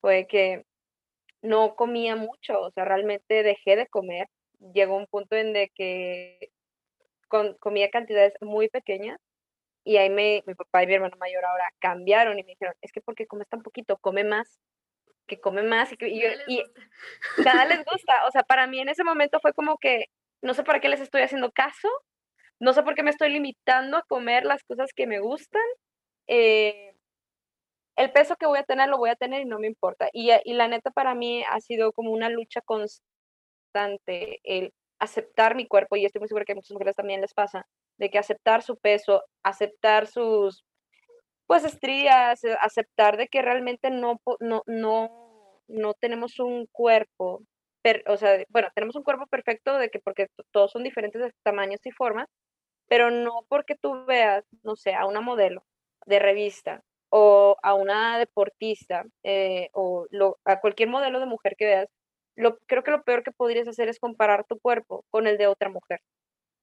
fue 0.04 0.28
que 0.28 0.66
no 1.41 1.76
comía 1.76 2.18
mucho, 2.18 2.60
o 2.60 2.72
sea, 2.72 2.84
realmente 2.84 3.41
dejé 3.41 3.78
de 3.78 3.88
comer. 3.88 4.28
Llegó 4.74 4.97
un 4.97 5.08
punto 5.08 5.38
en 5.38 5.54
de 5.54 5.72
que 5.74 6.51
comía 7.62 7.89
cantidades 7.89 8.34
muy 8.41 8.68
pequeñas 8.68 9.18
y 9.86 9.95
ahí 9.95 10.10
me, 10.10 10.43
mi 10.45 10.56
papá 10.56 10.84
y 10.84 10.88
mi 10.88 10.95
hermano 10.95 11.16
mayor 11.18 11.45
ahora 11.45 11.72
cambiaron 11.80 12.38
y 12.38 12.43
me 12.43 12.51
dijeron, 12.51 12.76
es 12.82 12.91
que 12.91 12.99
porque 12.99 13.28
comes 13.28 13.47
tan 13.47 13.62
poquito, 13.62 13.97
come 13.97 14.26
más, 14.26 14.60
que 15.26 15.39
come 15.39 15.64
más 15.64 15.93
y, 15.93 15.97
que, 15.97 16.10
y, 16.10 16.22
y 16.47 16.64
nada 17.45 17.64
les 17.64 17.86
gusta. 17.91 18.26
O 18.28 18.32
sea, 18.32 18.43
para 18.43 18.68
mí 18.68 18.82
en 18.82 18.89
ese 18.89 19.06
momento 19.06 19.39
fue 19.39 19.54
como 19.54 19.78
que 19.78 20.08
no 20.41 20.54
sé 20.54 20.64
para 20.64 20.82
qué 20.82 20.89
les 20.89 20.99
estoy 20.99 21.22
haciendo 21.22 21.49
caso, 21.54 21.88
no 22.60 22.74
sé 22.74 22.84
por 22.84 22.93
qué 22.93 23.04
me 23.04 23.10
estoy 23.10 23.30
limitando 23.30 23.95
a 23.95 24.04
comer 24.04 24.43
las 24.43 24.64
cosas 24.66 24.91
que 24.93 25.08
me 25.08 25.20
gustan. 25.20 25.64
Eh, 26.28 26.92
el 27.95 28.11
peso 28.11 28.35
que 28.35 28.45
voy 28.47 28.59
a 28.59 28.63
tener 28.63 28.89
lo 28.89 28.97
voy 28.97 29.09
a 29.09 29.15
tener 29.15 29.41
y 29.41 29.45
no 29.45 29.59
me 29.59 29.67
importa. 29.67 30.09
Y, 30.13 30.31
y 30.45 30.53
la 30.53 30.67
neta 30.67 30.91
para 30.91 31.15
mí 31.15 31.43
ha 31.49 31.59
sido 31.61 31.91
como 31.93 32.11
una 32.11 32.29
lucha 32.29 32.61
constante 32.61 34.39
el 34.43 34.73
aceptar 34.99 35.55
mi 35.55 35.67
cuerpo, 35.67 35.95
y 35.95 36.05
estoy 36.05 36.19
muy 36.19 36.27
segura 36.29 36.45
que 36.45 36.53
a 36.53 36.55
muchas 36.55 36.71
mujeres 36.71 36.95
también 36.95 37.21
les 37.21 37.33
pasa, 37.33 37.67
de 37.97 38.09
que 38.09 38.17
aceptar 38.17 38.61
su 38.61 38.77
peso, 38.77 39.23
aceptar 39.43 40.07
sus, 40.07 40.63
pues, 41.45 41.65
estrías, 41.65 42.43
eh, 42.43 42.55
aceptar 42.61 43.17
de 43.17 43.27
que 43.27 43.41
realmente 43.41 43.91
no, 43.91 44.21
no, 44.39 44.63
no, 44.65 45.61
no 45.67 45.93
tenemos 45.95 46.39
un 46.39 46.67
cuerpo, 46.67 47.43
o 48.07 48.17
sea, 48.17 48.43
bueno, 48.49 48.69
tenemos 48.73 48.95
un 48.95 49.03
cuerpo 49.03 49.27
perfecto 49.27 49.77
de 49.77 49.89
que 49.89 49.99
porque 49.99 50.27
todos 50.51 50.71
son 50.71 50.83
diferentes 50.83 51.21
de 51.21 51.33
tamaños 51.43 51.85
y 51.85 51.91
formas, 51.91 52.29
pero 52.87 53.11
no 53.11 53.45
porque 53.49 53.75
tú 53.75 54.05
veas, 54.05 54.45
no 54.63 54.75
sé, 54.77 54.93
a 54.93 55.05
una 55.05 55.19
modelo 55.19 55.65
de 56.05 56.19
revista 56.19 56.81
o 57.16 57.57
a 57.61 57.76
una 57.76 58.18
deportista 58.18 59.05
eh, 59.24 59.70
o 59.74 60.07
a 60.45 60.59
cualquier 60.61 60.89
modelo 60.89 61.20
de 61.20 61.28
mujer 61.28 61.55
que 61.55 61.66
veas, 61.66 61.89
lo, 62.36 62.57
creo 62.68 62.84
que 62.84 62.89
lo 62.89 63.03
peor 63.03 63.24
que 63.24 63.32
podrías 63.32 63.68
hacer 63.68 63.88
es 63.88 63.99
comparar 63.99 64.45
tu 64.45 64.59
cuerpo 64.59 65.05
con 65.11 65.28
el 65.28 65.38
de 65.38 65.45
otra 65.45 65.70
mujer. 65.70 65.99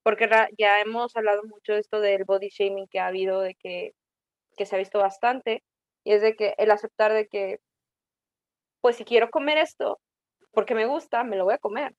Porque 0.03 0.29
ya 0.57 0.81
hemos 0.81 1.15
hablado 1.15 1.43
mucho 1.43 1.73
de 1.73 1.79
esto 1.79 2.01
del 2.01 2.25
body 2.25 2.49
shaming 2.49 2.87
que 2.89 2.99
ha 2.99 3.07
habido, 3.07 3.39
de 3.41 3.55
que, 3.55 3.93
que 4.57 4.65
se 4.65 4.75
ha 4.75 4.79
visto 4.79 4.99
bastante, 4.99 5.63
y 6.03 6.13
es 6.13 6.21
de 6.21 6.35
que 6.35 6.53
el 6.57 6.71
aceptar 6.71 7.13
de 7.13 7.27
que, 7.27 7.59
pues 8.81 8.97
si 8.97 9.05
quiero 9.05 9.29
comer 9.29 9.57
esto, 9.57 10.01
porque 10.51 10.75
me 10.75 10.85
gusta, 10.85 11.23
me 11.23 11.37
lo 11.37 11.45
voy 11.45 11.53
a 11.53 11.59
comer. 11.59 11.93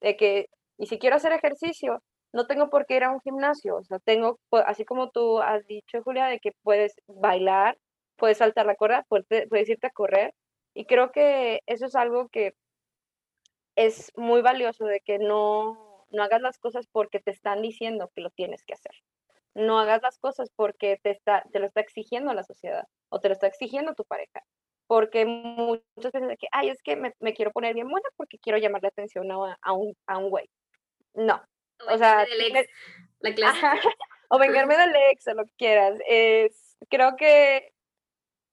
De 0.00 0.16
que, 0.16 0.48
y 0.78 0.86
si 0.86 0.98
quiero 0.98 1.16
hacer 1.16 1.32
ejercicio, 1.32 2.02
no 2.32 2.46
tengo 2.46 2.70
por 2.70 2.86
qué 2.86 2.96
ir 2.96 3.04
a 3.04 3.10
un 3.10 3.20
gimnasio, 3.20 3.76
o 3.76 3.84
sea, 3.84 3.98
tengo, 4.00 4.38
así 4.66 4.84
como 4.86 5.10
tú 5.10 5.40
has 5.40 5.66
dicho, 5.66 6.02
Julia, 6.02 6.26
de 6.26 6.40
que 6.40 6.52
puedes 6.62 6.94
bailar, 7.06 7.76
puedes 8.18 8.38
saltar 8.38 8.66
la 8.66 8.74
cuerda, 8.74 9.06
puedes, 9.08 9.68
irte 9.68 9.86
a 9.86 9.90
correr. 9.90 10.34
Y 10.74 10.84
creo 10.84 11.10
que 11.12 11.60
eso 11.66 11.86
es 11.86 11.94
algo 11.94 12.28
que 12.28 12.54
es 13.76 14.12
muy 14.16 14.42
valioso 14.42 14.84
de 14.84 15.00
que 15.00 15.18
no, 15.18 16.04
no 16.10 16.22
hagas 16.22 16.42
las 16.42 16.58
cosas 16.58 16.86
porque 16.92 17.20
te 17.20 17.30
están 17.30 17.62
diciendo 17.62 18.10
que 18.14 18.20
lo 18.20 18.30
tienes 18.30 18.64
que 18.64 18.74
hacer. 18.74 18.92
no 19.54 19.78
hagas 19.80 20.02
las 20.02 20.18
cosas 20.18 20.50
porque 20.54 20.98
te, 21.02 21.10
está, 21.10 21.44
te 21.52 21.58
lo 21.58 21.66
está 21.66 21.80
exigiendo 21.80 22.32
la 22.34 22.44
sociedad 22.44 22.86
o 23.08 23.20
te 23.20 23.28
lo 23.28 23.32
está 23.32 23.46
exigiendo 23.46 23.94
tu 23.94 24.04
pareja. 24.04 24.42
Porque 24.86 25.26
muchas 25.26 26.12
veces 26.12 26.28
de 26.28 26.36
que, 26.36 26.48
ay, 26.52 26.70
es 26.70 26.82
que 26.82 26.96
me, 26.96 27.34
quiero 27.34 27.50
poner 27.52 27.74
bien 27.74 27.88
buena 27.88 28.08
porque 28.16 28.38
quiero 28.38 28.58
llamar 28.58 28.82
la 28.82 28.88
atención 28.88 29.30
a, 29.30 29.58
a 29.60 29.72
un, 29.72 29.94
a 30.06 30.18
un 30.18 30.30
güey. 30.30 30.48
No. 31.14 31.42
O, 31.90 31.98
sea, 31.98 32.26
la 33.20 33.34
clase. 33.34 33.66
o 34.28 34.38
vengarme 34.38 34.76
del 34.76 34.94
ex 35.10 35.26
o 35.28 35.34
lo 35.34 35.44
que 35.44 35.54
quieras. 35.56 35.98
Es, 36.06 36.76
creo 36.88 37.16
que 37.16 37.72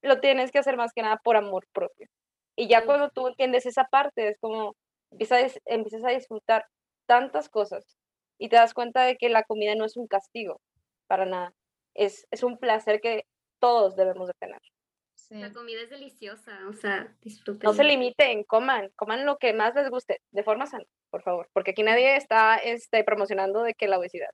lo 0.05 0.19
tienes 0.19 0.51
que 0.51 0.59
hacer 0.59 0.77
más 0.77 0.93
que 0.93 1.01
nada 1.01 1.17
por 1.23 1.35
amor 1.35 1.67
propio. 1.73 2.07
Y 2.55 2.67
ya 2.67 2.85
cuando 2.85 3.09
tú 3.09 3.27
entiendes 3.27 3.65
esa 3.65 3.85
parte, 3.85 4.29
es 4.29 4.37
como 4.39 4.75
empiezas, 5.11 5.59
empiezas 5.65 6.03
a 6.03 6.11
disfrutar 6.11 6.65
tantas 7.05 7.49
cosas 7.49 7.97
y 8.37 8.49
te 8.49 8.55
das 8.55 8.73
cuenta 8.73 9.03
de 9.03 9.17
que 9.17 9.29
la 9.29 9.43
comida 9.43 9.75
no 9.75 9.85
es 9.85 9.97
un 9.97 10.07
castigo, 10.07 10.61
para 11.07 11.25
nada. 11.25 11.53
Es, 11.93 12.27
es 12.31 12.43
un 12.43 12.57
placer 12.57 13.01
que 13.01 13.25
todos 13.59 13.95
debemos 13.95 14.27
de 14.27 14.33
tener. 14.39 14.61
La 15.29 15.51
comida 15.51 15.81
es 15.81 15.89
deliciosa, 15.89 16.59
o 16.69 16.73
sea, 16.73 17.15
disfruten. 17.21 17.65
No 17.65 17.73
se 17.73 17.83
limiten, 17.83 18.43
coman, 18.43 18.91
coman 18.95 19.25
lo 19.25 19.37
que 19.37 19.53
más 19.53 19.73
les 19.73 19.89
guste, 19.89 20.21
de 20.31 20.43
forma 20.43 20.67
sana, 20.67 20.85
por 21.09 21.23
favor, 21.23 21.49
porque 21.51 21.71
aquí 21.71 21.81
nadie 21.81 22.15
está 22.15 22.57
este, 22.57 23.03
promocionando 23.03 23.63
de 23.63 23.73
que 23.73 23.87
la 23.87 23.97
obesidad. 23.97 24.29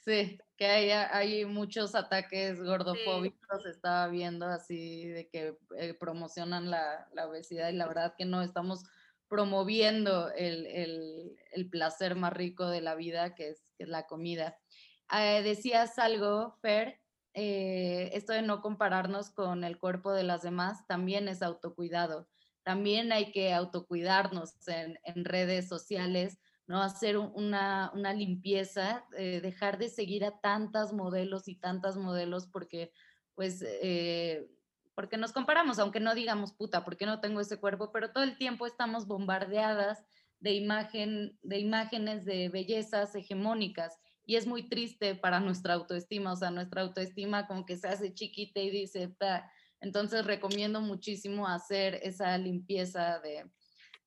Sí, 0.00 0.38
que 0.56 0.66
hay, 0.66 0.90
hay 0.90 1.44
muchos 1.44 1.94
ataques 1.94 2.62
gordofóbicos, 2.62 3.66
estaba 3.66 4.08
viendo 4.08 4.46
así 4.46 5.08
de 5.08 5.28
que 5.28 5.58
eh, 5.76 5.94
promocionan 5.94 6.70
la, 6.70 7.08
la, 7.12 7.28
obesidad 7.28 7.70
y 7.70 7.76
la 7.76 7.88
verdad 7.88 8.14
que 8.16 8.24
no 8.24 8.42
estamos 8.42 8.84
promoviendo 9.28 10.30
el, 10.30 10.66
el, 10.66 11.36
el 11.52 11.68
placer 11.68 12.14
más 12.14 12.32
rico 12.32 12.68
de 12.68 12.80
la 12.80 12.94
vida, 12.94 13.34
que 13.34 13.50
es, 13.50 13.66
que 13.76 13.84
es 13.84 13.88
la 13.88 14.06
comida. 14.06 14.58
Eh, 15.12 15.42
decías 15.42 15.98
algo, 15.98 16.56
Fer, 16.62 17.00
eh, 17.34 18.10
esto 18.12 18.32
de 18.32 18.42
no 18.42 18.62
compararnos 18.62 19.30
con 19.30 19.64
el 19.64 19.78
cuerpo 19.78 20.12
de 20.12 20.22
las 20.22 20.42
demás 20.42 20.86
también 20.86 21.28
es 21.28 21.42
autocuidado. 21.42 22.28
También 22.62 23.12
hay 23.12 23.32
que 23.32 23.52
autocuidarnos 23.52 24.54
en, 24.68 24.98
en 25.04 25.24
redes 25.24 25.68
sociales, 25.68 26.38
¿no? 26.66 26.82
Hacer 26.82 27.18
una, 27.18 27.90
una 27.94 28.12
limpieza, 28.12 29.04
eh, 29.16 29.40
dejar 29.40 29.78
de 29.78 29.88
seguir 29.88 30.24
a 30.24 30.40
tantas 30.40 30.92
modelos 30.92 31.48
y 31.48 31.56
tantas 31.56 31.96
modelos 31.96 32.46
porque, 32.46 32.92
pues, 33.34 33.64
porque 34.94 35.16
nos 35.16 35.32
comparamos, 35.32 35.78
aunque 35.78 36.00
no 36.00 36.14
digamos 36.14 36.52
puta, 36.52 36.84
porque 36.84 37.06
no 37.06 37.20
tengo 37.20 37.40
ese 37.40 37.58
cuerpo, 37.58 37.92
pero 37.92 38.12
todo 38.12 38.24
el 38.24 38.38
tiempo 38.38 38.66
estamos 38.66 39.06
bombardeadas 39.06 40.04
de, 40.40 40.52
imagen, 40.52 41.38
de 41.42 41.58
imágenes 41.58 42.24
de 42.24 42.48
bellezas 42.48 43.14
hegemónicas 43.14 43.98
y 44.26 44.36
es 44.36 44.46
muy 44.46 44.68
triste 44.68 45.14
para 45.14 45.40
nuestra 45.40 45.74
autoestima, 45.74 46.32
o 46.32 46.36
sea, 46.36 46.50
nuestra 46.50 46.82
autoestima 46.82 47.46
como 47.46 47.66
que 47.66 47.76
se 47.76 47.88
hace 47.88 48.14
chiquita 48.14 48.60
y 48.60 48.70
dice, 48.70 49.14
entonces 49.80 50.24
recomiendo 50.24 50.80
muchísimo 50.80 51.46
hacer 51.46 52.00
esa 52.02 52.36
limpieza 52.38 53.20
de, 53.20 53.50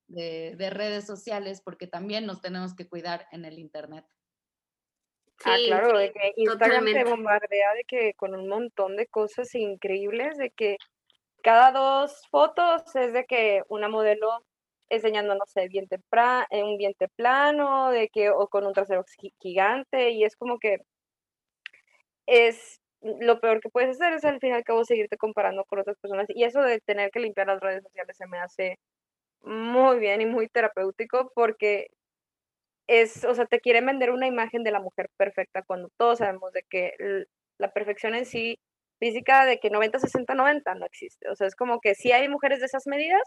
de, 0.07 0.69
redes 0.71 1.05
sociales 1.05 1.61
porque 1.63 1.87
también 1.87 2.25
nos 2.25 2.41
tenemos 2.41 2.75
que 2.75 2.87
cuidar 2.87 3.27
en 3.31 3.45
el 3.45 3.59
Internet. 3.59 4.05
ah, 5.45 5.57
claro, 5.65 5.97
de 5.97 6.11
que 6.11 6.33
Instagram 6.37 6.85
te 6.85 7.03
bombardea 7.03 7.73
de 7.73 7.83
que 7.83 8.13
con 8.15 8.33
un 8.33 8.47
montón 8.47 8.95
de 8.95 9.07
cosas 9.07 9.53
increíbles, 9.55 10.37
de 10.37 10.51
que 10.51 10.77
cada 11.43 11.71
dos 11.71 12.21
fotos 12.29 12.95
es 12.95 13.13
de 13.13 13.25
que 13.25 13.63
una 13.69 13.87
modelo 13.87 14.43
enseñando, 14.89 15.35
no 15.35 15.45
sé, 15.45 15.67
vientre 15.67 15.99
en 16.49 16.65
un 16.65 16.77
vientre 16.77 17.09
plano, 17.09 17.91
de 17.91 18.09
que, 18.09 18.29
o 18.29 18.47
con 18.47 18.65
un 18.65 18.73
trasero 18.73 19.03
gigante, 19.39 20.11
y 20.11 20.23
es 20.23 20.35
como 20.35 20.59
que 20.59 20.79
es 22.25 22.81
lo 23.01 23.39
peor 23.39 23.61
que 23.61 23.69
puedes 23.69 23.91
hacer 23.91 24.13
es 24.13 24.25
al 24.25 24.39
fin 24.39 24.49
y 24.49 24.53
al 24.53 24.63
cabo 24.63 24.83
seguirte 24.83 25.17
comparando 25.17 25.63
con 25.65 25.79
otras 25.79 25.97
personas, 25.99 26.27
y 26.29 26.43
eso 26.43 26.61
de 26.61 26.79
tener 26.81 27.11
que 27.11 27.19
limpiar 27.19 27.47
las 27.47 27.59
redes 27.59 27.83
sociales 27.83 28.17
se 28.17 28.27
me 28.27 28.39
hace 28.39 28.79
muy 29.41 29.99
bien 29.99 30.21
y 30.21 30.25
muy 30.25 30.47
terapéutico 30.49 31.31
porque 31.35 31.87
es, 32.87 33.25
o 33.25 33.35
sea, 33.35 33.45
te 33.45 33.59
quieren 33.59 33.85
vender 33.85 34.11
una 34.11 34.27
imagen 34.27 34.63
de 34.63 34.71
la 34.71 34.79
mujer 34.79 35.09
perfecta 35.17 35.63
cuando 35.63 35.89
todos 35.97 36.19
sabemos 36.19 36.53
de 36.53 36.63
que 36.69 36.93
la 37.59 37.71
perfección 37.73 38.15
en 38.15 38.25
sí 38.25 38.59
física 38.99 39.45
de 39.45 39.59
que 39.59 39.69
90, 39.69 39.99
60, 39.99 40.33
90 40.35 40.75
no 40.75 40.85
existe. 40.85 41.29
O 41.29 41.35
sea, 41.35 41.47
es 41.47 41.55
como 41.55 41.79
que 41.81 41.95
sí 41.95 42.11
hay 42.11 42.29
mujeres 42.29 42.59
de 42.59 42.67
esas 42.67 42.87
medidas, 42.87 43.21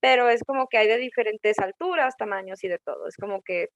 pero 0.00 0.28
es 0.28 0.42
como 0.44 0.68
que 0.68 0.78
hay 0.78 0.88
de 0.88 0.98
diferentes 0.98 1.58
alturas, 1.58 2.16
tamaños 2.16 2.64
y 2.64 2.68
de 2.68 2.78
todo. 2.78 3.08
Es 3.08 3.16
como 3.16 3.42
que 3.42 3.68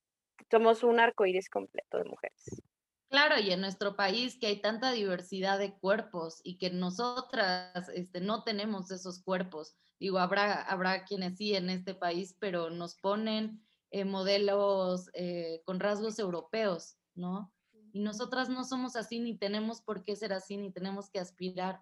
somos 0.50 0.84
un 0.84 1.00
arco 1.00 1.26
iris 1.26 1.50
completo 1.50 1.98
de 1.98 2.04
mujeres. 2.04 2.62
Claro, 3.08 3.40
y 3.40 3.50
en 3.50 3.62
nuestro 3.62 3.96
país 3.96 4.36
que 4.38 4.48
hay 4.48 4.60
tanta 4.60 4.92
diversidad 4.92 5.58
de 5.58 5.78
cuerpos 5.78 6.40
y 6.44 6.58
que 6.58 6.70
nosotras 6.70 7.88
este, 7.94 8.20
no 8.20 8.44
tenemos 8.44 8.90
esos 8.90 9.22
cuerpos. 9.22 9.74
Digo, 9.98 10.18
habrá, 10.18 10.62
habrá 10.62 11.04
quienes 11.04 11.38
sí 11.38 11.54
en 11.54 11.70
este 11.70 11.94
país, 11.94 12.36
pero 12.38 12.68
nos 12.68 12.96
ponen 12.96 13.66
eh, 13.90 14.04
modelos 14.04 15.08
eh, 15.14 15.62
con 15.64 15.80
rasgos 15.80 16.18
europeos, 16.18 16.98
¿no? 17.14 17.50
Y 17.92 18.00
nosotras 18.00 18.50
no 18.50 18.64
somos 18.64 18.94
así, 18.94 19.20
ni 19.20 19.38
tenemos 19.38 19.80
por 19.80 20.04
qué 20.04 20.14
ser 20.14 20.34
así, 20.34 20.58
ni 20.58 20.70
tenemos 20.70 21.08
que 21.08 21.18
aspirar 21.18 21.80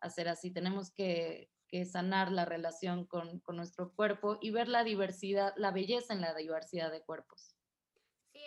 a 0.00 0.10
ser 0.10 0.28
así. 0.28 0.50
Tenemos 0.50 0.90
que, 0.90 1.50
que 1.68 1.86
sanar 1.86 2.30
la 2.30 2.44
relación 2.44 3.06
con, 3.06 3.40
con, 3.40 3.56
nuestro 3.56 3.94
cuerpo 3.94 4.36
y 4.42 4.50
ver 4.50 4.68
la 4.68 4.84
diversidad, 4.84 5.54
la 5.56 5.70
belleza 5.70 6.12
en 6.12 6.20
la 6.20 6.34
diversidad 6.34 6.92
de 6.92 7.02
cuerpos. 7.02 7.57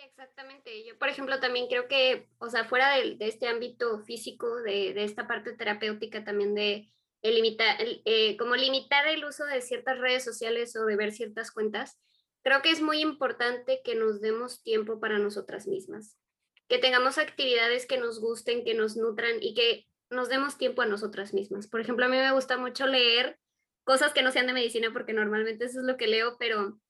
Exactamente. 0.04 0.84
Yo, 0.84 0.98
por 0.98 1.08
ejemplo, 1.08 1.38
también 1.38 1.68
creo 1.68 1.86
que, 1.86 2.28
o 2.38 2.48
sea, 2.48 2.64
fuera 2.64 2.96
de, 2.96 3.16
de 3.16 3.28
este 3.28 3.46
ámbito 3.46 4.00
físico, 4.00 4.56
de, 4.62 4.92
de, 4.94 5.04
esta 5.04 5.26
parte 5.26 5.52
terapéutica 5.52 6.24
también 6.24 6.54
de 6.54 6.92
limitar, 7.22 7.76
eh, 7.80 8.36
como 8.36 8.56
limitar 8.56 9.06
el 9.06 9.24
uso 9.24 9.44
de 9.44 9.60
ciertas 9.60 9.98
redes 9.98 10.24
sociales 10.24 10.74
o 10.76 10.84
de 10.86 10.96
ver 10.96 11.12
ciertas 11.12 11.52
cuentas, 11.52 12.00
creo 12.42 12.62
que 12.62 12.70
es 12.70 12.82
muy 12.82 13.00
importante 13.00 13.80
que 13.84 13.94
nos 13.94 14.20
demos 14.20 14.62
tiempo 14.62 14.98
para 14.98 15.18
nosotras 15.18 15.68
mismas, 15.68 16.18
que 16.68 16.78
tengamos 16.78 17.18
actividades 17.18 17.86
que 17.86 17.98
nos 17.98 18.20
gusten, 18.20 18.64
que 18.64 18.74
nos 18.74 18.96
nutran 18.96 19.36
y 19.40 19.54
que 19.54 19.86
nos 20.10 20.28
demos 20.28 20.58
tiempo 20.58 20.82
a 20.82 20.86
nosotras 20.86 21.32
mismas. 21.32 21.68
Por 21.68 21.80
ejemplo, 21.80 22.04
a 22.04 22.08
mí 22.08 22.16
me 22.16 22.32
gusta 22.32 22.56
mucho 22.56 22.86
leer 22.86 23.38
cosas 23.84 24.12
que 24.12 24.22
no 24.22 24.32
sean 24.32 24.46
de 24.46 24.52
medicina 24.52 24.90
porque 24.92 25.12
normalmente 25.12 25.64
eso 25.64 25.80
es 25.80 25.86
lo 25.86 25.96
que 25.96 26.08
leo, 26.08 26.36
pero 26.38 26.80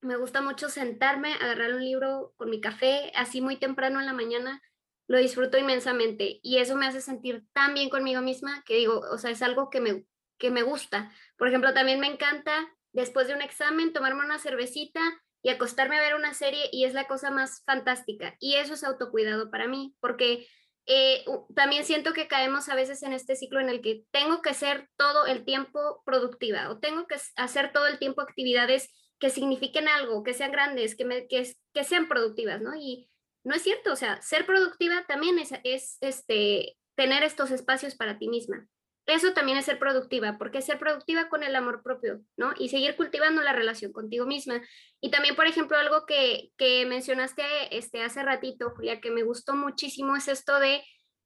me 0.00 0.16
gusta 0.16 0.40
mucho 0.40 0.68
sentarme, 0.68 1.34
agarrar 1.34 1.74
un 1.74 1.84
libro 1.84 2.32
con 2.36 2.50
mi 2.50 2.60
café, 2.60 3.12
así 3.14 3.40
muy 3.40 3.56
temprano 3.56 4.00
en 4.00 4.06
la 4.06 4.12
mañana, 4.12 4.62
lo 5.08 5.18
disfruto 5.18 5.58
inmensamente 5.58 6.38
y 6.42 6.58
eso 6.58 6.76
me 6.76 6.86
hace 6.86 7.00
sentir 7.00 7.44
tan 7.52 7.74
bien 7.74 7.88
conmigo 7.88 8.20
misma 8.20 8.62
que 8.64 8.76
digo, 8.76 9.00
o 9.10 9.18
sea, 9.18 9.30
es 9.30 9.42
algo 9.42 9.70
que 9.70 9.80
me, 9.80 10.04
que 10.38 10.50
me 10.50 10.62
gusta. 10.62 11.10
Por 11.36 11.48
ejemplo, 11.48 11.72
también 11.72 11.98
me 11.98 12.06
encanta 12.06 12.68
después 12.92 13.26
de 13.26 13.34
un 13.34 13.42
examen 13.42 13.92
tomarme 13.92 14.24
una 14.24 14.38
cervecita 14.38 15.00
y 15.42 15.50
acostarme 15.50 15.96
a 15.96 16.02
ver 16.02 16.14
una 16.14 16.34
serie 16.34 16.68
y 16.72 16.84
es 16.84 16.94
la 16.94 17.06
cosa 17.06 17.30
más 17.30 17.62
fantástica. 17.64 18.36
Y 18.38 18.56
eso 18.56 18.74
es 18.74 18.84
autocuidado 18.84 19.50
para 19.50 19.66
mí, 19.66 19.94
porque 20.00 20.46
eh, 20.86 21.24
también 21.54 21.84
siento 21.84 22.12
que 22.12 22.28
caemos 22.28 22.68
a 22.68 22.74
veces 22.74 23.02
en 23.02 23.12
este 23.12 23.36
ciclo 23.36 23.60
en 23.60 23.68
el 23.68 23.80
que 23.80 24.04
tengo 24.10 24.42
que 24.42 24.54
ser 24.54 24.88
todo 24.96 25.26
el 25.26 25.44
tiempo 25.44 26.02
productiva 26.04 26.70
o 26.70 26.78
tengo 26.78 27.06
que 27.06 27.16
hacer 27.36 27.72
todo 27.72 27.86
el 27.86 27.98
tiempo 27.98 28.20
actividades 28.20 28.90
que 29.18 29.30
signifiquen 29.30 29.88
algo, 29.88 30.22
que 30.22 30.34
sean 30.34 30.52
grandes, 30.52 30.96
que, 30.96 31.26
que, 31.28 31.84
sean 31.84 32.08
productivas, 32.08 32.60
¿no? 32.60 32.74
Y 32.76 33.10
no 33.44 33.54
es 33.54 33.62
cierto, 33.62 33.92
o 33.92 33.96
sea, 33.96 34.20
ser 34.22 34.46
productiva 34.46 35.04
también 35.06 35.38
es, 35.38 35.52
es 35.64 35.98
este, 36.00 36.76
tener 36.94 37.22
estos 37.22 37.50
espacios 37.50 37.94
para 37.94 38.18
ti 38.18 38.28
misma. 38.28 38.68
Eso 39.06 39.32
también 39.32 39.56
es 39.56 39.64
ser 39.64 39.78
productiva, 39.78 40.36
porque 40.36 40.60
ser 40.60 40.78
productiva 40.78 41.30
con 41.30 41.42
el 41.42 41.56
amor 41.56 41.82
propio, 41.82 42.20
¿no? 42.36 42.52
Y 42.58 42.68
seguir 42.68 42.94
cultivando 42.94 43.42
la 43.42 43.54
relación 43.54 43.90
contigo 43.90 44.26
misma. 44.26 44.60
Y 45.00 45.10
también, 45.10 45.34
por 45.34 45.46
ejemplo, 45.46 45.78
algo 45.78 46.04
que, 46.04 46.50
que 46.58 46.84
mencionaste 46.84 47.42
este, 47.76 48.02
hace 48.02 48.22
ratito, 48.22 48.70
Julia, 48.76 49.00
que 49.00 49.10
me 49.10 49.22
gustó 49.22 49.56
muchísimo, 49.56 50.14
es 50.14 50.28
esto 50.28 50.60
de 50.60 50.82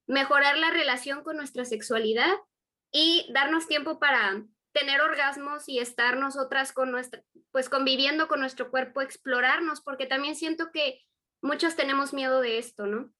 mejorar 0.07 0.59
la 0.59 0.70
relación 0.70 1.24
con 1.24 1.36
nuestra 1.36 1.64
sexualidad 1.64 2.32
y 2.93 3.26
darnos 3.32 3.66
tiempo 3.66 3.99
para 3.99 4.45
tener 4.73 5.01
orgasmos 5.01 5.68
y 5.68 5.79
estar 5.79 6.16
nosotras 6.16 6.73
con 6.73 6.91
nuestra, 6.91 7.23
pues 7.51 7.68
conviviendo 7.68 8.29
con 8.29 8.41
nuestro 8.41 8.70
cuerpo, 8.70 9.01
explorarnos, 9.01 9.81
porque 9.81 10.07
también 10.07 10.35
siento 10.35 10.70
que 10.73 11.01
muchos 11.43 11.77
tenemos 11.77 12.12
miedo 12.14 12.41
de 12.41 12.59
esto, 12.59 12.87
¿no? 12.87 13.12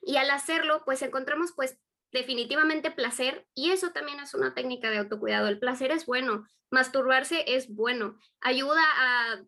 Y 0.00 0.16
al 0.16 0.30
hacerlo, 0.30 0.82
pues 0.84 1.02
encontramos 1.02 1.52
pues 1.54 1.78
definitivamente 2.12 2.90
placer 2.90 3.46
y 3.54 3.70
eso 3.70 3.90
también 3.90 4.20
es 4.20 4.34
una 4.34 4.54
técnica 4.54 4.90
de 4.90 4.98
autocuidado. 4.98 5.48
El 5.48 5.58
placer 5.58 5.90
es 5.90 6.06
bueno, 6.06 6.46
masturbarse 6.70 7.44
es 7.46 7.74
bueno, 7.74 8.18
ayuda 8.40 8.82
a, 8.96 9.42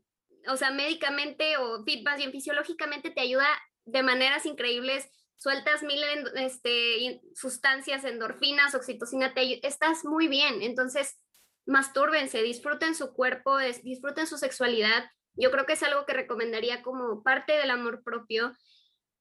o 0.48 0.56
sea, 0.56 0.70
médicamente 0.70 1.56
o 1.56 1.84
bien 1.84 2.32
fisiológicamente 2.32 3.10
te 3.10 3.20
ayuda 3.20 3.46
de 3.86 4.02
maneras 4.02 4.44
increíbles, 4.44 5.08
sueltas 5.36 5.82
mil 5.82 6.00
este, 6.34 7.20
sustancias, 7.34 8.04
endorfinas, 8.04 8.74
oxitocina, 8.74 9.32
te, 9.32 9.66
estás 9.66 10.04
muy 10.04 10.28
bien, 10.28 10.62
entonces 10.62 11.18
mastúrbense, 11.68 12.42
disfruten 12.42 12.94
su 12.94 13.12
cuerpo, 13.12 13.58
disfruten 13.82 14.26
su 14.26 14.38
sexualidad. 14.38 15.04
Yo 15.34 15.50
creo 15.50 15.66
que 15.66 15.74
es 15.74 15.82
algo 15.82 16.06
que 16.06 16.14
recomendaría 16.14 16.82
como 16.82 17.22
parte 17.22 17.52
del 17.52 17.70
amor 17.70 18.02
propio 18.02 18.56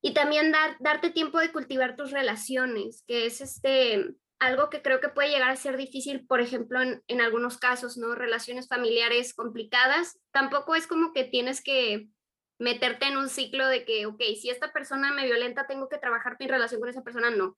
Y 0.02 0.14
también 0.14 0.52
dar, 0.52 0.78
darte 0.80 1.10
tiempo 1.10 1.40
de 1.40 1.52
cultivar 1.52 1.96
tus 1.96 2.12
relaciones, 2.12 3.04
que 3.08 3.26
es 3.26 3.42
este, 3.42 4.16
algo 4.40 4.70
que 4.70 4.82
creo 4.82 5.02
que 5.02 5.10
puede 5.10 5.30
llegar 5.30 5.50
a 5.50 5.56
ser 5.56 5.76
difícil, 5.76 6.26
por 6.26 6.40
ejemplo, 6.40 6.80
en, 6.82 7.22
algunos 7.22 7.58
casos, 7.58 7.98
¿no? 7.98 8.16
Relaciones 8.16 8.68
familiares 8.68 9.34
complicadas. 9.34 10.20
Tampoco 10.32 10.76
es 10.76 10.88
como 10.88 11.14
que 11.14 11.24
tienes 11.24 11.62
que 11.64 12.08
meterte 12.60 13.08
en 13.08 13.18
un 13.18 13.30
ciclo 13.30 13.68
de 13.68 13.86
que, 13.86 14.06
ok, 14.06 14.22
si 14.40 14.50
esta 14.50 14.72
persona 14.72 15.12
me 15.12 15.26
violenta, 15.26 15.68
tengo 15.68 15.90
que 15.90 15.98
trabajar 15.98 16.38
mi 16.40 16.48
relación 16.48 16.80
con 16.80 16.90
esa 16.90 17.04
persona. 17.04 17.30
No, 17.32 17.58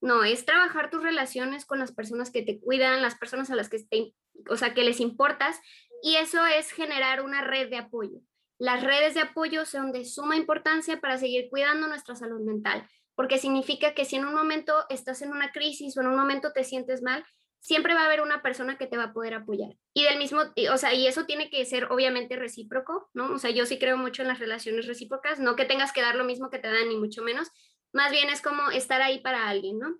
no, 0.00 0.24
es 0.24 0.44
trabajar 0.44 0.90
tus 0.90 1.02
relaciones 1.02 1.66
con 1.66 1.78
las 1.78 1.92
personas 1.92 2.30
que 2.30 2.42
te 2.42 2.58
cuidan, 2.60 3.02
las 3.02 3.16
personas 3.16 3.50
a 3.50 3.56
las 3.56 3.68
que, 3.68 3.78
te, 3.82 4.14
o 4.48 4.56
sea, 4.56 4.74
que 4.74 4.84
les 4.84 5.00
importas, 5.00 5.60
y 6.02 6.16
eso 6.16 6.44
es 6.46 6.72
generar 6.72 7.22
una 7.22 7.42
red 7.42 7.68
de 7.68 7.76
apoyo. 7.76 8.20
Las 8.58 8.82
redes 8.82 9.14
de 9.14 9.20
apoyo 9.20 9.64
son 9.64 9.92
de 9.92 10.04
suma 10.04 10.36
importancia 10.36 11.00
para 11.00 11.18
seguir 11.18 11.48
cuidando 11.50 11.86
nuestra 11.86 12.14
salud 12.14 12.40
mental, 12.40 12.86
porque 13.14 13.38
significa 13.38 13.94
que 13.94 14.04
si 14.04 14.16
en 14.16 14.24
un 14.24 14.34
momento 14.34 14.74
estás 14.88 15.22
en 15.22 15.32
una 15.32 15.52
crisis 15.52 15.96
o 15.96 16.00
en 16.00 16.08
un 16.08 16.16
momento 16.16 16.52
te 16.52 16.64
sientes 16.64 17.02
mal, 17.02 17.24
siempre 17.60 17.94
va 17.94 18.02
a 18.02 18.06
haber 18.06 18.22
una 18.22 18.42
persona 18.42 18.78
que 18.78 18.86
te 18.86 18.96
va 18.96 19.04
a 19.04 19.12
poder 19.12 19.34
apoyar. 19.34 19.76
Y 19.92 20.04
del 20.04 20.18
mismo, 20.18 20.42
o 20.72 20.76
sea, 20.78 20.94
y 20.94 21.06
eso 21.06 21.26
tiene 21.26 21.50
que 21.50 21.64
ser 21.66 21.92
obviamente 21.92 22.36
recíproco, 22.36 23.10
¿no? 23.12 23.34
O 23.34 23.38
sea, 23.38 23.50
yo 23.50 23.66
sí 23.66 23.78
creo 23.78 23.96
mucho 23.96 24.22
en 24.22 24.28
las 24.28 24.38
relaciones 24.38 24.86
recíprocas, 24.86 25.38
no 25.38 25.56
que 25.56 25.66
tengas 25.66 25.92
que 25.92 26.00
dar 26.00 26.14
lo 26.16 26.24
mismo 26.24 26.48
que 26.48 26.58
te 26.58 26.68
dan, 26.68 26.88
ni 26.88 26.96
mucho 26.96 27.22
menos, 27.22 27.50
más 27.92 28.10
bien 28.10 28.28
es 28.28 28.40
como 28.40 28.70
estar 28.70 29.02
ahí 29.02 29.18
para 29.20 29.48
alguien, 29.48 29.78
¿no? 29.78 29.96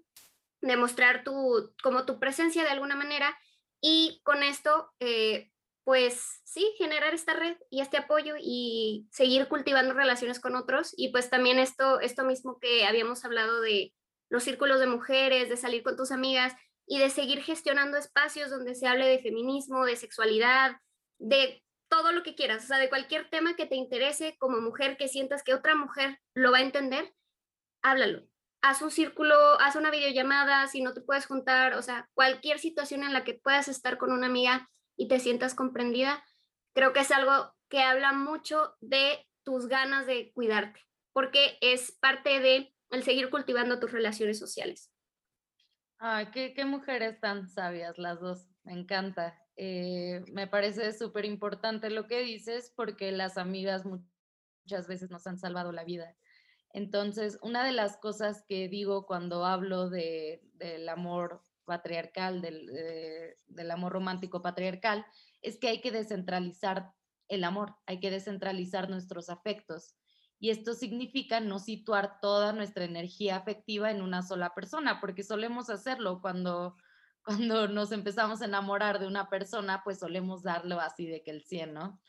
Demostrar 0.61 1.25
tu, 1.25 1.73
como 1.83 2.05
tu 2.05 2.19
presencia 2.19 2.63
de 2.63 2.71
alguna 2.71 2.97
manera 2.97 3.37
y 3.81 4.21
con 4.25 4.43
esto, 4.43 4.93
eh, 5.01 5.51
pues 5.85 6.41
sí, 6.45 6.73
generar 6.79 7.15
esta 7.15 7.33
red 7.33 7.57
y 7.71 7.81
este 7.81 7.97
apoyo 7.97 8.35
y 8.39 9.09
seguir 9.11 9.49
cultivando 9.49 9.95
relaciones 9.95 10.41
con 10.41 10.55
otros 10.55 10.93
y 10.97 11.09
pues 11.09 11.31
también 11.31 11.59
esto, 11.59 12.01
esto 12.01 12.25
mismo 12.25 12.59
que 12.61 12.87
habíamos 12.87 13.25
hablado 13.25 13.61
de 13.61 13.95
los 14.29 14.45
círculos 14.45 14.79
de 14.79 14.87
mujeres, 14.87 15.49
de 15.49 15.57
salir 15.57 15.83
con 15.83 15.97
tus 15.97 16.13
amigas, 16.13 16.55
y 16.91 16.99
de 16.99 17.09
seguir 17.09 17.41
gestionando 17.41 17.97
espacios 17.97 18.51
donde 18.51 18.75
se 18.75 18.89
hable 18.89 19.07
de 19.07 19.21
feminismo, 19.21 19.87
de 19.87 19.95
sexualidad, 19.95 20.73
de 21.21 21.63
todo 21.89 22.11
lo 22.11 22.25
que 22.25 22.35
quieras, 22.35 22.65
o 22.65 22.67
sea, 22.67 22.79
de 22.79 22.89
cualquier 22.89 23.31
tema 23.31 23.55
que 23.55 23.65
te 23.65 23.77
interese 23.77 24.37
como 24.41 24.61
mujer, 24.61 24.97
que 24.97 25.07
sientas 25.07 25.45
que 25.45 25.55
otra 25.55 25.77
mujer 25.77 26.19
lo 26.35 26.51
va 26.51 26.59
a 26.59 26.63
entender, 26.63 27.15
háblalo. 27.83 28.27
Haz 28.63 28.83
un 28.83 28.91
círculo, 28.91 29.35
haz 29.61 29.77
una 29.77 29.91
videollamada, 29.91 30.67
si 30.67 30.83
no 30.83 30.93
te 30.93 31.01
puedes 31.01 31.27
juntar, 31.27 31.75
o 31.75 31.83
sea, 31.83 32.11
cualquier 32.15 32.59
situación 32.59 33.03
en 33.03 33.13
la 33.13 33.25
que 33.25 33.35
puedas 33.35 33.69
estar 33.69 33.97
con 33.97 34.13
una 34.13 34.27
amiga 34.27 34.69
y 34.97 35.09
te 35.09 35.19
sientas 35.19 35.55
comprendida, 35.55 36.23
creo 36.75 36.93
que 36.93 37.01
es 37.01 37.11
algo 37.11 37.55
que 37.69 37.81
habla 37.81 38.13
mucho 38.13 38.75
de 38.81 39.27
tus 39.45 39.67
ganas 39.67 40.07
de 40.07 40.33
cuidarte, 40.33 40.81
porque 41.13 41.57
es 41.61 41.93
parte 41.93 42.41
de 42.41 42.75
el 42.91 43.03
seguir 43.03 43.31
cultivando 43.31 43.81
tus 43.81 43.93
relaciones 43.93 44.39
sociales. 44.39 44.91
Ay, 45.99 46.31
qué, 46.33 46.65
mujeres 46.65 47.21
tan 47.21 47.49
sabias 47.49 47.99
las 47.99 48.21
dos, 48.21 48.47
me 48.65 48.73
encanta. 48.73 49.39
Eh, 49.57 50.25
me 50.33 50.47
parece 50.47 50.93
súper 50.93 51.25
importante 51.25 51.91
lo 51.91 52.07
que 52.07 52.21
dices 52.21 52.73
porque 52.75 53.13
las 53.13 53.37
amigas 53.37 53.85
muchas 53.85 54.89
veces 54.89 55.11
nos 55.11 55.27
han 55.27 55.39
salvado 55.39 55.73
la 55.73 55.85
vida. 55.85 56.17
Entonces, 56.73 57.39
una 57.43 57.65
de 57.65 57.73
las 57.73 57.97
cosas 57.97 58.45
que 58.49 58.69
digo 58.69 59.07
cuando 59.07 59.45
hablo 59.45 59.91
de, 59.91 60.43
del 60.55 60.89
amor 60.89 61.43
patriarcal, 61.65 62.41
del, 62.41 62.67
del 63.47 63.71
amor 63.71 63.93
romántico 63.93 64.43
patriarcal, 64.43 65.05
es 65.43 65.59
que 65.59 65.69
hay 65.69 65.81
que 65.81 65.91
descentralizar 65.91 66.93
el 67.29 67.45
amor, 67.45 67.77
hay 67.87 68.01
que 68.01 68.11
descentralizar 68.11 68.91
nuestros 68.91 69.31
afectos 69.31 69.95
y 70.41 70.49
esto 70.49 70.73
significa 70.73 71.39
no 71.39 71.59
situar 71.59 72.19
toda 72.21 72.55
nuestra 72.55 72.85
energía 72.85 73.37
afectiva 73.37 73.91
en 73.91 74.01
una 74.01 74.23
sola 74.23 74.55
persona, 74.55 74.99
porque 74.99 75.23
solemos 75.23 75.69
hacerlo 75.69 76.23
cuando, 76.23 76.77
cuando 77.23 77.69
nos 77.69 77.93
empezamos 77.93 78.41
a 78.41 78.47
enamorar 78.47 78.99
de 78.99 79.07
una 79.07 79.29
persona, 79.29 79.83
pues 79.85 79.99
solemos 79.99 80.43
darlo 80.43 80.81
así 80.81 81.07
de 81.07 81.23
que 81.23 81.31
el 81.31 81.45
100, 81.45 81.75
¿no? 81.75 82.01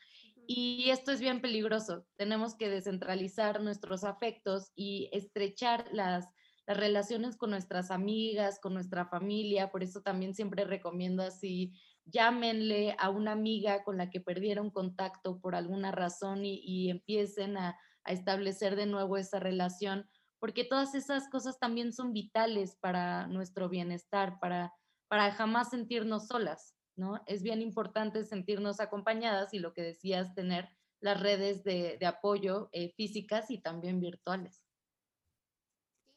Y 0.46 0.90
esto 0.90 1.12
es 1.12 1.20
bien 1.20 1.40
peligroso. 1.40 2.06
Tenemos 2.16 2.54
que 2.56 2.68
descentralizar 2.68 3.62
nuestros 3.62 4.04
afectos 4.04 4.72
y 4.74 5.08
estrechar 5.12 5.86
las, 5.92 6.28
relaciones 6.64 7.36
con 7.36 7.50
nuestras 7.50 7.90
amigas, 7.90 8.60
con 8.60 8.74
nuestra 8.74 9.06
familia. 9.06 9.70
Por 9.70 9.82
eso 9.82 10.00
también 10.00 10.32
siempre 10.32 10.64
recomiendo 10.64 11.22
así, 11.22 11.72
llámenle 12.04 12.94
a 12.98 13.10
una 13.10 13.32
amiga 13.32 13.82
con 13.82 13.98
la 13.98 14.10
que 14.10 14.20
perdieron 14.20 14.70
contacto 14.70 15.40
por 15.40 15.54
alguna 15.54 15.90
razón 15.90 16.44
y, 16.44 16.60
y 16.64 16.90
empiecen 16.90 17.56
a, 17.56 17.76
a 18.04 18.12
establecer 18.12 18.76
de 18.76 18.86
nuevo 18.86 19.16
esa 19.16 19.38
relación, 19.38 20.08
porque 20.38 20.64
todas 20.64 20.94
esas 20.94 21.28
cosas 21.28 21.58
también 21.58 21.92
son 21.92 22.12
vitales 22.12 22.76
para 22.80 23.26
nuestro 23.26 23.68
bienestar, 23.68 24.38
para, 24.40 24.72
para 25.08 25.32
jamás 25.32 25.70
sentirnos 25.70 26.26
solas, 26.26 26.74
¿no? 26.96 27.22
Es 27.26 27.42
bien 27.42 27.62
importante 27.62 28.24
sentirnos 28.24 28.80
acompañadas 28.80 29.54
y 29.54 29.58
lo 29.58 29.72
que 29.72 29.82
decías, 29.82 30.34
tener 30.34 30.68
las 31.00 31.20
redes 31.20 31.64
de, 31.64 31.98
apoyo 32.06 32.68
eh, 32.72 32.92
físicas 32.96 33.50
y 33.50 33.58
también 33.58 34.00
virtuales. 34.00 34.62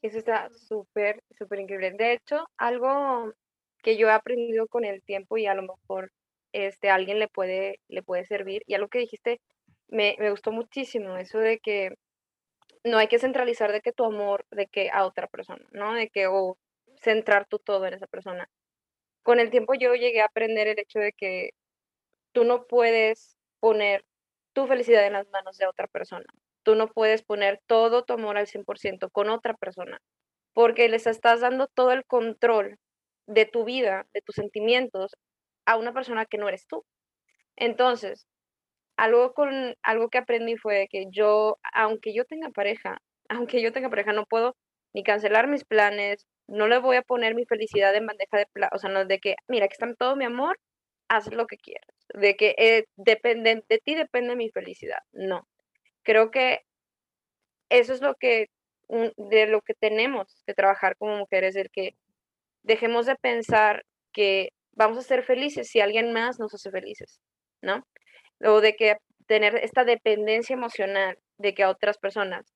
Eso 0.01 0.17
está 0.19 0.49
súper, 0.51 1.23
súper 1.37 1.59
increíble. 1.59 1.91
De 1.91 2.13
hecho, 2.13 2.45
algo 2.57 3.33
que 3.81 3.97
yo 3.97 4.07
he 4.07 4.11
aprendido 4.11 4.67
con 4.67 4.85
el 4.85 5.01
tiempo 5.01 5.37
y 5.37 5.47
a 5.47 5.55
lo 5.55 5.63
mejor 5.63 6.11
este, 6.51 6.89
a 6.89 6.95
alguien 6.95 7.19
le 7.19 7.27
puede, 7.27 7.79
le 7.87 8.03
puede 8.03 8.25
servir, 8.25 8.63
y 8.67 8.75
algo 8.75 8.87
que 8.87 8.99
dijiste 8.99 9.41
me, 9.87 10.15
me 10.19 10.31
gustó 10.31 10.51
muchísimo 10.51 11.17
eso 11.17 11.37
de 11.39 11.59
que 11.59 11.95
no 12.83 12.97
hay 12.97 13.07
que 13.07 13.19
centralizar 13.19 13.71
de 13.71 13.81
que 13.81 13.91
tu 13.91 14.05
amor, 14.05 14.45
de 14.51 14.67
que 14.67 14.89
a 14.91 15.05
otra 15.05 15.27
persona, 15.27 15.65
¿no? 15.71 15.93
De 15.93 16.09
que 16.09 16.27
o 16.27 16.57
centrar 17.01 17.47
tu 17.47 17.59
todo 17.59 17.85
en 17.85 17.95
esa 17.95 18.07
persona. 18.07 18.49
Con 19.25 19.39
el 19.39 19.49
tiempo 19.49 19.73
yo 19.73 19.95
llegué 19.95 20.21
a 20.21 20.25
aprender 20.25 20.67
el 20.67 20.77
hecho 20.77 20.99
de 20.99 21.11
que 21.11 21.49
tú 22.31 22.43
no 22.43 22.67
puedes 22.67 23.35
poner 23.59 24.05
tu 24.53 24.67
felicidad 24.67 25.07
en 25.07 25.13
las 25.13 25.27
manos 25.29 25.57
de 25.57 25.65
otra 25.65 25.87
persona. 25.87 26.25
Tú 26.61 26.75
no 26.75 26.89
puedes 26.89 27.23
poner 27.23 27.59
todo 27.65 28.03
tu 28.05 28.13
amor 28.13 28.37
al 28.37 28.45
100% 28.45 29.09
con 29.09 29.29
otra 29.31 29.55
persona, 29.55 29.99
porque 30.53 30.89
les 30.89 31.07
estás 31.07 31.41
dando 31.41 31.65
todo 31.65 31.91
el 31.91 32.05
control 32.05 32.77
de 33.25 33.47
tu 33.47 33.65
vida, 33.65 34.05
de 34.13 34.21
tus 34.21 34.35
sentimientos, 34.35 35.15
a 35.65 35.77
una 35.77 35.91
persona 35.91 36.27
que 36.27 36.37
no 36.37 36.47
eres 36.47 36.67
tú. 36.67 36.85
Entonces, 37.55 38.27
algo 38.97 39.33
con 39.33 39.75
algo 39.81 40.09
que 40.09 40.19
aprendí 40.19 40.55
fue 40.55 40.87
que 40.91 41.07
yo, 41.09 41.57
aunque 41.73 42.13
yo 42.13 42.25
tenga 42.25 42.51
pareja, 42.51 42.99
aunque 43.27 43.59
yo 43.63 43.73
tenga 43.73 43.89
pareja, 43.89 44.13
no 44.13 44.27
puedo 44.27 44.55
ni 44.93 45.03
cancelar 45.03 45.47
mis 45.47 45.65
planes, 45.65 46.27
no 46.47 46.67
le 46.67 46.79
voy 46.79 46.97
a 46.97 47.01
poner 47.01 47.35
mi 47.35 47.45
felicidad 47.45 47.95
en 47.95 48.07
bandeja 48.07 48.37
de 48.37 48.47
plata, 48.47 48.75
o 48.75 48.79
sea, 48.79 48.89
no 48.89 49.05
de 49.05 49.19
que, 49.19 49.35
mira, 49.47 49.65
aquí 49.65 49.73
está 49.73 49.93
todo 49.95 50.15
mi 50.15 50.25
amor, 50.25 50.59
haz 51.09 51.31
lo 51.33 51.47
que 51.47 51.57
quieras, 51.57 51.89
de 52.13 52.35
que 52.35 52.55
eh, 52.57 52.85
depende, 52.97 53.63
de 53.69 53.79
ti 53.79 53.95
depende 53.95 54.35
mi 54.35 54.49
felicidad, 54.49 54.99
no. 55.13 55.47
Creo 56.03 56.31
que 56.31 56.61
eso 57.69 57.93
es 57.93 58.01
lo 58.01 58.15
que, 58.15 58.49
de 58.89 59.47
lo 59.47 59.61
que 59.61 59.73
tenemos 59.73 60.43
que 60.45 60.53
trabajar 60.53 60.95
como 60.97 61.17
mujeres, 61.17 61.55
el 61.55 61.71
que 61.71 61.95
dejemos 62.63 63.05
de 63.05 63.15
pensar 63.15 63.85
que 64.13 64.49
vamos 64.73 64.97
a 64.99 65.03
ser 65.03 65.23
felices 65.23 65.69
si 65.69 65.81
alguien 65.81 66.13
más 66.13 66.39
nos 66.39 66.53
hace 66.53 66.71
felices, 66.71 67.19
¿no? 67.61 67.85
o 68.43 68.61
de 68.61 68.75
que 68.75 68.97
tener 69.27 69.55
esta 69.55 69.83
dependencia 69.83 70.53
emocional 70.53 71.17
de 71.37 71.53
que 71.53 71.63
a 71.63 71.69
otras 71.69 71.97
personas. 71.97 72.53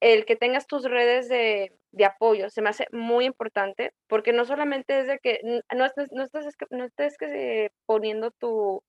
El 0.00 0.24
que 0.24 0.36
tengas 0.36 0.66
tus 0.66 0.84
redes 0.84 1.28
de, 1.28 1.72
de 1.92 2.04
apoyo 2.04 2.50
se 2.50 2.62
me 2.62 2.70
hace 2.70 2.86
muy 2.92 3.26
importante 3.26 3.92
porque 4.06 4.32
no 4.32 4.44
solamente 4.44 5.00
es 5.00 5.06
de 5.06 5.18
que 5.18 5.40
no 5.74 5.84
estés, 5.84 6.10
no 6.12 6.22
estés, 6.24 6.46
no 6.70 6.84
estés 6.84 7.16
que, 7.18 7.70
poniendo 7.86 8.30
tu 8.30 8.82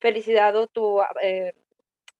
felicidad 0.00 0.56
o 0.56 0.66
tu 0.66 1.00
eh, 1.22 1.52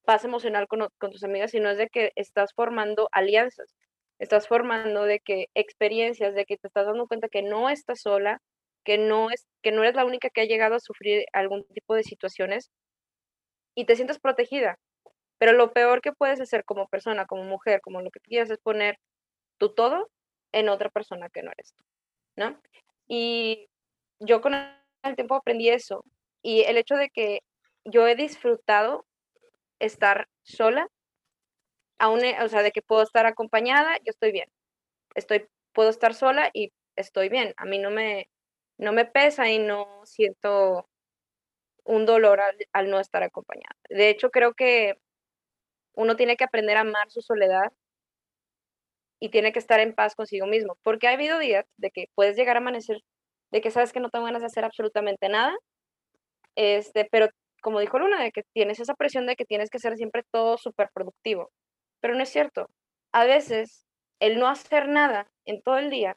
paz 0.04 0.24
emocional 0.24 0.68
con, 0.68 0.88
con 0.98 1.10
tus 1.10 1.24
amigas, 1.24 1.50
sino 1.52 1.70
es 1.70 1.78
de 1.78 1.88
que 1.88 2.12
estás 2.16 2.52
formando 2.54 3.08
alianzas, 3.12 3.74
estás 4.18 4.46
formando 4.48 5.04
de 5.04 5.20
que 5.20 5.48
experiencias, 5.54 6.34
de 6.34 6.44
que 6.44 6.56
te 6.56 6.68
estás 6.68 6.86
dando 6.86 7.06
cuenta 7.08 7.28
que 7.28 7.42
no 7.42 7.70
estás 7.70 8.02
sola, 8.02 8.40
que 8.84 8.98
no, 8.98 9.30
es, 9.30 9.46
que 9.62 9.72
no 9.72 9.82
eres 9.82 9.94
la 9.94 10.04
única 10.04 10.30
que 10.30 10.42
ha 10.42 10.46
llegado 10.46 10.74
a 10.74 10.80
sufrir 10.80 11.24
algún 11.32 11.64
tipo 11.66 11.94
de 11.94 12.02
situaciones 12.02 12.70
y 13.74 13.84
te 13.86 13.96
sientes 13.96 14.18
protegida. 14.18 14.78
Pero 15.40 15.54
lo 15.54 15.72
peor 15.72 16.02
que 16.02 16.12
puedes 16.12 16.38
hacer 16.38 16.64
como 16.66 16.86
persona, 16.86 17.24
como 17.24 17.44
mujer, 17.44 17.80
como 17.80 18.02
lo 18.02 18.10
que 18.10 18.20
quieras 18.20 18.50
es 18.50 18.58
poner 18.58 18.98
tu 19.56 19.74
todo 19.74 20.10
en 20.52 20.68
otra 20.68 20.90
persona 20.90 21.30
que 21.30 21.42
no 21.42 21.50
eres 21.50 21.72
tú, 21.74 21.84
¿no? 22.36 22.60
Y 23.08 23.70
yo 24.18 24.42
con 24.42 24.54
el 24.54 25.16
tiempo 25.16 25.34
aprendí 25.34 25.70
eso. 25.70 26.04
Y 26.42 26.64
el 26.64 26.76
hecho 26.76 26.96
de 26.96 27.08
que 27.08 27.40
yo 27.84 28.06
he 28.06 28.16
disfrutado 28.16 29.06
estar 29.78 30.28
sola, 30.42 30.88
aún, 31.98 32.20
o 32.42 32.48
sea, 32.48 32.62
de 32.62 32.70
que 32.70 32.82
puedo 32.82 33.02
estar 33.02 33.24
acompañada, 33.24 33.96
yo 34.04 34.10
estoy 34.10 34.32
bien. 34.32 34.48
Estoy, 35.14 35.48
puedo 35.72 35.88
estar 35.88 36.12
sola 36.12 36.50
y 36.52 36.72
estoy 36.96 37.30
bien. 37.30 37.54
A 37.56 37.64
mí 37.64 37.78
no 37.78 37.90
me, 37.90 38.28
no 38.76 38.92
me 38.92 39.06
pesa 39.06 39.48
y 39.48 39.58
no 39.58 40.04
siento 40.04 40.86
un 41.84 42.04
dolor 42.04 42.40
al, 42.72 42.90
no 42.90 43.00
estar 43.00 43.22
acompañada. 43.22 43.76
De 43.88 44.10
hecho, 44.10 44.30
creo 44.30 44.52
que 44.52 44.98
uno 45.94 46.16
tiene 46.16 46.36
que 46.36 46.44
aprender 46.44 46.76
a 46.76 46.80
amar 46.80 47.10
su 47.10 47.20
soledad 47.22 47.72
y 49.20 49.30
tiene 49.30 49.52
que 49.52 49.58
estar 49.58 49.80
en 49.80 49.94
paz 49.94 50.14
consigo 50.14 50.46
mismo, 50.46 50.78
porque 50.82 51.08
ha 51.08 51.12
habido 51.12 51.38
días 51.38 51.66
de 51.76 51.90
que 51.90 52.06
puedes 52.14 52.36
llegar 52.36 52.56
a 52.56 52.60
amanecer, 52.60 53.02
de 53.50 53.60
que 53.60 53.70
sabes 53.70 53.92
que 53.92 54.00
no 54.00 54.10
tengo 54.10 54.24
ganas 54.24 54.42
de 54.42 54.46
hacer 54.46 54.64
absolutamente 54.64 55.28
nada, 55.28 55.54
este, 56.56 57.06
pero 57.10 57.28
como 57.62 57.80
dijo 57.80 57.98
Luna, 57.98 58.22
de 58.22 58.32
que 58.32 58.42
tienes 58.54 58.80
esa 58.80 58.94
presión 58.94 59.26
de 59.26 59.36
que 59.36 59.44
tienes 59.44 59.70
que 59.70 59.78
ser 59.78 59.96
siempre 59.96 60.24
todo 60.30 60.56
súper 60.58 60.90
productivo, 60.94 61.50
pero 62.00 62.14
no 62.14 62.22
es 62.22 62.30
cierto. 62.30 62.68
A 63.12 63.24
veces 63.24 63.86
el 64.20 64.38
no 64.38 64.48
hacer 64.48 64.88
nada 64.88 65.30
en 65.44 65.62
todo 65.62 65.78
el 65.78 65.90
día 65.90 66.16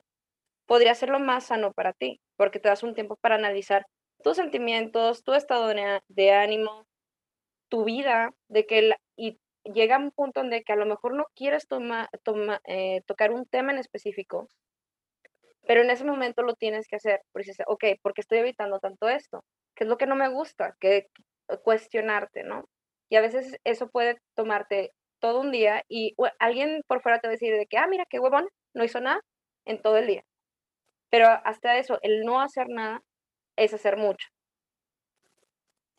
podría 0.65 0.95
ser 0.95 1.09
lo 1.09 1.19
más 1.19 1.47
sano 1.47 1.73
para 1.73 1.93
ti, 1.93 2.21
porque 2.37 2.59
te 2.59 2.69
das 2.69 2.83
un 2.83 2.93
tiempo 2.93 3.17
para 3.17 3.35
analizar 3.35 3.85
tus 4.23 4.37
sentimientos, 4.37 5.23
tu 5.23 5.33
estado 5.33 5.67
de, 6.07 6.31
ánimo, 6.31 6.87
tu 7.69 7.83
vida, 7.83 8.33
de 8.47 8.65
que 8.65 8.95
y 9.17 9.39
llega 9.63 9.97
un 9.97 10.11
punto 10.11 10.41
en 10.41 10.49
que 10.63 10.73
a 10.73 10.75
lo 10.75 10.85
mejor 10.85 11.15
no 11.15 11.25
quieres 11.35 11.67
toma, 11.67 12.09
toma, 12.23 12.61
eh, 12.65 13.01
tocar 13.05 13.31
un 13.31 13.45
tema 13.45 13.71
en 13.71 13.79
específico, 13.79 14.47
pero 15.65 15.81
en 15.81 15.89
ese 15.89 16.03
momento 16.03 16.43
lo 16.43 16.55
tienes 16.55 16.87
que 16.87 16.97
hacer, 16.97 17.21
porque 17.31 17.49
dices, 17.49 17.65
ok, 17.67 17.85
¿por 18.01 18.13
qué 18.13 18.21
estoy 18.21 18.39
evitando 18.39 18.79
tanto 18.79 19.07
esto? 19.07 19.43
¿Qué 19.75 19.85
es 19.85 19.89
lo 19.89 19.97
que 19.97 20.07
no 20.07 20.15
me 20.15 20.29
gusta? 20.29 20.75
Que 20.79 21.07
cuestionarte, 21.63 22.43
¿no? 22.43 22.69
Y 23.09 23.15
a 23.15 23.21
veces 23.21 23.57
eso 23.63 23.89
puede 23.89 24.19
tomarte 24.35 24.91
todo 25.19 25.39
un 25.39 25.51
día 25.51 25.83
y 25.87 26.15
alguien 26.39 26.81
por 26.87 27.01
fuera 27.01 27.19
te 27.19 27.27
va 27.27 27.31
a 27.31 27.33
decir 27.33 27.55
de 27.55 27.65
que, 27.65 27.77
ah, 27.77 27.87
mira, 27.87 28.05
qué 28.09 28.19
huevón, 28.19 28.49
no 28.73 28.83
hizo 28.83 28.99
nada 28.99 29.21
en 29.65 29.81
todo 29.81 29.97
el 29.97 30.07
día. 30.07 30.23
Pero 31.09 31.27
hasta 31.27 31.77
eso, 31.77 31.99
el 32.01 32.25
no 32.25 32.41
hacer 32.41 32.67
nada 32.69 33.01
es 33.55 33.73
hacer 33.73 33.97
mucho. 33.97 34.27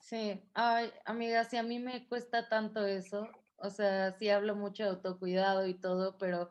Sí, 0.00 0.42
ay, 0.52 0.92
amiga, 1.06 1.44
si 1.44 1.56
a 1.56 1.62
mí 1.62 1.78
me 1.78 2.06
cuesta 2.08 2.48
tanto 2.48 2.86
eso, 2.86 3.26
o 3.64 3.70
sea, 3.70 4.12
sí 4.18 4.28
hablo 4.28 4.54
mucho 4.54 4.84
de 4.84 4.90
autocuidado 4.90 5.66
y 5.66 5.74
todo, 5.74 6.18
pero 6.18 6.50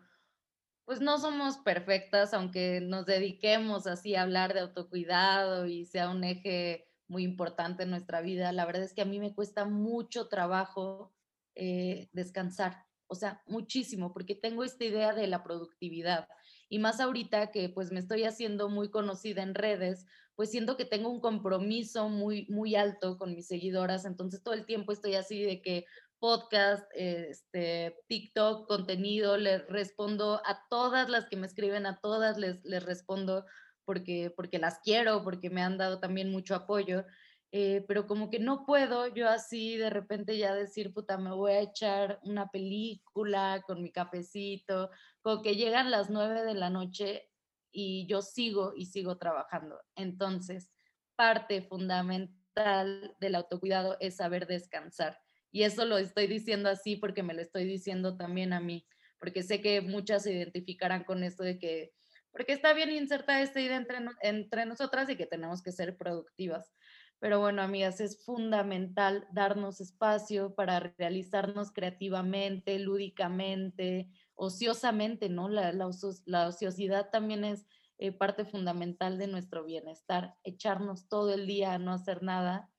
pues 0.86 1.00
no 1.00 1.18
somos 1.20 1.58
perfectas, 1.60 2.34
aunque 2.34 2.82
nos 2.82 3.06
dediquemos 3.06 3.88
así 3.88 4.16
a 4.16 4.24
hablar 4.24 4.54
de 4.54 4.62
autocuidado 4.62 5.66
y 5.66 5.86
sea 5.86 6.10
un 6.10 6.24
eje 6.24 6.90
muy 7.08 7.24
importante 7.24 7.84
en 7.84 7.92
nuestra 7.92 8.22
vida. 8.22 8.52
La 8.52 8.66
verdad 8.66 8.84
es 8.84 8.94
que 8.94 9.02
a 9.02 9.06
mí 9.06 9.20
me 9.20 9.34
cuesta 9.34 9.66
mucho 9.66 10.28
trabajo 10.28 11.14
eh, 11.56 12.10
descansar, 12.12 12.86
o 13.08 13.16
sea, 13.16 13.44
muchísimo, 13.46 14.12
porque 14.12 14.36
tengo 14.36 14.64
esta 14.64 14.84
idea 14.84 15.14
de 15.14 15.28
la 15.28 15.44
productividad. 15.44 16.28
Y 16.68 16.80
más 16.80 17.00
ahorita 17.00 17.52
que 17.52 17.70
pues 17.70 17.92
me 17.92 18.00
estoy 18.00 18.24
haciendo 18.24 18.68
muy 18.68 18.90
conocida 18.90 19.44
en 19.44 19.54
redes, 19.54 20.08
pues 20.36 20.50
siento 20.50 20.78
que 20.78 20.86
tengo 20.86 21.10
un 21.10 21.22
compromiso 21.22 22.10
muy, 22.10 22.48
muy 22.50 22.76
alto 22.76 23.18
con 23.18 23.36
mis 23.36 23.48
seguidoras, 23.48 24.06
entonces 24.06 24.42
todo 24.42 24.56
el 24.56 24.66
tiempo 24.66 24.92
estoy 24.92 25.14
así 25.16 25.44
de 25.44 25.62
que 25.62 25.86
podcast, 26.24 26.90
este, 26.96 27.98
TikTok, 28.08 28.66
contenido, 28.66 29.36
les 29.36 29.68
respondo 29.68 30.42
a 30.46 30.66
todas 30.70 31.10
las 31.10 31.26
que 31.26 31.36
me 31.36 31.46
escriben, 31.46 31.86
a 31.86 32.00
todas 32.00 32.38
les, 32.38 32.64
les 32.64 32.82
respondo 32.82 33.46
porque, 33.84 34.32
porque 34.34 34.58
las 34.58 34.80
quiero, 34.80 35.22
porque 35.26 35.50
me 35.50 35.62
han 35.62 35.78
dado 35.78 36.00
también 36.00 36.32
mucho 36.32 36.56
apoyo. 36.56 37.04
Eh, 37.52 37.84
pero 37.90 38.08
como 38.08 38.30
que 38.30 38.40
no 38.40 38.66
puedo 38.66 39.08
yo 39.08 39.28
así 39.28 39.76
de 39.76 39.90
repente 39.90 40.38
ya 40.38 40.56
decir, 40.56 40.94
puta, 40.94 41.18
me 41.18 41.34
voy 41.34 41.52
a 41.52 41.60
echar 41.60 42.22
una 42.24 42.48
película 42.48 43.62
con 43.68 43.84
mi 43.84 43.92
cafecito, 43.92 44.92
como 45.24 45.42
que 45.42 45.58
llegan 45.58 45.92
las 45.92 46.10
nueve 46.10 46.46
de 46.46 46.54
la 46.54 46.70
noche 46.70 47.30
y 47.70 48.08
yo 48.08 48.22
sigo 48.22 48.72
y 48.78 48.86
sigo 48.86 49.18
trabajando. 49.18 49.78
Entonces, 49.98 50.72
parte 51.18 51.64
fundamental 51.64 53.14
del 53.20 53.36
autocuidado 53.36 53.98
es 54.00 54.16
saber 54.16 54.48
descansar. 54.48 55.20
Y 55.54 55.64
eso 55.64 55.86
lo 55.86 56.00
estoy 56.00 56.26
diciendo 56.26 56.68
así 56.68 56.96
porque 56.96 57.22
me 57.22 57.36
lo 57.36 57.42
estoy 57.42 57.66
diciendo 57.66 58.18
también 58.18 58.54
a 58.54 58.60
mí, 58.60 58.88
porque 59.20 59.44
sé 59.44 59.62
que 59.62 59.82
muchas 59.82 60.24
se 60.24 60.34
identificarán 60.34 61.04
con 61.04 61.24
esto 61.24 61.44
de 61.44 61.60
que, 61.60 61.94
porque 62.32 62.54
está 62.54 62.74
bien 62.74 62.90
insertar 62.90 63.40
esta 63.40 63.62
idea 63.62 63.78
entre, 63.78 64.00
entre 64.22 64.66
nosotras 64.66 65.08
y 65.12 65.16
que 65.16 65.28
tenemos 65.28 65.62
que 65.62 65.72
ser 65.72 65.96
productivas. 65.96 66.74
Pero 67.20 67.40
bueno, 67.40 67.62
amigas, 67.62 68.02
es 68.02 68.26
fundamental 68.26 69.28
darnos 69.32 69.80
espacio 69.80 70.56
para 70.56 70.80
realizarnos 70.98 71.72
creativamente, 71.72 72.80
lúdicamente, 72.80 74.10
ociosamente, 74.34 75.30
¿no? 75.30 75.50
La, 75.50 75.72
la, 75.72 76.48
ociosidad 76.48 77.12
también 77.12 77.46
es 77.46 77.68
eh, 78.00 78.12
parte 78.12 78.44
fundamental 78.44 79.20
de 79.20 79.28
nuestro 79.28 79.64
bienestar. 79.64 80.36
Echarnos 80.44 81.08
todo 81.08 81.32
el 81.36 81.46
día 81.46 81.76
a 81.76 81.80
no 81.80 81.94
hacer 81.94 82.24
nada 82.24 82.73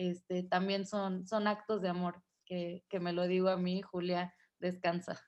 este, 0.00 0.42
también 0.42 0.86
son, 0.86 1.26
son 1.26 1.46
actos 1.46 1.82
de 1.82 1.90
amor, 1.90 2.22
que, 2.46 2.82
que 2.88 3.00
me 3.00 3.12
lo 3.12 3.26
digo 3.26 3.50
a 3.50 3.58
mí, 3.58 3.82
Julia, 3.82 4.34
descansa. 4.58 5.22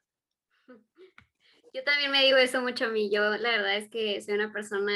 Yo 1.74 1.84
también 1.84 2.10
me 2.10 2.24
digo 2.24 2.38
eso 2.38 2.62
mucho 2.62 2.86
a 2.86 2.88
mí. 2.88 3.10
Yo 3.10 3.20
la 3.36 3.50
verdad 3.50 3.76
es 3.76 3.90
que 3.90 4.20
soy 4.22 4.34
una 4.34 4.50
persona 4.50 4.94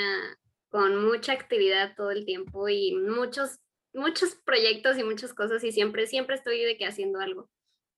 con 0.71 1.05
mucha 1.05 1.33
actividad 1.33 1.95
todo 1.95 2.11
el 2.11 2.25
tiempo 2.25 2.69
y 2.71 2.95
muchos, 2.95 3.61
muchos 3.93 4.35
proyectos 4.35 4.97
y 4.97 5.05
muchas 5.05 5.35
cosas 5.35 5.63
y 5.63 5.73
siempre, 5.73 6.07
siempre 6.07 6.37
estoy 6.37 6.63
de 6.65 6.79
que 6.79 6.87
haciendo 6.87 7.21
algo. 7.21 7.51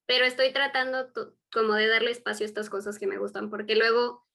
Pero 0.07 0.25
estoy 0.25 0.53
tratando 0.53 1.13
como 1.53 1.75
de 1.75 1.87
darle 1.87 2.11
espacio 2.11 2.45
a 2.45 2.49
estas 2.49 2.71
cosas 2.71 2.99
que 2.99 3.07
me 3.07 3.19
gustan 3.19 3.51
porque 3.51 3.77
luego 3.77 4.27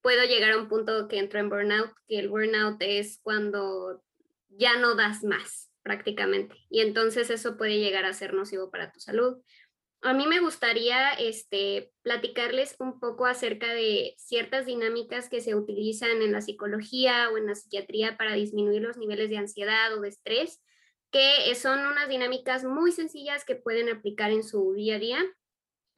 puedo 0.00 0.24
llegar 0.24 0.52
a 0.52 0.58
un 0.58 0.68
punto 0.68 1.06
que 1.06 1.18
entro 1.18 1.38
en 1.38 1.50
burnout, 1.50 1.92
que 2.06 2.18
el 2.18 2.30
burnout 2.30 2.80
es 2.80 3.20
cuando 3.22 4.02
ya 4.48 4.78
no 4.78 4.94
das 4.94 5.22
más 5.22 5.67
prácticamente. 5.88 6.54
Y 6.68 6.80
entonces 6.80 7.30
eso 7.30 7.56
puede 7.56 7.78
llegar 7.78 8.04
a 8.04 8.12
ser 8.12 8.34
nocivo 8.34 8.70
para 8.70 8.92
tu 8.92 9.00
salud. 9.00 9.38
A 10.02 10.12
mí 10.12 10.26
me 10.26 10.38
gustaría 10.38 11.14
este, 11.14 11.90
platicarles 12.02 12.76
un 12.78 13.00
poco 13.00 13.24
acerca 13.24 13.72
de 13.72 14.14
ciertas 14.18 14.66
dinámicas 14.66 15.30
que 15.30 15.40
se 15.40 15.54
utilizan 15.54 16.20
en 16.20 16.32
la 16.32 16.42
psicología 16.42 17.30
o 17.30 17.38
en 17.38 17.46
la 17.46 17.54
psiquiatría 17.54 18.18
para 18.18 18.34
disminuir 18.34 18.82
los 18.82 18.98
niveles 18.98 19.30
de 19.30 19.38
ansiedad 19.38 19.96
o 19.96 20.02
de 20.02 20.10
estrés, 20.10 20.62
que 21.10 21.52
son 21.54 21.78
unas 21.86 22.08
dinámicas 22.10 22.64
muy 22.64 22.92
sencillas 22.92 23.46
que 23.46 23.56
pueden 23.56 23.88
aplicar 23.88 24.30
en 24.30 24.44
su 24.44 24.74
día 24.74 24.96
a 24.96 24.98
día. 24.98 25.24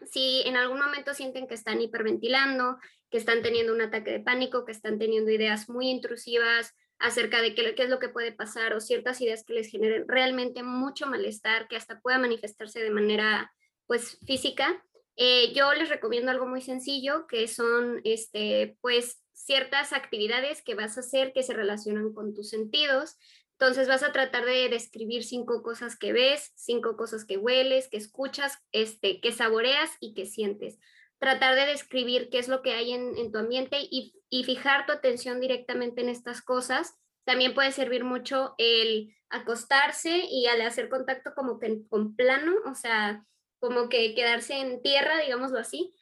Si 0.09 0.43
en 0.47 0.57
algún 0.57 0.79
momento 0.79 1.15
sienten 1.15 1.49
que 1.49 1.55
están 1.55 1.81
hiperventilando, 1.81 2.79
que 3.11 3.19
están 3.19 3.43
teniendo 3.43 3.75
un 3.75 3.83
ataque 3.83 4.13
de 4.13 4.21
pánico, 4.21 4.65
que 4.65 4.73
están 4.73 5.01
teniendo 5.01 5.33
ideas 5.33 5.69
muy 5.69 5.91
intrusivas, 5.91 6.77
acerca 7.01 7.41
de 7.43 7.55
qué, 7.55 7.75
qué, 7.75 7.83
es 7.85 7.91
lo 7.91 7.99
que 7.99 8.09
puede 8.09 8.33
pasar 8.33 8.75
o 8.75 8.81
ciertas 8.81 9.21
ideas 9.21 9.43
que 9.45 9.55
les 9.55 9.71
generen 9.71 10.07
realmente 10.07 10.63
mucho 10.63 11.07
malestar, 11.07 11.67
que 11.67 11.77
hasta 11.77 12.01
pueda 12.01 12.19
manifestarse 12.19 12.81
de 12.81 12.91
manera 12.91 13.53
pues 13.87 14.19
física. 14.27 14.85
Eh, 15.17 15.53
yo 15.55 15.73
les 15.75 15.89
recomiendo 15.89 16.31
algo 16.31 16.47
muy 16.47 16.61
sencillo, 16.61 17.27
que 17.27 17.49
son 17.49 18.01
este, 18.05 18.77
pues 18.81 19.23
ciertas 19.33 19.93
actividades 19.93 20.63
que 20.63 20.75
vas 20.75 20.97
a 20.97 21.01
hacer 21.01 21.33
que 21.33 21.43
se 21.43 21.55
relacionan 21.55 22.13
con 22.13 22.35
tus 22.35 22.51
sentidos. 22.51 23.17
Entonces 23.53 23.89
vas 23.89 24.03
a 24.03 24.13
tratar 24.13 24.45
de 24.45 24.69
describir 24.69 25.25
cinco 25.25 25.63
cosas 25.63 25.97
que 25.97 26.13
ves, 26.13 26.53
cinco 26.55 26.97
cosas 26.97 27.25
que 27.25 27.37
hueles, 27.37 27.89
que 27.89 27.97
escuchas, 27.97 28.59
este, 28.73 29.21
que 29.21 29.33
saboreas 29.33 29.91
y 30.01 30.15
que 30.15 30.27
sientes 30.27 30.79
tratar 31.21 31.55
de 31.55 31.67
describir 31.67 32.31
qué 32.31 32.39
es 32.39 32.49
lo 32.49 32.63
que 32.63 32.73
hay 32.73 32.93
en, 32.93 33.31
tu 33.31 33.39
ambiente 33.39 33.77
y, 33.79 34.15
fijar 34.45 34.87
tu 34.87 34.93
atención 34.93 35.41
directamente 35.41 36.01
en 36.01 36.09
estas 36.09 36.43
cosas. 36.43 36.95
También 37.25 37.55
puede 37.55 37.73
servir 37.73 38.05
mucho 38.05 38.55
el 38.59 39.15
acostarse 39.29 40.25
y 40.31 40.47
al 40.47 40.63
hacer 40.63 40.89
contacto 40.89 41.33
como 41.37 41.61
que 41.61 41.87
con 41.89 42.17
plano, 42.17 42.55
o 42.65 42.75
sea, 42.75 43.25
como 43.61 43.89
que 43.91 44.15
quedarse 44.15 44.55
en 44.55 44.83
tierra, 44.83 45.19
digámoslo 45.19 45.59
así, 45.59 45.95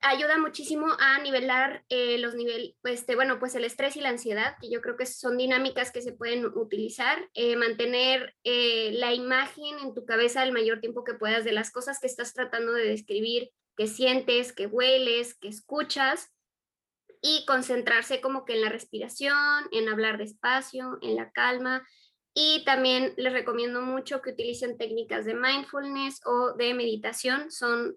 ayuda 0.00 0.38
muchísimo 0.38 0.86
a 0.98 1.20
nivelar 1.20 1.84
eh, 1.90 2.16
los 2.18 2.34
niveles, 2.34 2.74
pues, 2.80 3.00
este, 3.00 3.16
bueno, 3.16 3.38
pues 3.38 3.54
el 3.54 3.64
estrés 3.64 3.96
y 3.96 4.00
la 4.00 4.08
ansiedad, 4.08 4.56
que 4.60 4.70
yo 4.70 4.80
creo 4.80 4.96
que 4.96 5.04
son 5.04 5.36
dinámicas 5.36 5.92
que 5.92 6.00
se 6.00 6.12
pueden 6.12 6.46
utilizar, 6.46 7.28
eh, 7.34 7.56
mantener 7.56 8.34
eh, 8.44 8.92
la 8.92 9.12
imagen 9.12 9.78
en 9.80 9.94
tu 9.94 10.06
cabeza 10.06 10.42
el 10.42 10.52
mayor 10.52 10.80
tiempo 10.80 11.04
que 11.04 11.14
puedas 11.14 11.44
de 11.44 11.52
las 11.52 11.70
cosas 11.70 11.98
que 12.00 12.06
estás 12.06 12.32
tratando 12.32 12.72
de 12.72 12.84
describir, 12.84 13.50
que 13.78 13.86
sientes, 13.86 14.52
que 14.52 14.66
hueles, 14.66 15.38
que 15.38 15.46
escuchas 15.46 16.34
y 17.22 17.44
concentrarse 17.46 18.20
como 18.20 18.44
que 18.44 18.54
en 18.54 18.62
la 18.62 18.68
respiración, 18.68 19.68
en 19.70 19.88
hablar 19.88 20.18
despacio, 20.18 20.98
en 21.00 21.14
la 21.14 21.30
calma. 21.30 21.86
Y 22.34 22.64
también 22.64 23.14
les 23.16 23.32
recomiendo 23.32 23.80
mucho 23.80 24.20
que 24.20 24.30
utilicen 24.30 24.78
técnicas 24.78 25.24
de 25.24 25.34
mindfulness 25.34 26.20
o 26.26 26.54
de 26.54 26.74
meditación. 26.74 27.52
Son 27.52 27.96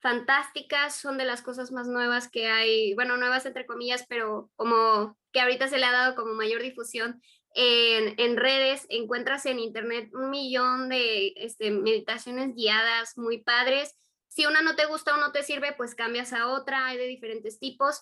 fantásticas, 0.00 0.96
son 0.96 1.16
de 1.16 1.24
las 1.24 1.40
cosas 1.40 1.72
más 1.72 1.88
nuevas 1.88 2.30
que 2.30 2.48
hay, 2.48 2.92
bueno, 2.94 3.16
nuevas 3.16 3.46
entre 3.46 3.64
comillas, 3.64 4.04
pero 4.08 4.50
como 4.56 5.16
que 5.32 5.40
ahorita 5.40 5.68
se 5.68 5.78
le 5.78 5.86
ha 5.86 5.92
dado 5.92 6.14
como 6.14 6.34
mayor 6.34 6.60
difusión 6.60 7.22
en, 7.54 8.14
en 8.18 8.36
redes. 8.36 8.84
Encuentras 8.90 9.46
en 9.46 9.60
internet 9.60 10.10
un 10.12 10.28
millón 10.28 10.90
de 10.90 11.32
este, 11.36 11.70
meditaciones 11.70 12.54
guiadas 12.54 13.16
muy 13.16 13.42
padres 13.42 13.96
si 14.34 14.46
una 14.46 14.62
no 14.62 14.76
te 14.76 14.86
gusta 14.86 15.14
o 15.14 15.18
no 15.18 15.30
te 15.30 15.42
sirve, 15.42 15.74
pues 15.74 15.94
cambias 15.94 16.32
a 16.32 16.48
otra, 16.48 16.86
hay 16.86 16.96
de 16.96 17.06
diferentes 17.06 17.58
tipos. 17.58 18.00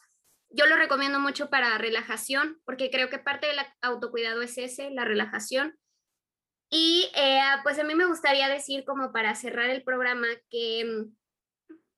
Yo 0.49 0.67
lo 0.67 0.77
recomiendo 0.77 1.19
mucho 1.19 1.51
para 1.51 1.77
relajación, 1.77 2.61
porque 2.65 2.89
creo 2.89 3.11
que 3.11 3.19
parte 3.19 3.49
del 3.49 3.59
autocuidado 3.83 4.41
es 4.41 4.57
ese, 4.57 4.91
la 4.91 5.05
relajación. 5.05 5.77
Y 6.71 7.11
eh, 7.17 7.41
pues 7.65 7.81
a 7.81 7.85
mí 7.85 7.97
me 7.97 8.07
gustaría 8.07 8.49
decir, 8.49 8.85
como 8.85 9.11
para 9.11 9.35
cerrar 9.35 9.71
el 9.71 9.83
programa, 9.83 10.29
que 10.51 10.85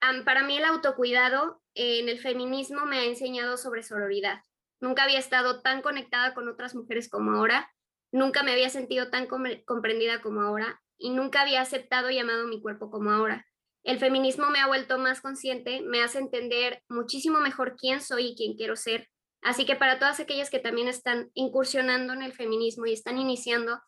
mm, 0.01 0.25
para 0.25 0.45
mí 0.45 0.57
el 0.57 0.65
autocuidado 0.65 1.63
en 1.75 2.09
el 2.09 2.19
feminismo 2.19 2.87
me 2.87 3.01
ha 3.01 3.05
enseñado 3.05 3.59
sobre 3.59 3.83
sororidad. 3.83 4.41
Nunca 4.81 5.05
había 5.05 5.19
estado 5.19 5.61
tan 5.61 5.83
conectada 5.83 6.33
con 6.33 6.49
otras 6.49 6.75
mujeres 6.75 7.11
como 7.11 7.33
ahora, 7.33 7.71
nunca 8.13 8.43
me 8.43 8.53
había 8.53 8.71
sentido 8.71 9.11
tan 9.11 9.27
comprendida 9.27 10.23
como 10.23 10.41
ahora 10.41 10.81
y 10.97 11.11
nunca 11.11 11.43
había 11.43 11.61
aceptado 11.61 12.09
y 12.09 12.19
amado 12.19 12.47
mi 12.47 12.63
cuerpo 12.63 12.91
como 12.91 13.11
ahora. 13.11 13.47
El 13.85 13.99
feminismo 13.99 14.49
me 14.51 14.61
ha 14.61 14.67
vuelto 14.67 14.99
más 14.99 15.21
consciente, 15.21 15.81
me 15.83 16.03
hace 16.03 16.19
entender 16.19 16.83
muchísimo 16.89 17.41
mejor 17.41 17.77
quién 17.77 18.01
soy 18.01 18.29
y 18.29 18.37
quién 18.37 18.55
quiero 18.55 18.77
ser. 18.77 19.09
Así 19.43 19.67
que 19.67 19.75
para 19.75 19.99
todas 19.99 20.21
aquellas 20.21 20.51
que 20.51 20.61
también 20.61 20.87
están 20.87 21.31
incursionando 21.35 22.13
en 22.13 22.23
el 22.23 22.33
feminismo 22.33 22.87
y 22.87 22.93
están 22.93 23.19
iniciando, 23.19 23.81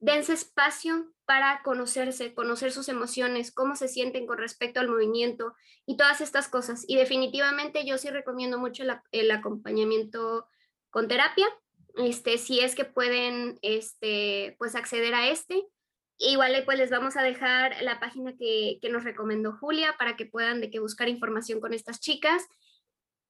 dense 0.00 0.34
espacio 0.34 1.12
para 1.24 1.62
conocerse, 1.62 2.34
conocer 2.34 2.72
sus 2.72 2.88
emociones, 2.88 3.52
cómo 3.52 3.74
se 3.74 3.88
sienten 3.88 4.26
con 4.26 4.38
respecto 4.38 4.80
al 4.80 4.88
movimiento 4.88 5.54
y 5.86 5.96
todas 5.96 6.20
estas 6.20 6.48
cosas. 6.48 6.84
Y 6.86 6.96
definitivamente 6.96 7.86
yo 7.86 7.98
sí 7.98 8.10
recomiendo 8.10 8.58
mucho 8.58 8.84
el, 9.12 9.30
acompañamiento 9.30 10.46
con 10.90 11.08
terapia, 11.08 11.46
este, 11.96 12.38
si 12.38 12.60
es 12.60 12.74
que 12.74 12.84
pueden 12.84 13.58
este, 13.62 14.56
pues 14.58 14.74
acceder 14.74 15.14
a 15.14 15.28
este. 15.28 15.66
Igual 16.18 16.62
pues 16.64 16.78
les 16.78 16.90
vamos 16.90 17.16
a 17.16 17.22
dejar 17.22 17.82
la 17.82 18.00
página 18.00 18.34
que, 18.36 18.78
que 18.82 18.90
nos 18.90 19.04
recomendó 19.04 19.52
Julia 19.52 19.94
para 19.98 20.16
que 20.16 20.26
puedan 20.26 20.60
de 20.60 20.70
que 20.70 20.80
buscar 20.80 21.08
información 21.08 21.60
con 21.60 21.72
estas 21.72 22.00
chicas 22.00 22.48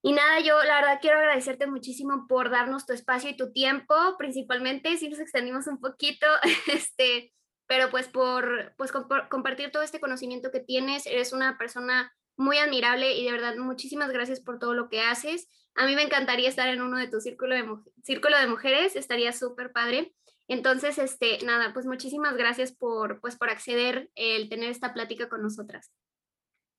y 0.02 0.12
nada, 0.12 0.40
yo 0.40 0.62
la 0.62 0.76
verdad 0.76 0.98
quiero 1.00 1.18
agradecerte 1.18 1.66
muchísimo 1.66 2.26
por 2.28 2.50
darnos 2.50 2.86
tu 2.86 2.92
espacio 2.92 3.30
y 3.30 3.36
tu 3.36 3.52
tiempo, 3.52 3.94
principalmente 4.16 4.96
si 4.96 5.08
nos 5.08 5.18
extendimos 5.18 5.66
un 5.66 5.80
poquito, 5.80 6.26
este, 6.72 7.32
pero 7.66 7.90
pues 7.90 8.06
por 8.06 8.74
pues 8.76 8.92
compartir 9.28 9.72
todo 9.72 9.82
este 9.82 10.00
conocimiento 10.00 10.52
que 10.52 10.60
tienes, 10.60 11.06
eres 11.06 11.32
una 11.32 11.58
persona 11.58 12.12
muy 12.36 12.58
admirable 12.58 13.16
y 13.16 13.24
de 13.24 13.32
verdad 13.32 13.56
muchísimas 13.56 14.12
gracias 14.12 14.40
por 14.40 14.60
todo 14.60 14.72
lo 14.72 14.88
que 14.88 15.00
haces. 15.00 15.48
A 15.74 15.84
mí 15.86 15.96
me 15.96 16.02
encantaría 16.02 16.48
estar 16.48 16.68
en 16.68 16.80
uno 16.80 16.96
de 16.98 17.08
tus 17.08 17.24
círculo 17.24 17.56
de, 17.56 17.66
círculo 18.04 18.38
de 18.38 18.46
mujeres, 18.46 18.94
estaría 18.94 19.32
súper 19.32 19.72
padre. 19.72 20.14
Entonces, 20.48 20.98
este, 20.98 21.38
nada, 21.44 21.72
pues 21.74 21.84
muchísimas 21.84 22.36
gracias 22.36 22.72
por, 22.72 23.20
pues, 23.20 23.36
por 23.36 23.50
acceder 23.50 24.10
el 24.14 24.48
tener 24.48 24.70
esta 24.70 24.94
plática 24.94 25.28
con 25.28 25.42
nosotras. 25.42 25.92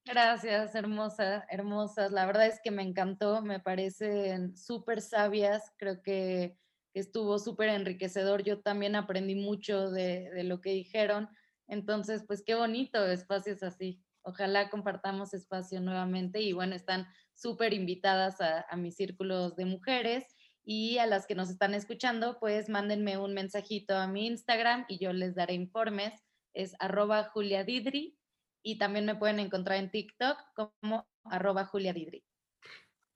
Gracias, 0.06 0.74
hermosa, 0.74 1.46
hermosas. 1.50 2.12
La 2.12 2.26
verdad 2.26 2.48
es 2.48 2.60
que 2.64 2.72
me 2.72 2.82
encantó, 2.82 3.44
me 3.44 3.60
parecen 3.60 4.58
súper 4.58 5.02
sabias, 5.02 5.72
creo 5.78 6.02
que, 6.02 6.58
estuvo 6.96 7.38
súper 7.38 7.70
enriquecedor. 7.70 8.44
Yo 8.44 8.62
también 8.62 8.96
aprendí 8.96 9.36
mucho 9.36 9.92
de, 9.92 10.44
lo 10.44 10.60
que 10.60 10.72
dijeron. 10.72 11.30
Entonces, 11.68 12.24
pues 12.28 12.44
qué 12.44 12.56
bonito 12.56 13.06
espacios 13.06 13.62
así. 13.64 14.04
Ojalá 14.24 14.70
compartamos 14.70 15.34
espacio 15.34 15.80
nuevamente 15.80 16.42
y 16.42 16.52
bueno, 16.52 16.76
están 16.76 17.08
súper 17.34 17.74
invitadas 17.74 18.42
a, 18.42 18.66
a 18.68 18.76
mis 18.76 18.96
círculos 18.96 19.56
de 19.56 19.66
mujeres 19.66 20.26
y 20.72 21.00
a 21.00 21.08
las 21.08 21.26
que 21.26 21.34
nos 21.34 21.50
están 21.50 21.74
escuchando, 21.74 22.38
pues 22.40 22.70
mándenme 22.70 23.18
un 23.18 23.34
mensajito 23.34 23.96
a 23.96 24.06
mi 24.06 24.28
Instagram 24.28 24.86
y 24.88 25.00
yo 25.00 25.12
les 25.14 25.34
daré 25.34 25.56
informes. 25.56 26.14
Es 26.54 26.76
arroba 26.78 27.24
Julia 27.24 27.64
Didri 27.64 28.16
y 28.64 28.78
también 28.78 29.08
me 29.08 29.16
pueden 29.16 29.40
encontrar 29.40 29.80
en 29.80 29.90
TikTok 29.90 30.38
como 30.54 31.10
arroba 31.24 31.66
Julia 31.66 31.92
Didri. 31.92 32.24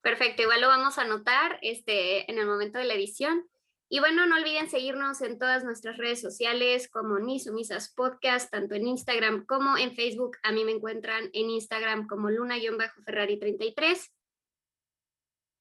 Perfecto, 0.02 0.42
igual 0.42 0.62
lo 0.62 0.68
vamos 0.68 0.98
a 0.98 1.04
anotar 1.04 1.60
este, 1.62 2.30
en 2.32 2.40
el 2.40 2.48
momento 2.48 2.80
de 2.80 2.86
la 2.86 2.96
edición. 2.96 3.48
Y 3.88 4.00
bueno, 4.00 4.26
no 4.26 4.36
olviden 4.38 4.68
seguirnos 4.68 5.22
en 5.22 5.38
todas 5.38 5.64
nuestras 5.64 5.98
redes 5.98 6.22
sociales 6.22 6.90
como 6.90 7.20
Ni 7.20 7.40
Sumisas 7.40 7.94
Podcast, 7.94 8.50
tanto 8.50 8.74
en 8.74 8.88
Instagram 8.88 9.46
como 9.46 9.78
en 9.78 9.94
Facebook. 9.94 10.38
A 10.42 10.52
mí 10.52 10.66
me 10.66 10.72
encuentran 10.72 11.30
en 11.34 11.52
Instagram 11.52 12.08
como 12.08 12.32
Luna-Ferrari33. 12.32 14.10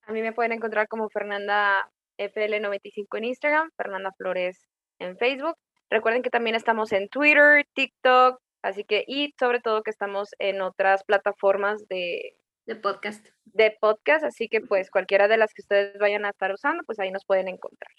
A 0.04 0.12
mí 0.12 0.22
me 0.22 0.32
pueden 0.32 0.52
encontrar 0.52 0.88
como 0.88 1.08
Fernanda 1.08 1.90
FL95 2.18 3.18
en 3.18 3.24
Instagram, 3.24 3.70
Fernanda 3.76 4.12
Flores 4.16 4.66
en 4.98 5.16
Facebook. 5.16 5.56
Recuerden 5.90 6.22
que 6.22 6.30
también 6.30 6.56
estamos 6.56 6.92
en 6.92 7.08
Twitter, 7.08 7.66
TikTok, 7.74 8.40
Así 8.62 8.84
que, 8.84 9.04
y 9.06 9.34
sobre 9.38 9.60
todo 9.60 9.82
que 9.82 9.90
estamos 9.90 10.30
en 10.38 10.62
otras 10.62 11.02
plataformas 11.02 11.86
de, 11.88 12.36
de 12.64 12.76
podcast. 12.76 13.26
De 13.44 13.76
podcast, 13.80 14.24
así 14.24 14.48
que 14.48 14.60
pues 14.60 14.88
cualquiera 14.88 15.26
de 15.26 15.36
las 15.36 15.52
que 15.52 15.62
ustedes 15.62 15.98
vayan 15.98 16.24
a 16.24 16.30
estar 16.30 16.52
usando, 16.52 16.84
pues 16.84 17.00
ahí 17.00 17.10
nos 17.10 17.24
pueden 17.24 17.48
encontrar. 17.48 17.90